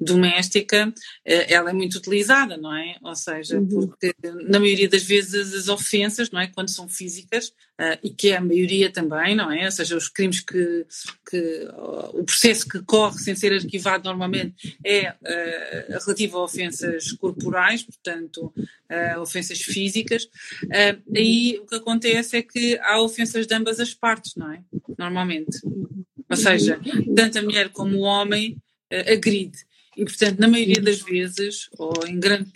doméstica, 0.01 0.93
eh, 1.25 1.53
ela 1.53 1.71
é 1.71 1.73
muito 1.73 1.99
utilizada, 1.99 2.57
não 2.57 2.75
é? 2.75 2.97
Ou 3.03 3.15
seja, 3.15 3.59
uhum. 3.59 3.69
porque 3.69 4.15
na 4.49 4.59
maioria 4.59 4.89
das 4.89 5.03
vezes 5.03 5.55
as 5.55 5.69
ofensas, 5.69 6.31
não 6.31 6.41
é? 6.41 6.47
Quando 6.49 6.71
são 6.71 6.89
físicas, 6.89 7.53
uh, 7.81 7.99
e 8.03 8.11
que 8.11 8.31
é 8.31 8.37
a 8.37 8.41
maioria 8.41 8.91
também, 8.91 9.35
não 9.35 9.51
é? 9.51 9.65
Ou 9.65 9.71
seja, 9.71 9.97
os 9.97 10.09
crimes 10.09 10.41
que, 10.41 10.87
que 11.31 11.69
uh, 11.73 12.21
o 12.21 12.25
processo 12.25 12.69
que 12.69 12.83
corre 12.83 13.19
sem 13.19 13.35
ser 13.35 13.53
arquivado 13.53 14.05
normalmente 14.05 14.79
é 14.85 15.11
uh, 15.11 16.05
relativo 16.05 16.39
a 16.39 16.45
ofensas 16.45 17.13
corporais, 17.13 17.83
portanto, 17.83 18.53
ofensas 19.21 19.61
físicas. 19.61 20.29
aí 21.15 21.59
o 21.63 21.67
que 21.67 21.75
acontece 21.75 22.39
é 22.39 22.43
que 22.43 22.79
há 22.79 23.01
ofensas 23.01 23.47
de 23.47 23.55
ambas 23.55 23.79
as 23.79 23.93
partes, 23.93 24.35
não 24.35 24.51
é? 24.51 24.63
Normalmente. 24.99 25.61
Ou 26.31 26.37
seja, 26.37 26.81
tanto 27.15 27.39
a 27.39 27.43
mulher 27.43 27.69
como 27.71 27.99
o 27.99 28.03
homem 28.03 28.53
uh, 28.53 28.68
agride. 28.91 29.59
E, 29.97 30.05
portanto, 30.05 30.39
na 30.39 30.47
maioria 30.47 30.81
das 30.81 31.01
vezes, 31.01 31.69
ou 31.77 31.93
em 32.07 32.21
grande, 32.21 32.53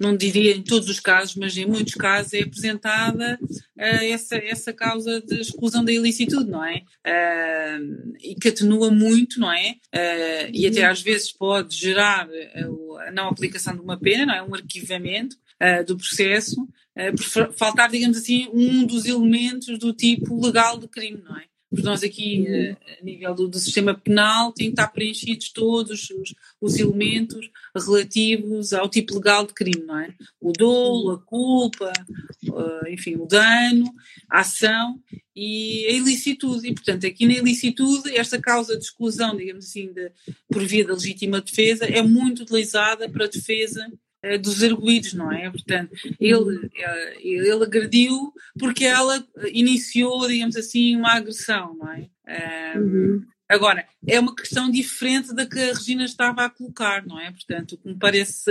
não 0.00 0.16
diria 0.16 0.56
em 0.56 0.62
todos 0.62 0.88
os 0.88 0.98
casos, 0.98 1.36
mas 1.36 1.56
em 1.56 1.66
muitos 1.66 1.94
casos 1.94 2.32
é 2.32 2.40
apresentada 2.40 3.38
uh, 3.42 4.04
essa, 4.04 4.36
essa 4.36 4.72
causa 4.72 5.20
de 5.20 5.40
exclusão 5.40 5.84
da 5.84 5.92
ilicitude, 5.92 6.50
não 6.50 6.64
é? 6.64 6.82
Uh, 7.06 8.14
e 8.20 8.34
que 8.34 8.48
atenua 8.48 8.90
muito, 8.90 9.38
não 9.38 9.52
é? 9.52 9.76
Uh, 9.94 10.50
e 10.52 10.66
até 10.66 10.84
às 10.84 11.02
vezes 11.02 11.30
pode 11.30 11.76
gerar 11.76 12.28
a, 12.28 13.08
a 13.08 13.10
não 13.10 13.28
aplicação 13.28 13.74
de 13.74 13.80
uma 13.80 13.98
pena, 13.98 14.24
não 14.24 14.34
é? 14.34 14.42
Um 14.42 14.54
arquivamento 14.54 15.36
do 15.86 15.94
processo, 15.94 16.66
por 17.14 17.52
faltar, 17.52 17.90
digamos 17.90 18.16
assim, 18.16 18.48
um 18.50 18.86
dos 18.86 19.04
elementos 19.04 19.78
do 19.78 19.92
tipo 19.92 20.42
legal 20.42 20.78
de 20.78 20.88
crime, 20.88 21.22
não 21.22 21.36
é? 21.36 21.44
Porque 21.70 21.86
nós 21.86 22.02
aqui, 22.02 22.44
eh, 22.48 22.76
a 23.00 23.04
nível 23.04 23.32
do, 23.32 23.46
do, 23.46 23.58
sistema 23.60 23.94
penal, 23.94 24.52
tem 24.52 24.66
que 24.66 24.72
estar 24.72 24.88
preenchidos 24.88 25.50
todos 25.52 26.10
os, 26.10 26.34
os, 26.60 26.76
elementos 26.76 27.48
relativos 27.76 28.72
ao 28.72 28.88
tipo 28.88 29.14
legal 29.14 29.46
de 29.46 29.54
crime, 29.54 29.86
não 29.86 29.98
é? 30.00 30.12
O 30.40 30.52
dolo, 30.52 31.12
a 31.12 31.18
culpa, 31.18 31.92
uh, 32.48 32.88
enfim, 32.88 33.14
o 33.14 33.24
dano, 33.24 33.84
a 34.28 34.40
ação 34.40 35.00
e 35.34 35.86
a 35.86 35.92
ilicitude. 35.92 36.66
E, 36.66 36.74
portanto, 36.74 37.06
aqui 37.06 37.24
na 37.24 37.34
ilicitude, 37.34 38.16
esta 38.16 38.40
causa 38.40 38.76
de 38.76 38.82
exclusão, 38.82 39.36
digamos 39.36 39.66
assim, 39.66 39.92
de, 39.92 40.10
por 40.50 40.64
via 40.64 40.84
da 40.84 40.94
legítima 40.94 41.40
defesa, 41.40 41.84
é 41.84 42.02
muito 42.02 42.42
utilizada 42.42 43.08
para 43.08 43.26
a 43.26 43.28
defesa 43.28 43.86
eh, 43.86 44.09
dos 44.38 44.62
arguídos, 44.62 45.14
não 45.14 45.32
é? 45.32 45.50
Portanto, 45.50 45.92
ele, 46.20 46.70
eh, 46.76 47.16
ele 47.22 47.64
agrediu 47.64 48.32
porque 48.58 48.84
ela 48.84 49.24
iniciou, 49.52 50.28
digamos 50.28 50.56
assim, 50.56 50.96
uma 50.96 51.14
agressão, 51.14 51.74
não 51.74 51.90
é? 51.92 52.08
Um, 52.76 52.80
uhum. 52.80 53.26
Agora, 53.50 53.84
é 54.06 54.20
uma 54.20 54.32
questão 54.32 54.70
diferente 54.70 55.34
da 55.34 55.44
que 55.44 55.58
a 55.58 55.74
Regina 55.74 56.04
estava 56.04 56.44
a 56.44 56.50
colocar, 56.50 57.04
não 57.04 57.18
é? 57.18 57.32
Portanto, 57.32 57.72
o 57.72 57.78
que 57.78 57.88
me 57.88 57.98
parece, 57.98 58.48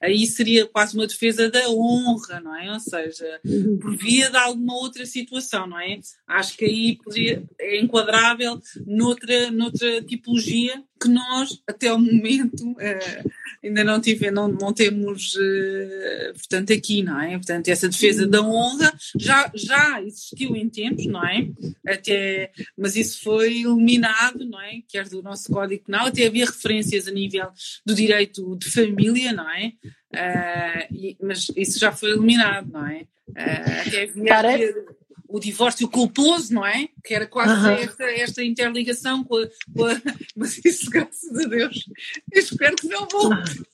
aí 0.00 0.24
seria 0.26 0.64
quase 0.64 0.94
uma 0.96 1.08
defesa 1.08 1.50
da 1.50 1.68
honra, 1.68 2.38
não 2.38 2.54
é? 2.54 2.72
Ou 2.72 2.78
seja, 2.78 3.40
por 3.80 3.96
via 3.96 4.30
de 4.30 4.36
alguma 4.36 4.76
outra 4.76 5.04
situação, 5.04 5.66
não 5.66 5.80
é? 5.80 5.98
Acho 6.24 6.56
que 6.56 6.64
aí 6.64 6.96
poderia, 7.02 7.42
é 7.58 7.80
enquadrável 7.80 8.60
noutra, 8.86 9.50
noutra 9.50 10.02
tipologia 10.02 10.84
que 11.00 11.08
nós, 11.08 11.62
até 11.66 11.92
o 11.92 11.98
momento, 11.98 12.70
uh, 12.72 13.30
ainda 13.64 13.84
não, 13.84 14.00
tive, 14.00 14.30
não, 14.30 14.48
não 14.48 14.72
temos, 14.72 15.34
uh, 15.34 16.32
portanto, 16.34 16.72
aqui, 16.72 17.02
não 17.02 17.20
é? 17.20 17.30
Portanto, 17.32 17.68
essa 17.68 17.88
defesa 17.88 18.26
da 18.26 18.42
honra 18.42 18.92
já, 19.18 19.50
já 19.54 20.02
existiu 20.02 20.56
em 20.56 20.68
tempos, 20.68 21.06
não 21.06 21.24
é? 21.24 21.48
Até, 21.86 22.50
mas 22.76 22.96
isso 22.96 23.22
foi 23.22 23.62
eliminado, 23.62 24.44
não 24.44 24.60
é? 24.60 24.80
Quer 24.88 25.08
do 25.08 25.22
nosso 25.22 25.50
Código 25.52 25.84
Penal, 25.84 26.06
até 26.06 26.26
havia 26.26 26.46
referências 26.46 27.06
a 27.06 27.10
nível 27.10 27.48
do 27.84 27.94
direito 27.94 28.56
de 28.56 28.70
família, 28.70 29.32
não 29.32 29.48
é? 29.50 29.72
Uh, 30.12 30.94
e, 30.94 31.16
mas 31.22 31.46
isso 31.56 31.78
já 31.78 31.92
foi 31.92 32.10
eliminado, 32.10 32.70
não 32.72 32.86
é? 32.86 33.06
Até 33.34 34.04
havia, 34.04 34.24
Parece... 34.24 34.74
o 35.28 35.38
divórcio 35.38 35.88
culposo, 35.88 36.54
não 36.54 36.66
é? 36.66 36.88
Que 37.04 37.14
era 37.14 37.26
quase 37.26 37.52
uhum. 37.52 37.72
esta, 37.72 38.04
esta 38.04 38.42
interligação 38.42 39.22
com 39.22 39.36
a, 39.36 39.46
com 39.76 39.84
a, 39.84 40.00
Mas 40.34 40.58
isso, 40.64 40.90
graças 40.90 41.36
a 41.36 41.46
Deus, 41.46 41.84
eu 42.32 42.40
espero 42.40 42.74
que 42.76 42.88
não 42.88 43.06
volte. 43.06 43.62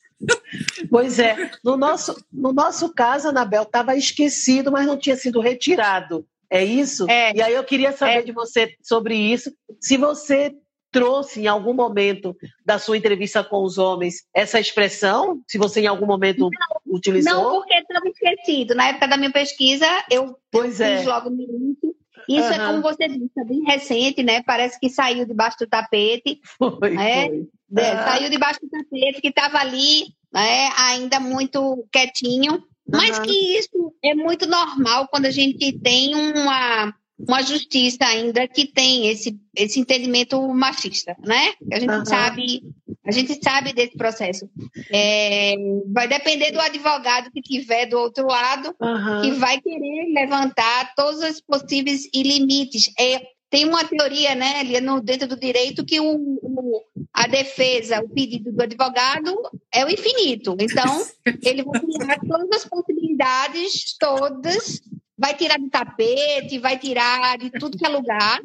Pois 0.88 1.18
é, 1.18 1.50
no 1.62 1.76
nosso, 1.76 2.16
no 2.32 2.50
nosso 2.50 2.94
caso, 2.94 3.28
Anabel, 3.28 3.64
estava 3.64 3.94
esquecido, 3.94 4.72
mas 4.72 4.86
não 4.86 4.96
tinha 4.96 5.16
sido 5.16 5.38
retirado. 5.38 6.26
É 6.48 6.64
isso? 6.64 7.10
É. 7.10 7.34
E 7.36 7.42
aí 7.42 7.52
eu 7.52 7.64
queria 7.64 7.92
saber 7.92 8.18
é. 8.18 8.22
de 8.22 8.32
você 8.32 8.74
sobre 8.80 9.14
isso. 9.14 9.52
Se 9.80 9.98
você 9.98 10.54
trouxe 10.94 11.40
em 11.40 11.48
algum 11.48 11.74
momento 11.74 12.36
da 12.64 12.78
sua 12.78 12.96
entrevista 12.96 13.42
com 13.42 13.64
os 13.64 13.78
homens 13.78 14.28
essa 14.32 14.60
expressão? 14.60 15.42
Se 15.48 15.58
você 15.58 15.80
em 15.80 15.88
algum 15.88 16.06
momento 16.06 16.48
não, 16.48 16.94
utilizou? 16.94 17.32
Não, 17.32 17.50
porque 17.56 17.74
estava 17.74 18.08
esquecido. 18.08 18.76
Na 18.76 18.90
época 18.90 19.08
da 19.08 19.16
minha 19.16 19.32
pesquisa, 19.32 19.86
eu, 20.08 20.38
pois 20.52 20.78
eu 20.78 20.86
é. 20.86 20.98
fiz 20.98 21.06
logo 21.06 21.30
no 21.30 21.42
início. 21.42 21.96
Isso 22.28 22.46
uhum. 22.46 22.52
é 22.52 22.66
como 22.66 22.80
você 22.80 23.08
disse, 23.08 23.32
é 23.36 23.44
bem 23.44 23.64
recente, 23.64 24.22
né? 24.22 24.40
Parece 24.44 24.78
que 24.78 24.88
saiu 24.88 25.26
debaixo 25.26 25.58
do 25.58 25.66
tapete. 25.66 26.40
Foi, 26.56 26.90
né? 26.90 27.26
foi. 27.26 27.48
É, 27.76 27.90
ah. 27.90 28.04
Saiu 28.04 28.30
debaixo 28.30 28.60
do 28.62 28.70
tapete, 28.70 29.20
que 29.20 29.28
estava 29.28 29.58
ali, 29.58 30.04
né? 30.32 30.70
ainda 30.78 31.18
muito 31.18 31.84
quietinho. 31.92 32.62
Mas 32.88 33.18
uhum. 33.18 33.24
que 33.24 33.58
isso 33.58 33.92
é 34.02 34.14
muito 34.14 34.46
normal 34.46 35.08
quando 35.08 35.26
a 35.26 35.30
gente 35.30 35.76
tem 35.80 36.14
uma 36.14 36.94
uma 37.18 37.42
justiça 37.42 38.04
ainda 38.04 38.46
que 38.48 38.66
tem 38.66 39.08
esse, 39.08 39.38
esse 39.56 39.78
entendimento 39.78 40.40
machista, 40.48 41.16
né? 41.24 41.52
A 41.72 41.78
gente 41.78 41.92
uhum. 41.92 42.04
sabe 42.04 42.62
a 43.06 43.10
gente 43.10 43.38
sabe 43.42 43.74
desse 43.74 43.96
processo. 43.98 44.48
É, 44.90 45.54
vai 45.92 46.08
depender 46.08 46.52
do 46.52 46.60
advogado 46.60 47.30
que 47.30 47.42
tiver 47.42 47.86
do 47.86 47.98
outro 47.98 48.26
lado, 48.26 48.74
uhum. 48.80 49.22
que 49.22 49.30
vai 49.32 49.60
querer 49.60 50.10
levantar 50.14 50.94
todos 50.94 51.20
os 51.20 51.40
possíveis 51.40 52.08
limites. 52.14 52.90
É, 52.98 53.20
tem 53.50 53.66
uma 53.66 53.84
teoria, 53.84 54.34
né, 54.34 54.64
no, 54.80 55.02
dentro 55.02 55.28
do 55.28 55.38
direito, 55.38 55.84
que 55.84 56.00
o, 56.00 56.16
o, 56.16 56.82
a 57.12 57.26
defesa, 57.26 58.00
o 58.00 58.08
pedido 58.08 58.50
do 58.50 58.62
advogado 58.62 59.36
é 59.72 59.84
o 59.84 59.90
infinito. 59.90 60.56
Então, 60.58 61.06
ele 61.44 61.62
vai 61.62 61.80
criar 61.80 62.18
todas 62.26 62.50
as 62.52 62.64
possibilidades, 62.64 63.96
todas, 63.98 64.80
vai 65.16 65.34
tirar 65.34 65.58
do 65.58 65.70
tapete, 65.70 66.58
vai 66.58 66.78
tirar 66.78 67.38
de 67.38 67.50
tudo 67.50 67.78
que 67.78 67.86
é 67.86 67.88
lugar, 67.88 68.40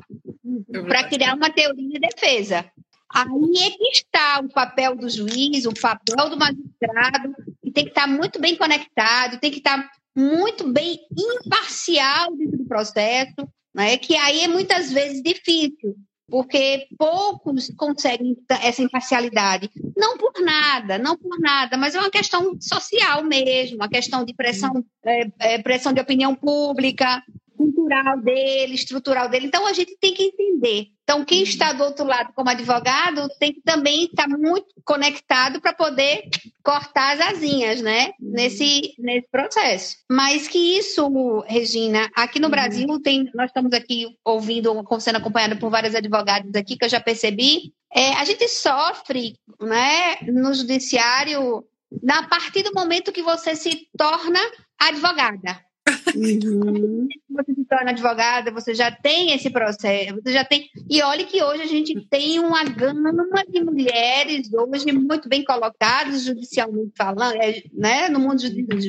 para 0.88 1.04
criar 1.06 1.36
uma 1.36 1.50
teoria 1.50 1.90
de 1.90 2.00
defesa. 2.00 2.70
Aí 3.12 3.66
é 3.66 3.72
que 3.72 3.90
está 3.92 4.40
o 4.40 4.50
papel 4.50 4.96
do 4.96 5.10
juiz, 5.10 5.66
o 5.66 5.74
papel 5.74 6.30
do 6.30 6.38
magistrado, 6.38 7.34
que 7.64 7.72
tem 7.72 7.86
que 7.86 7.90
estar 7.90 8.08
muito 8.08 8.40
bem 8.40 8.56
conectado, 8.56 9.40
tem 9.40 9.52
que 9.52 9.58
estar 9.58 9.90
muito 10.16 10.72
bem 10.72 11.00
imparcial 11.18 12.36
dentro 12.36 12.58
do 12.58 12.66
processo, 12.66 13.48
né? 13.74 13.98
que 13.98 14.16
aí 14.16 14.42
é 14.42 14.48
muitas 14.48 14.92
vezes 14.92 15.24
difícil 15.24 15.96
porque 16.30 16.88
poucos 16.98 17.72
conseguem 17.76 18.38
essa 18.62 18.82
imparcialidade. 18.82 19.70
Não 19.98 20.18
por 20.18 20.34
nada, 20.42 20.98
não 20.98 21.18
por 21.18 21.40
nada, 21.40 21.78
mas 21.78 21.96
é 21.96 22.00
uma 22.00 22.10
questão 22.10 22.58
social 22.60 23.24
mesmo, 23.24 23.78
uma 23.78 23.90
questão 23.90 24.24
de 24.24 24.34
pressão, 24.34 24.84
é, 25.04 25.28
é, 25.40 25.62
pressão 25.62 25.92
de 25.92 26.02
opinião 26.02 26.36
pública, 26.36 27.24
cultural 27.60 28.22
dele, 28.22 28.74
estrutural 28.74 29.28
dele. 29.28 29.48
Então 29.48 29.68
a 29.68 29.74
gente 29.74 29.98
tem 30.00 30.14
que 30.14 30.24
entender. 30.24 30.88
Então 31.04 31.26
quem 31.26 31.44
está 31.44 31.74
do 31.74 31.84
outro 31.84 32.06
lado 32.06 32.32
como 32.34 32.50
advogado 32.50 33.28
tem 33.38 33.52
que 33.52 33.62
também 33.62 34.06
estar 34.06 34.30
muito 34.30 34.68
conectado 34.86 35.60
para 35.60 35.74
poder 35.74 36.30
cortar 36.64 37.16
as 37.16 37.34
asinhas, 37.34 37.82
né? 37.82 38.12
Nesse 38.18 38.94
nesse 38.98 39.28
processo. 39.30 39.98
Mas 40.10 40.48
que 40.48 40.78
isso, 40.78 41.44
Regina, 41.48 42.10
aqui 42.16 42.40
no 42.40 42.46
uhum. 42.46 42.52
Brasil 42.52 43.02
tem, 43.02 43.30
nós 43.36 43.48
estamos 43.48 43.74
aqui 43.74 44.08
ouvindo, 44.24 44.74
sendo 45.02 45.18
acompanhado 45.18 45.58
por 45.58 45.70
vários 45.70 45.96
advogados 45.96 46.56
aqui 46.56 46.78
que 46.78 46.86
eu 46.86 46.90
já 46.90 47.02
percebi. 47.02 47.74
É, 47.94 48.14
a 48.14 48.24
gente 48.24 48.48
sofre, 48.48 49.36
né, 49.60 50.18
no 50.22 50.54
judiciário, 50.54 51.66
a 52.08 52.24
partir 52.28 52.64
do 52.64 52.72
momento 52.74 53.12
que 53.12 53.24
você 53.24 53.56
se 53.56 53.88
torna 53.98 54.40
advogada. 54.80 55.69
Uhum. 56.16 57.08
Você 57.30 57.54
se 57.54 57.66
torna 57.66 57.92
advogada, 57.92 58.52
você 58.52 58.74
já 58.74 58.92
tem 58.92 59.32
esse 59.32 59.50
processo, 59.50 60.20
você 60.22 60.34
já 60.34 60.44
tem. 60.44 60.68
E 60.90 61.02
olhe 61.02 61.24
que 61.24 61.42
hoje 61.42 61.62
a 61.62 61.68
gente 61.68 62.06
tem 62.10 62.40
uma 62.40 62.64
gama 62.64 63.14
de 63.48 63.64
mulheres 63.64 64.50
hoje 64.52 64.92
muito 64.92 65.30
bem 65.30 65.44
colocadas, 65.44 66.24
judicialmente 66.24 66.92
falando, 66.98 67.36
é, 67.36 67.64
né, 67.72 68.10
no 68.10 68.20
mundo 68.20 68.42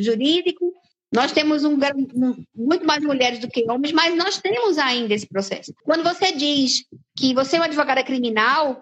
jurídico. 0.02 0.72
Nós 1.12 1.32
temos 1.32 1.64
um, 1.64 1.74
um, 1.74 2.44
muito 2.54 2.86
mais 2.86 3.02
mulheres 3.04 3.40
do 3.40 3.48
que 3.48 3.68
homens, 3.70 3.92
mas 3.92 4.16
nós 4.16 4.38
temos 4.38 4.78
ainda 4.78 5.14
esse 5.14 5.26
processo. 5.26 5.74
Quando 5.84 6.02
você 6.02 6.32
diz 6.32 6.84
que 7.16 7.34
você 7.34 7.56
é 7.56 7.60
uma 7.60 7.66
advogada 7.66 8.02
criminal, 8.02 8.78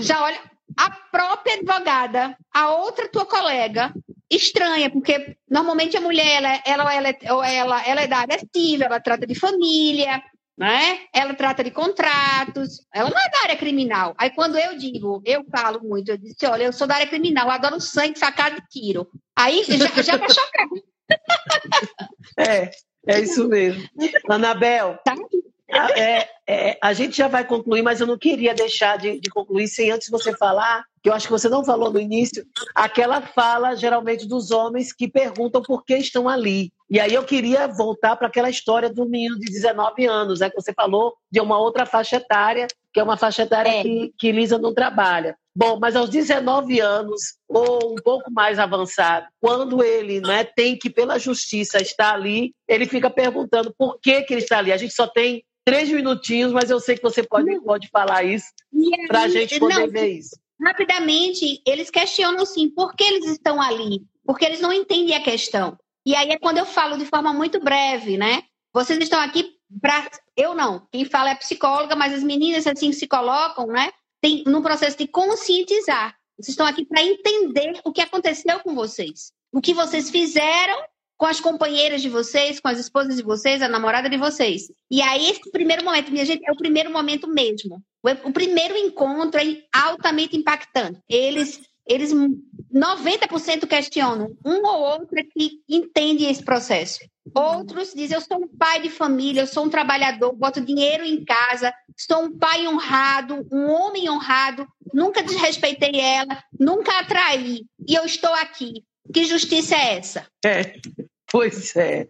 já 0.00 0.22
olha, 0.22 0.38
a 0.76 0.90
própria 0.90 1.54
advogada, 1.54 2.36
a 2.52 2.70
outra 2.70 3.08
tua 3.08 3.26
colega, 3.26 3.92
estranha, 4.30 4.88
porque 4.88 5.36
normalmente 5.48 5.96
a 5.96 6.00
mulher 6.00 6.36
ela, 6.36 6.62
ela, 6.64 6.94
ela, 6.94 7.48
ela, 7.48 7.86
ela 7.86 8.00
é 8.02 8.06
da 8.06 8.18
área 8.18 8.38
civil, 8.38 8.82
ela 8.82 9.00
trata 9.00 9.26
de 9.26 9.34
família, 9.34 10.22
né? 10.56 11.00
Ela 11.12 11.34
trata 11.34 11.64
de 11.64 11.70
contratos, 11.70 12.86
ela 12.94 13.10
não 13.10 13.18
é 13.18 13.30
da 13.30 13.42
área 13.44 13.56
criminal. 13.56 14.14
Aí 14.16 14.30
quando 14.30 14.56
eu 14.58 14.76
digo, 14.76 15.20
eu 15.24 15.44
falo 15.50 15.82
muito, 15.82 16.10
eu 16.10 16.18
disse, 16.18 16.46
olha, 16.46 16.64
eu 16.64 16.72
sou 16.72 16.86
da 16.86 16.94
área 16.94 17.06
criminal, 17.08 17.46
eu 17.46 17.52
adoro 17.52 17.80
sangue, 17.80 18.18
facada 18.18 18.56
e 18.56 18.68
tiro. 18.68 19.08
Aí 19.34 19.64
já, 19.64 20.02
já 20.02 20.16
vai 20.16 20.28
chocar. 20.28 20.66
É, 22.38 22.70
é 23.06 23.20
isso 23.20 23.48
mesmo. 23.48 23.82
Anabel, 24.28 24.96
tá? 25.04 25.14
É, 25.96 26.28
é, 26.46 26.78
a 26.82 26.92
gente 26.92 27.16
já 27.16 27.28
vai 27.28 27.44
concluir, 27.44 27.82
mas 27.82 28.00
eu 28.00 28.06
não 28.06 28.18
queria 28.18 28.54
deixar 28.54 28.98
de, 28.98 29.20
de, 29.20 29.30
concluir 29.30 29.68
sem 29.68 29.90
antes 29.90 30.08
você 30.08 30.36
falar, 30.36 30.84
que 31.02 31.08
eu 31.08 31.14
acho 31.14 31.26
que 31.26 31.32
você 31.32 31.48
não 31.48 31.64
falou 31.64 31.90
no 31.92 32.00
início, 32.00 32.44
aquela 32.74 33.20
fala 33.22 33.74
geralmente 33.74 34.26
dos 34.26 34.50
homens 34.50 34.92
que 34.92 35.08
perguntam 35.08 35.62
por 35.62 35.84
que 35.84 35.96
estão 35.96 36.28
ali. 36.28 36.72
E 36.90 36.98
aí 36.98 37.14
eu 37.14 37.24
queria 37.24 37.66
voltar 37.66 38.16
para 38.16 38.26
aquela 38.26 38.50
história 38.50 38.92
do 38.92 39.06
menino 39.06 39.38
de 39.38 39.46
19 39.46 40.06
anos, 40.06 40.40
né, 40.40 40.50
que 40.50 40.60
você 40.60 40.72
falou 40.72 41.14
de 41.30 41.40
uma 41.40 41.58
outra 41.58 41.86
faixa 41.86 42.16
etária, 42.16 42.66
que 42.92 43.00
é 43.00 43.02
uma 43.02 43.16
faixa 43.16 43.42
etária 43.42 43.70
é. 43.70 43.82
que, 43.82 44.12
que 44.18 44.32
Lisa 44.32 44.58
não 44.58 44.74
trabalha. 44.74 45.36
Bom, 45.54 45.78
mas 45.80 45.96
aos 45.96 46.08
19 46.08 46.80
anos, 46.80 47.36
ou 47.48 47.92
um 47.92 47.96
pouco 47.96 48.30
mais 48.30 48.58
avançado, 48.58 49.26
quando 49.40 49.82
ele 49.82 50.20
né, 50.20 50.44
tem 50.44 50.76
que, 50.76 50.90
pela 50.90 51.18
justiça, 51.18 51.80
estar 51.80 52.14
ali, 52.14 52.54
ele 52.68 52.86
fica 52.86 53.10
perguntando 53.10 53.74
por 53.76 53.98
que, 54.00 54.22
que 54.22 54.34
ele 54.34 54.42
está 54.42 54.58
ali. 54.58 54.72
A 54.72 54.76
gente 54.76 54.94
só 54.94 55.06
tem 55.06 55.44
três 55.64 55.88
minutinhos, 55.88 56.52
mas 56.52 56.70
eu 56.70 56.80
sei 56.80 56.96
que 56.96 57.02
você 57.02 57.22
pode, 57.22 57.60
pode 57.60 57.88
falar 57.88 58.24
isso 58.24 58.46
para 59.06 59.22
a 59.22 59.28
gente 59.28 59.58
poder 59.58 59.74
não, 59.74 59.88
ver 59.88 60.08
isso. 60.08 60.36
Rapidamente, 60.62 61.62
eles 61.66 61.90
questionam 61.90 62.44
sim, 62.44 62.68
por 62.68 62.94
que 62.94 63.04
eles 63.04 63.26
estão 63.30 63.60
ali? 63.60 64.02
Porque 64.24 64.44
eles 64.44 64.60
não 64.60 64.72
entendem 64.72 65.14
a 65.14 65.22
questão. 65.22 65.78
E 66.04 66.14
aí 66.14 66.30
é 66.30 66.38
quando 66.38 66.58
eu 66.58 66.66
falo 66.66 66.98
de 66.98 67.06
forma 67.06 67.32
muito 67.32 67.60
breve, 67.60 68.16
né? 68.16 68.42
Vocês 68.72 68.98
estão 68.98 69.20
aqui 69.20 69.56
para. 69.80 70.10
Eu 70.36 70.54
não, 70.54 70.86
quem 70.90 71.04
fala 71.04 71.30
é 71.30 71.34
psicóloga, 71.34 71.96
mas 71.96 72.12
as 72.12 72.22
meninas 72.22 72.66
assim 72.66 72.92
se 72.92 73.06
colocam, 73.06 73.66
né? 73.66 73.90
Tem, 74.20 74.44
no 74.46 74.62
processo 74.62 74.96
de 74.96 75.06
conscientizar. 75.06 76.14
Vocês 76.36 76.50
estão 76.50 76.66
aqui 76.66 76.84
para 76.84 77.02
entender 77.02 77.80
o 77.84 77.92
que 77.92 78.00
aconteceu 78.00 78.60
com 78.60 78.74
vocês. 78.74 79.32
O 79.52 79.60
que 79.60 79.74
vocês 79.74 80.10
fizeram 80.10 80.78
com 81.20 81.26
as 81.26 81.38
companheiras 81.38 82.00
de 82.00 82.08
vocês, 82.08 82.58
com 82.60 82.68
as 82.68 82.78
esposas 82.78 83.14
de 83.14 83.22
vocês, 83.22 83.60
a 83.60 83.68
namorada 83.68 84.08
de 84.08 84.16
vocês. 84.16 84.72
E 84.90 85.02
aí, 85.02 85.28
esse 85.28 85.50
primeiro 85.50 85.84
momento, 85.84 86.10
minha 86.10 86.24
gente, 86.24 86.48
é 86.48 86.50
o 86.50 86.56
primeiro 86.56 86.90
momento 86.90 87.28
mesmo. 87.28 87.82
O 88.24 88.32
primeiro 88.32 88.74
encontro 88.74 89.38
é 89.38 89.58
altamente 89.70 90.34
impactante. 90.34 90.98
Eles 91.06 91.60
eles 91.86 92.14
90% 92.72 93.66
questionam. 93.66 94.34
Um 94.42 94.64
ou 94.64 94.80
outro 94.80 95.18
é 95.18 95.24
que 95.24 95.60
entende 95.68 96.24
esse 96.24 96.42
processo. 96.42 97.00
Outros 97.34 97.92
dizem: 97.92 98.16
eu 98.16 98.22
sou 98.22 98.38
um 98.38 98.48
pai 98.48 98.80
de 98.80 98.88
família, 98.88 99.42
eu 99.42 99.46
sou 99.46 99.66
um 99.66 99.68
trabalhador, 99.68 100.32
boto 100.32 100.62
dinheiro 100.62 101.04
em 101.04 101.22
casa, 101.22 101.70
sou 101.98 102.24
um 102.24 102.38
pai 102.38 102.66
honrado, 102.66 103.46
um 103.52 103.68
homem 103.68 104.08
honrado, 104.08 104.66
nunca 104.94 105.22
desrespeitei 105.22 106.00
ela, 106.00 106.42
nunca 106.58 106.98
atraí, 106.98 107.66
e 107.86 107.94
eu 107.94 108.06
estou 108.06 108.32
aqui. 108.32 108.84
Que 109.12 109.24
justiça 109.24 109.74
é 109.74 109.96
essa? 109.96 110.26
É. 110.44 110.74
Pois 111.30 111.76
é. 111.76 112.08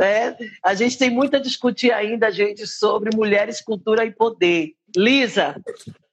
é. 0.00 0.36
A 0.64 0.74
gente 0.74 0.96
tem 0.96 1.10
muito 1.10 1.36
a 1.36 1.40
discutir 1.40 1.92
ainda, 1.92 2.30
gente, 2.30 2.66
sobre 2.66 3.14
mulheres, 3.14 3.60
cultura 3.60 4.04
e 4.04 4.12
poder. 4.12 4.74
Lisa, 4.96 5.60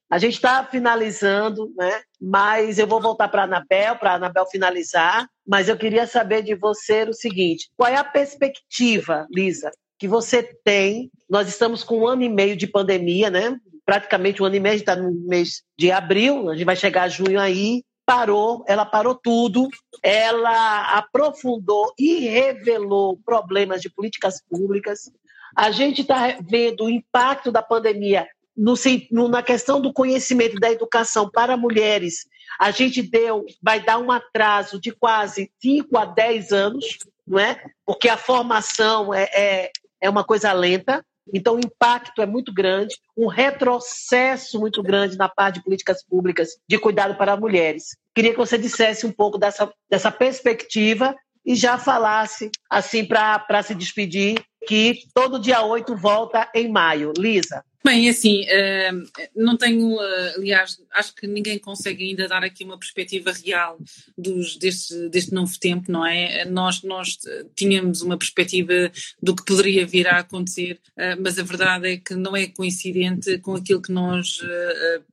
a 0.09 0.17
gente 0.17 0.35
está 0.35 0.63
finalizando, 0.63 1.71
né? 1.77 2.01
Mas 2.19 2.79
eu 2.79 2.87
vou 2.87 3.01
voltar 3.01 3.27
para 3.27 3.41
a 3.41 3.45
Anabel, 3.45 3.95
para 3.97 4.11
a 4.11 4.15
Anabel 4.15 4.45
finalizar. 4.47 5.27
Mas 5.45 5.69
eu 5.69 5.77
queria 5.77 6.07
saber 6.07 6.41
de 6.41 6.55
você 6.55 7.03
o 7.03 7.13
seguinte: 7.13 7.69
qual 7.77 7.91
é 7.91 7.95
a 7.95 8.03
perspectiva, 8.03 9.27
Lisa, 9.31 9.71
que 9.99 10.07
você 10.07 10.41
tem? 10.63 11.11
Nós 11.29 11.47
estamos 11.47 11.83
com 11.83 11.99
um 11.99 12.07
ano 12.07 12.23
e 12.23 12.29
meio 12.29 12.55
de 12.55 12.65
pandemia, 12.65 13.29
né? 13.29 13.55
Praticamente 13.85 14.41
um 14.41 14.45
ano 14.45 14.55
e 14.55 14.59
meio, 14.59 14.73
a 14.73 14.77
gente 14.77 14.89
está 14.89 14.95
no 14.95 15.11
mês 15.27 15.61
de 15.77 15.91
abril, 15.91 16.49
a 16.49 16.55
gente 16.55 16.65
vai 16.65 16.75
chegar 16.75 17.03
a 17.03 17.09
junho 17.09 17.39
aí 17.39 17.83
parou, 18.07 18.63
ela 18.65 18.85
parou 18.85 19.13
tudo, 19.13 19.67
ela 20.01 20.97
aprofundou 20.97 21.93
e 21.99 22.19
revelou 22.19 23.19
problemas 23.25 23.81
de 23.81 23.89
políticas 23.89 24.41
públicas. 24.49 25.11
A 25.53 25.71
gente 25.71 26.03
está 26.03 26.37
vendo 26.41 26.85
o 26.85 26.89
impacto 26.89 27.51
da 27.51 27.61
pandemia 27.61 28.25
no, 28.55 29.27
na 29.27 29.43
questão 29.43 29.81
do 29.81 29.91
conhecimento 29.91 30.55
da 30.55 30.71
educação 30.71 31.29
para 31.29 31.57
mulheres. 31.57 32.25
A 32.57 32.71
gente 32.71 33.01
deu, 33.01 33.45
vai 33.61 33.81
dar 33.81 33.97
um 33.97 34.09
atraso 34.09 34.79
de 34.79 34.93
quase 34.93 35.51
5 35.61 35.97
a 35.97 36.05
10 36.05 36.53
anos, 36.53 36.97
não 37.27 37.37
é? 37.37 37.61
Porque 37.85 38.07
a 38.07 38.15
formação 38.15 39.13
é, 39.13 39.23
é, 39.33 39.71
é 39.99 40.09
uma 40.09 40.23
coisa 40.23 40.53
lenta. 40.53 41.05
Então, 41.33 41.55
o 41.55 41.59
impacto 41.59 42.21
é 42.21 42.25
muito 42.25 42.53
grande, 42.53 42.95
um 43.15 43.27
retrocesso 43.27 44.59
muito 44.59 44.81
grande 44.81 45.17
na 45.17 45.29
parte 45.29 45.55
de 45.55 45.63
políticas 45.63 46.03
públicas 46.03 46.49
de 46.67 46.77
cuidado 46.77 47.15
para 47.15 47.37
mulheres. 47.37 47.97
Queria 48.13 48.31
que 48.31 48.37
você 48.37 48.57
dissesse 48.57 49.05
um 49.05 49.11
pouco 49.11 49.37
dessa, 49.37 49.71
dessa 49.89 50.11
perspectiva 50.11 51.15
e 51.45 51.55
já 51.55 51.77
falasse, 51.77 52.51
assim, 52.69 53.05
para 53.05 53.63
se 53.63 53.73
despedir, 53.73 54.43
que 54.67 54.99
todo 55.13 55.39
dia 55.39 55.61
8 55.61 55.95
volta 55.95 56.49
em 56.53 56.69
maio. 56.69 57.13
Lisa. 57.17 57.63
Bem, 57.87 58.09
assim, 58.09 58.41
uh, 58.41 59.29
não 59.33 59.55
tenho, 59.55 59.95
uh, 59.95 60.35
aliás, 60.35 60.77
acho 60.93 61.15
que 61.15 61.25
ninguém 61.25 61.57
consegue 61.57 62.03
ainda 62.03 62.27
dar 62.27 62.43
aqui 62.43 62.65
uma 62.65 62.77
perspectiva 62.77 63.31
real 63.31 63.79
dos, 64.17 64.57
deste, 64.57 65.07
deste 65.07 65.33
novo 65.33 65.57
tempo, 65.57 65.89
não 65.89 66.05
é? 66.05 66.43
Nós, 66.43 66.83
nós 66.83 67.17
tínhamos 67.55 68.01
uma 68.01 68.17
perspectiva 68.17 68.91
do 69.23 69.33
que 69.33 69.45
poderia 69.45 69.87
vir 69.87 70.05
a 70.05 70.19
acontecer, 70.19 70.81
mas 71.23 71.39
a 71.39 71.43
verdade 71.43 71.93
é 71.93 71.97
que 71.97 72.13
não 72.13 72.35
é 72.35 72.47
coincidente 72.47 73.37
com 73.37 73.55
aquilo 73.55 73.81
que 73.81 73.91
nós 73.91 74.41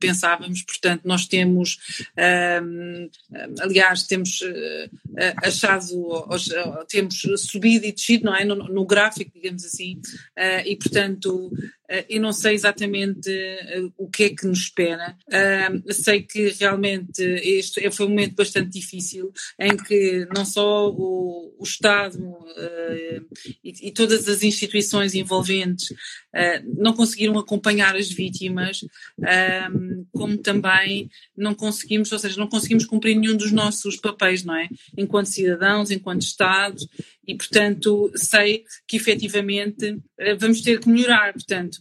pensávamos, 0.01 0.63
portanto, 0.63 1.03
nós 1.05 1.27
temos, 1.27 1.79
aliás, 3.61 4.05
temos 4.05 4.41
achado, 5.43 6.27
temos 6.89 7.23
subido 7.37 7.87
e 7.87 7.93
descido, 7.93 8.25
não 8.25 8.35
é? 8.35 8.45
No, 8.45 8.57
no 8.57 8.87
gráfico, 8.87 9.33
digamos 9.35 9.65
assim, 9.65 10.01
e 10.65 10.77
portanto, 10.77 11.53
eu 12.09 12.21
não 12.21 12.33
sei 12.33 12.55
exatamente 12.55 13.29
uh, 13.29 13.93
o 13.99 14.09
que 14.09 14.25
é 14.25 14.31
que 14.31 14.47
nos 14.47 14.61
espera. 14.61 15.17
Uh, 15.29 15.93
sei 15.93 16.23
que 16.23 16.49
realmente 16.59 17.23
este 17.23 17.91
foi 17.91 18.07
um 18.07 18.11
momento 18.11 18.35
bastante 18.35 18.71
difícil 18.71 19.33
em 19.59 19.77
que 19.77 20.27
não 20.35 20.45
só 20.45 20.89
o, 20.89 21.55
o 21.59 21.63
Estado 21.63 22.19
e, 23.63 23.89
e, 23.89 23.93
todas 23.93 24.29
as 24.29 24.43
instituições 24.43 25.15
envolventes 25.15 25.93
não 26.77 26.93
conseguiram 26.93 27.39
acompanhar 27.39 27.97
as 27.97 28.11
vítimas, 28.11 28.81
como 30.13 30.37
também 30.39 31.09
não 31.37 31.55
conseguimos, 31.55 32.11
ou 32.13 32.19
seja, 32.19 32.39
não 32.39 32.49
conseguimos 32.49 32.85
cumprir 32.85 33.17
nenhum 33.17 33.37
dos 33.37 33.53
nossos 33.53 33.97
papéis, 33.97 34.45
não 34.45 34.57
é? 34.57 34.69
Enquanto 34.97 35.27
cidadãos, 35.27 35.91
enquanto 35.91 36.23
Estado, 36.23 36.79
e 37.27 37.35
portanto 37.35 38.11
sei 38.15 38.65
que 38.87 38.97
efetivamente 38.97 39.99
vamos 40.39 40.61
ter 40.61 40.81
que 40.81 40.89
melhorar, 40.89 41.33
portanto 41.33 41.79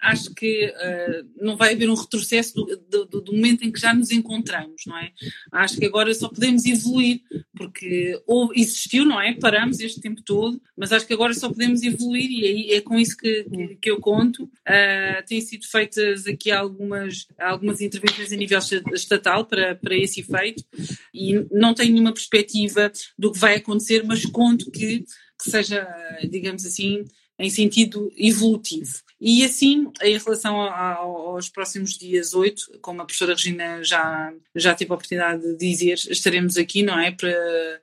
acho 0.00 0.34
que 0.34 0.66
uh, 0.66 1.28
não 1.36 1.56
vai 1.56 1.74
haver 1.74 1.88
um 1.90 1.94
retrocesso 1.94 2.54
do, 2.54 3.06
do, 3.06 3.20
do, 3.20 3.32
momento 3.32 3.62
em 3.62 3.70
que 3.70 3.80
já 3.80 3.92
nos 3.92 4.10
encontramos, 4.10 4.82
não 4.86 4.96
é? 4.96 5.12
Acho 5.52 5.78
que 5.78 5.84
agora 5.84 6.12
só 6.14 6.28
podemos 6.28 6.64
evoluir, 6.64 7.20
porque 7.56 8.20
ou 8.26 8.50
existiu, 8.54 9.04
não 9.04 9.20
é? 9.20 9.34
Paramos 9.34 9.80
este 9.80 10.00
tempo 10.00 10.22
todo, 10.22 10.60
mas 10.76 10.92
acho 10.92 11.06
que 11.06 11.12
agora 11.12 11.34
só 11.34 11.48
podemos 11.48 11.82
evoluir 11.82 12.30
e 12.30 12.44
aí 12.44 12.70
é 12.72 12.80
com 12.80 12.98
isso 12.98 13.16
que, 13.16 13.44
que, 13.44 13.76
que 13.76 13.90
eu 13.90 14.00
conto. 14.00 14.44
Uh, 14.44 15.26
têm 15.26 15.40
sido 15.40 15.66
feitas 15.66 16.26
aqui 16.26 16.50
algumas, 16.50 17.26
algumas 17.38 17.80
intervenções 17.80 18.32
a 18.32 18.36
nível 18.36 18.58
estatal 18.92 19.44
para, 19.44 19.74
para 19.74 19.96
esse 19.96 20.20
efeito 20.20 20.64
e 21.12 21.46
não 21.50 21.74
tenho 21.74 21.92
nenhuma 21.92 22.12
perspectiva 22.12 22.90
do 23.18 23.32
que 23.32 23.38
vai 23.38 23.56
acontecer, 23.56 23.99
mas 24.02 24.24
conto 24.26 24.70
que, 24.70 25.04
que 25.42 25.50
seja, 25.50 25.86
digamos 26.30 26.64
assim, 26.64 27.04
em 27.38 27.50
sentido 27.50 28.10
evolutivo. 28.16 28.92
E 29.20 29.44
assim, 29.44 29.90
em 30.02 30.16
relação 30.16 30.60
aos 30.60 31.48
próximos 31.48 31.98
dias 31.98 32.32
8, 32.32 32.78
como 32.80 33.02
a 33.02 33.04
professora 33.04 33.34
Regina 33.34 33.84
já, 33.84 34.32
já 34.56 34.74
teve 34.74 34.90
a 34.90 34.94
oportunidade 34.94 35.42
de 35.42 35.56
dizer, 35.56 35.94
estaremos 36.08 36.56
aqui, 36.56 36.82
não 36.82 36.98
é, 36.98 37.10
para 37.10 37.30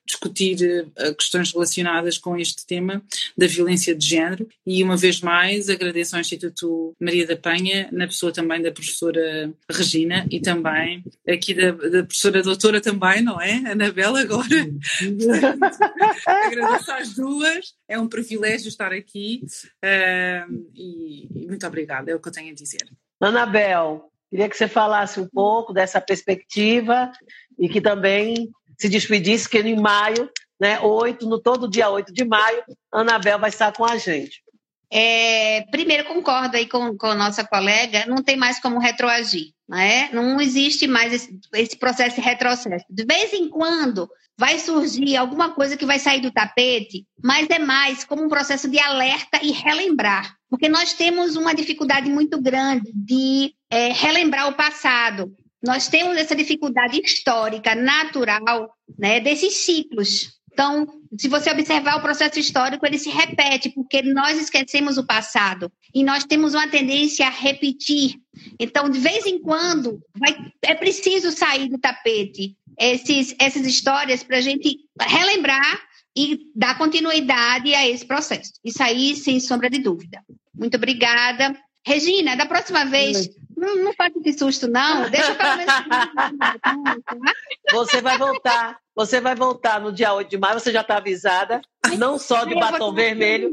discutir 0.05 0.89
eh, 0.95 1.13
questões 1.13 1.51
relacionadas 1.53 2.17
com 2.17 2.35
este 2.37 2.65
tema 2.65 3.03
da 3.37 3.45
violência 3.45 3.93
de 3.93 4.05
género. 4.05 4.47
E 4.65 4.83
uma 4.83 4.97
vez 4.97 5.21
mais, 5.21 5.69
agradeço 5.69 6.15
ao 6.15 6.21
Instituto 6.21 6.95
Maria 6.99 7.27
da 7.27 7.35
Penha, 7.35 7.87
na 7.91 8.07
pessoa 8.07 8.31
também 8.31 8.61
da 8.61 8.71
professora 8.71 9.53
Regina 9.69 10.25
e 10.31 10.39
também 10.39 11.03
aqui 11.27 11.53
da, 11.53 11.71
da 11.71 12.03
professora 12.03 12.41
doutora 12.41 12.81
também, 12.81 13.21
não 13.21 13.39
é? 13.39 13.71
Anabela 13.71 14.21
agora. 14.21 14.47
agradeço 16.25 16.91
às 16.91 17.13
duas, 17.13 17.73
é 17.87 17.97
um 17.99 18.07
privilégio 18.07 18.67
estar 18.67 18.91
aqui 18.91 19.41
uh, 19.83 20.69
e, 20.75 21.27
e 21.33 21.47
muito 21.47 21.65
obrigada, 21.65 22.11
é 22.11 22.15
o 22.15 22.19
que 22.19 22.27
eu 22.27 22.33
tenho 22.33 22.51
a 22.51 22.55
dizer. 22.55 22.87
Anabel, 23.19 24.11
queria 24.29 24.49
que 24.49 24.57
você 24.57 24.67
falasse 24.67 25.19
um 25.19 25.27
pouco 25.27 25.73
dessa 25.73 26.01
perspectiva 26.01 27.11
e 27.57 27.69
que 27.69 27.81
também 27.81 28.49
se 28.77 28.89
despedisse 28.89 29.49
que 29.49 29.59
em 29.59 29.79
maio, 29.79 30.29
né, 30.59 30.79
8, 30.79 31.27
no 31.27 31.39
todo 31.39 31.69
dia 31.69 31.89
8 31.89 32.13
de 32.13 32.25
maio, 32.25 32.63
Anabel 32.91 33.39
vai 33.39 33.49
estar 33.49 33.71
com 33.71 33.85
a 33.85 33.97
gente. 33.97 34.43
É, 34.91 35.65
primeiro, 35.71 36.05
concordo 36.05 36.55
aí 36.55 36.67
com, 36.67 36.95
com 36.97 37.07
a 37.07 37.15
nossa 37.15 37.45
colega, 37.45 38.05
não 38.05 38.23
tem 38.23 38.37
mais 38.37 38.59
como 38.59 38.79
retroagir, 38.79 39.51
né? 39.67 40.09
não 40.13 40.39
existe 40.39 40.87
mais 40.87 41.13
esse, 41.13 41.39
esse 41.53 41.77
processo 41.77 42.15
de 42.15 42.21
retrocesso. 42.21 42.85
De 42.89 43.05
vez 43.05 43.33
em 43.33 43.49
quando 43.49 44.09
vai 44.37 44.59
surgir 44.59 45.17
alguma 45.17 45.51
coisa 45.51 45.75
que 45.75 45.85
vai 45.85 45.97
sair 45.97 46.21
do 46.21 46.31
tapete, 46.31 47.05
mas 47.23 47.49
é 47.49 47.57
mais 47.57 48.03
como 48.03 48.23
um 48.23 48.29
processo 48.29 48.69
de 48.69 48.79
alerta 48.79 49.39
e 49.41 49.51
relembrar. 49.51 50.35
Porque 50.49 50.69
nós 50.69 50.93
temos 50.93 51.35
uma 51.35 51.53
dificuldade 51.53 52.09
muito 52.09 52.39
grande 52.39 52.91
de 52.93 53.53
é, 53.69 53.91
relembrar 53.91 54.47
o 54.47 54.53
passado. 54.53 55.35
Nós 55.61 55.87
temos 55.87 56.15
essa 56.17 56.35
dificuldade 56.35 57.01
histórica, 57.03 57.73
natural, 57.73 58.69
né, 58.97 59.19
desses 59.19 59.55
ciclos. 59.55 60.36
Então, 60.57 60.87
se 61.15 61.27
você 61.27 61.51
observar 61.51 61.97
o 61.97 62.01
processo 62.01 62.39
histórico, 62.39 62.83
ele 62.83 62.97
se 62.97 63.11
repete, 63.11 63.69
porque 63.69 64.01
nós 64.01 64.39
esquecemos 64.39 64.97
o 64.97 65.05
passado 65.05 65.71
e 65.93 66.03
nós 66.03 66.23
temos 66.23 66.55
uma 66.55 66.67
tendência 66.67 67.27
a 67.27 67.29
repetir. 67.29 68.15
Então, 68.59 68.89
de 68.89 68.97
vez 68.97 69.27
em 69.27 69.39
quando, 69.39 70.01
vai, 70.17 70.35
é 70.63 70.73
preciso 70.73 71.31
sair 71.31 71.69
do 71.69 71.77
tapete 71.77 72.57
esses, 72.75 73.35
essas 73.37 73.67
histórias 73.67 74.23
para 74.23 74.37
a 74.37 74.41
gente 74.41 74.79
relembrar 74.99 75.79
e 76.17 76.39
dar 76.55 76.75
continuidade 76.75 77.75
a 77.75 77.87
esse 77.87 78.03
processo. 78.03 78.53
Isso 78.65 78.81
aí, 78.81 79.15
sem 79.15 79.39
sombra 79.39 79.69
de 79.69 79.77
dúvida. 79.77 80.23
Muito 80.55 80.75
obrigada. 80.75 81.55
Regina, 81.85 82.35
da 82.35 82.47
próxima 82.47 82.83
vez, 82.83 83.29
não, 83.55 83.75
não 83.75 83.93
faça 83.93 84.13
esse 84.25 84.39
susto, 84.39 84.67
não. 84.67 85.07
Deixa 85.07 85.35
pelo 85.35 85.55
menos. 85.55 85.73
Você 87.73 88.01
vai 88.01 88.17
voltar. 88.17 88.79
Você 88.97 89.21
vai 89.21 89.35
voltar 89.35 89.79
no 89.79 89.93
dia 89.93 90.11
8 90.11 90.27
de 90.27 90.39
maio, 90.39 90.59
você 90.59 90.71
já 90.71 90.81
está 90.81 90.97
avisada, 90.97 91.61
não 91.99 92.17
só 92.17 92.43
de 92.43 92.55
batom 92.55 92.91
vermelho, 92.91 93.51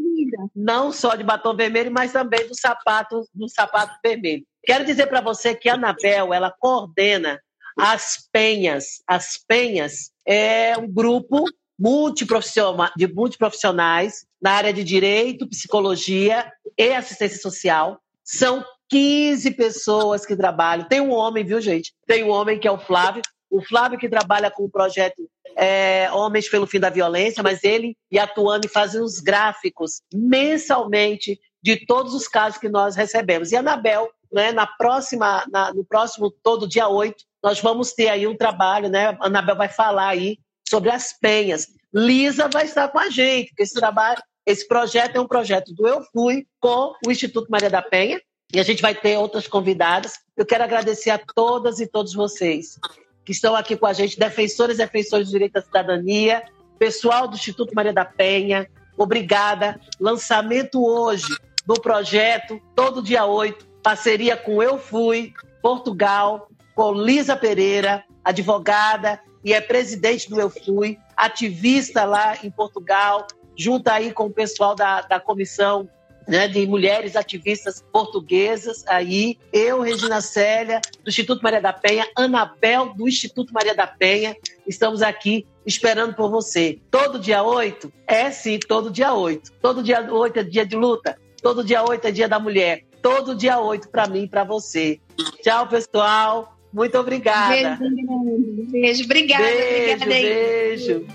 não 0.57 0.91
só 0.91 1.15
de 1.15 1.23
batom 1.23 1.55
vermelho, 1.55 1.93
mas 1.93 2.13
também 2.13 2.49
do 2.49 2.59
sapato, 2.59 3.29
do 3.35 3.47
sapato 3.47 3.95
vermelho. 4.03 4.43
Quero 4.65 4.87
dizer 4.87 5.07
para 5.07 5.21
você 5.21 5.55
que 5.55 5.69
a 5.69 5.75
Anabel, 5.75 6.33
ela 6.33 6.51
coordena 6.51 7.39
as 7.79 8.27
Penhas. 8.33 9.03
As 9.07 9.37
Penhas 9.37 10.11
é 10.27 10.79
um 10.79 10.91
grupo 10.91 11.45
multiprofissional, 11.79 12.91
de 12.97 13.07
multiprofissionais 13.07 14.25
na 14.41 14.53
área 14.53 14.73
de 14.73 14.83
direito, 14.83 15.47
psicologia 15.47 16.51
e 16.79 16.95
assistência 16.95 17.39
social. 17.39 18.01
São 18.25 18.65
15 18.89 19.51
pessoas 19.51 20.25
que 20.25 20.35
trabalham. 20.35 20.89
Tem 20.89 21.03
um 21.03 21.13
homem, 21.13 21.45
viu, 21.45 21.61
gente? 21.61 21.93
Tem 22.07 22.25
um 22.25 22.31
homem 22.31 22.59
que 22.59 22.67
é 22.67 22.71
o 22.71 22.79
Flávio. 22.79 23.21
o 23.51 23.63
Flávio 23.63 23.99
que 23.99 24.09
trabalha 24.09 24.51
com 24.51 24.65
o 24.65 24.71
projeto 24.71 25.29
é, 25.57 26.11
Homens 26.13 26.49
pelo 26.49 26.67
Fim 26.67 26.81
da 26.81 26.91
Violência, 26.91 27.43
mas 27.43 27.63
ele 27.65 27.97
e 28.11 28.19
a 28.19 28.27
Tuane 28.27 28.69
fazem 28.69 29.01
os 29.01 29.21
gráficos 29.21 30.01
mensalmente 30.13 31.39
de 31.63 31.87
todos 31.87 32.15
os 32.15 32.29
casos 32.29 32.59
que 32.59 32.69
nós 32.69 32.97
recebemos. 32.97 33.53
E 33.53 33.57
Anabel, 33.57 34.11
né, 34.33 34.53
na 34.53 34.67
próxima, 34.67 35.45
na, 35.51 35.73
no 35.73 35.85
próximo 35.85 36.31
todo 36.31 36.69
dia 36.69 36.89
8, 36.89 37.17
nós 37.43 37.61
vamos 37.61 37.93
ter 37.93 38.09
aí 38.09 38.27
um 38.27 38.37
trabalho, 38.37 38.89
né? 38.89 39.17
Anabel 39.21 39.57
vai 39.57 39.69
falar 39.69 40.09
aí 40.09 40.39
sobre 40.69 40.91
as 40.91 41.13
penhas. 41.19 41.69
Lisa 41.93 42.49
vai 42.49 42.65
estar 42.65 42.89
com 42.89 42.99
a 42.99 43.09
gente, 43.09 43.49
porque 43.49 43.63
esse 43.63 43.75
trabalho, 43.75 44.21
esse 44.45 44.67
projeto 44.67 45.17
é 45.17 45.21
um 45.21 45.29
projeto 45.29 45.73
do 45.73 45.87
Eu 45.87 46.03
Fui 46.13 46.47
com 46.61 46.95
o 47.07 47.11
Instituto 47.11 47.49
Maria 47.51 47.71
da 47.71 47.81
Penha, 47.81 48.21
e 48.53 48.61
a 48.61 48.63
gente 48.63 48.83
vai 48.83 48.95
ter 48.95 49.17
outras 49.17 49.49
convidadas. 49.49 50.15
Eu 50.37 50.45
quero 50.45 50.65
agradecer 50.65 51.11
a 51.11 51.19
todas 51.19 51.81
e 51.81 51.87
todos 51.87 52.13
vocês 52.15 52.79
que 53.25 53.33
estão 53.33 53.55
aqui 53.57 53.77
com 53.77 53.87
a 53.87 53.93
gente, 53.93 54.19
defensores 54.19 54.77
e 54.77 54.79
defensores 54.79 55.29
do 55.29 55.33
direito 55.33 55.57
à 55.57 55.63
cidadania, 55.63 56.43
pessoal 56.79 57.27
do 57.27 57.37
Instituto 57.37 57.75
Maria 57.75 57.93
da 57.93 58.05
Penha, 58.05 58.69
obrigada. 58.97 59.81
Lançamento 59.99 60.85
hoje 60.85 61.35
do 61.67 61.75
projeto, 61.75 62.61
todo 62.75 63.03
dia 63.03 63.25
8, 63.25 63.67
parceria 63.83 64.37
com 64.37 64.63
Eu 64.63 64.79
Fui, 64.79 65.33
Portugal, 65.63 66.49
com 66.75 66.93
Lisa 66.93 67.37
Pereira, 67.37 68.05
advogada 68.23 69.21
e 69.43 69.53
é 69.53 69.61
presidente 69.61 70.29
do 70.29 70.41
Eu 70.41 70.51
Fui, 70.51 70.99
ativista 71.17 72.05
lá 72.05 72.37
em 72.43 72.51
Portugal, 72.51 73.27
junto 73.57 73.89
aí 73.89 74.13
com 74.13 74.27
o 74.27 74.31
pessoal 74.31 74.75
da, 74.75 75.01
da 75.03 75.21
comissão 75.21 75.89
né, 76.27 76.49
de 76.49 76.67
mulheres 76.67 77.17
ativistas 77.17 77.85
portuguesas 77.93 78.85
aí, 78.87 79.39
eu, 79.53 79.81
Regina 79.81 80.21
Célia, 80.21 80.81
do 81.03 81.09
Instituto 81.09 81.43
Maria 81.43 81.61
da 81.61 81.73
Penha, 81.73 82.07
Anabel, 82.17 82.95
do 82.95 83.09
Instituto 83.09 83.53
Maria 83.53 83.75
da 83.75 83.87
Penha, 83.87 84.37
estamos 84.67 85.03
aqui 85.03 85.47
esperando 85.67 86.15
por 86.15 86.31
você. 86.31 86.79
Todo 86.91 87.19
dia 87.19 87.43
8? 87.43 87.93
É 88.07 88.31
sim, 88.31 88.59
todo 88.59 88.91
dia 88.91 89.13
8. 89.13 89.53
Todo 89.61 89.83
dia 89.83 90.07
8 90.11 90.39
é 90.39 90.43
dia 90.43 90.67
de 90.67 90.77
luta, 90.77 91.19
todo 91.43 91.65
dia 91.65 91.83
8 91.83 92.07
é 92.07 92.11
dia 92.11 92.29
da 92.29 92.39
mulher, 92.39 92.85
todo 93.03 93.35
dia 93.35 93.59
8 93.59 93.89
para 93.89 94.07
mim 94.07 94.23
e 94.23 94.29
para 94.29 94.45
você. 94.45 95.01
Tchau, 95.43 95.69
pessoal. 95.69 96.55
Muito 96.73 96.99
obrigada. 96.99 97.79
Beijo, 97.79 98.71
beijo. 98.71 99.05
Obrigada, 99.05 99.45
beijo, 99.45 99.95
obrigada. 99.95 100.07
Beijo. 100.07 101.07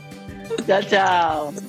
Tchau, 0.65 0.83
tchau. 0.83 1.68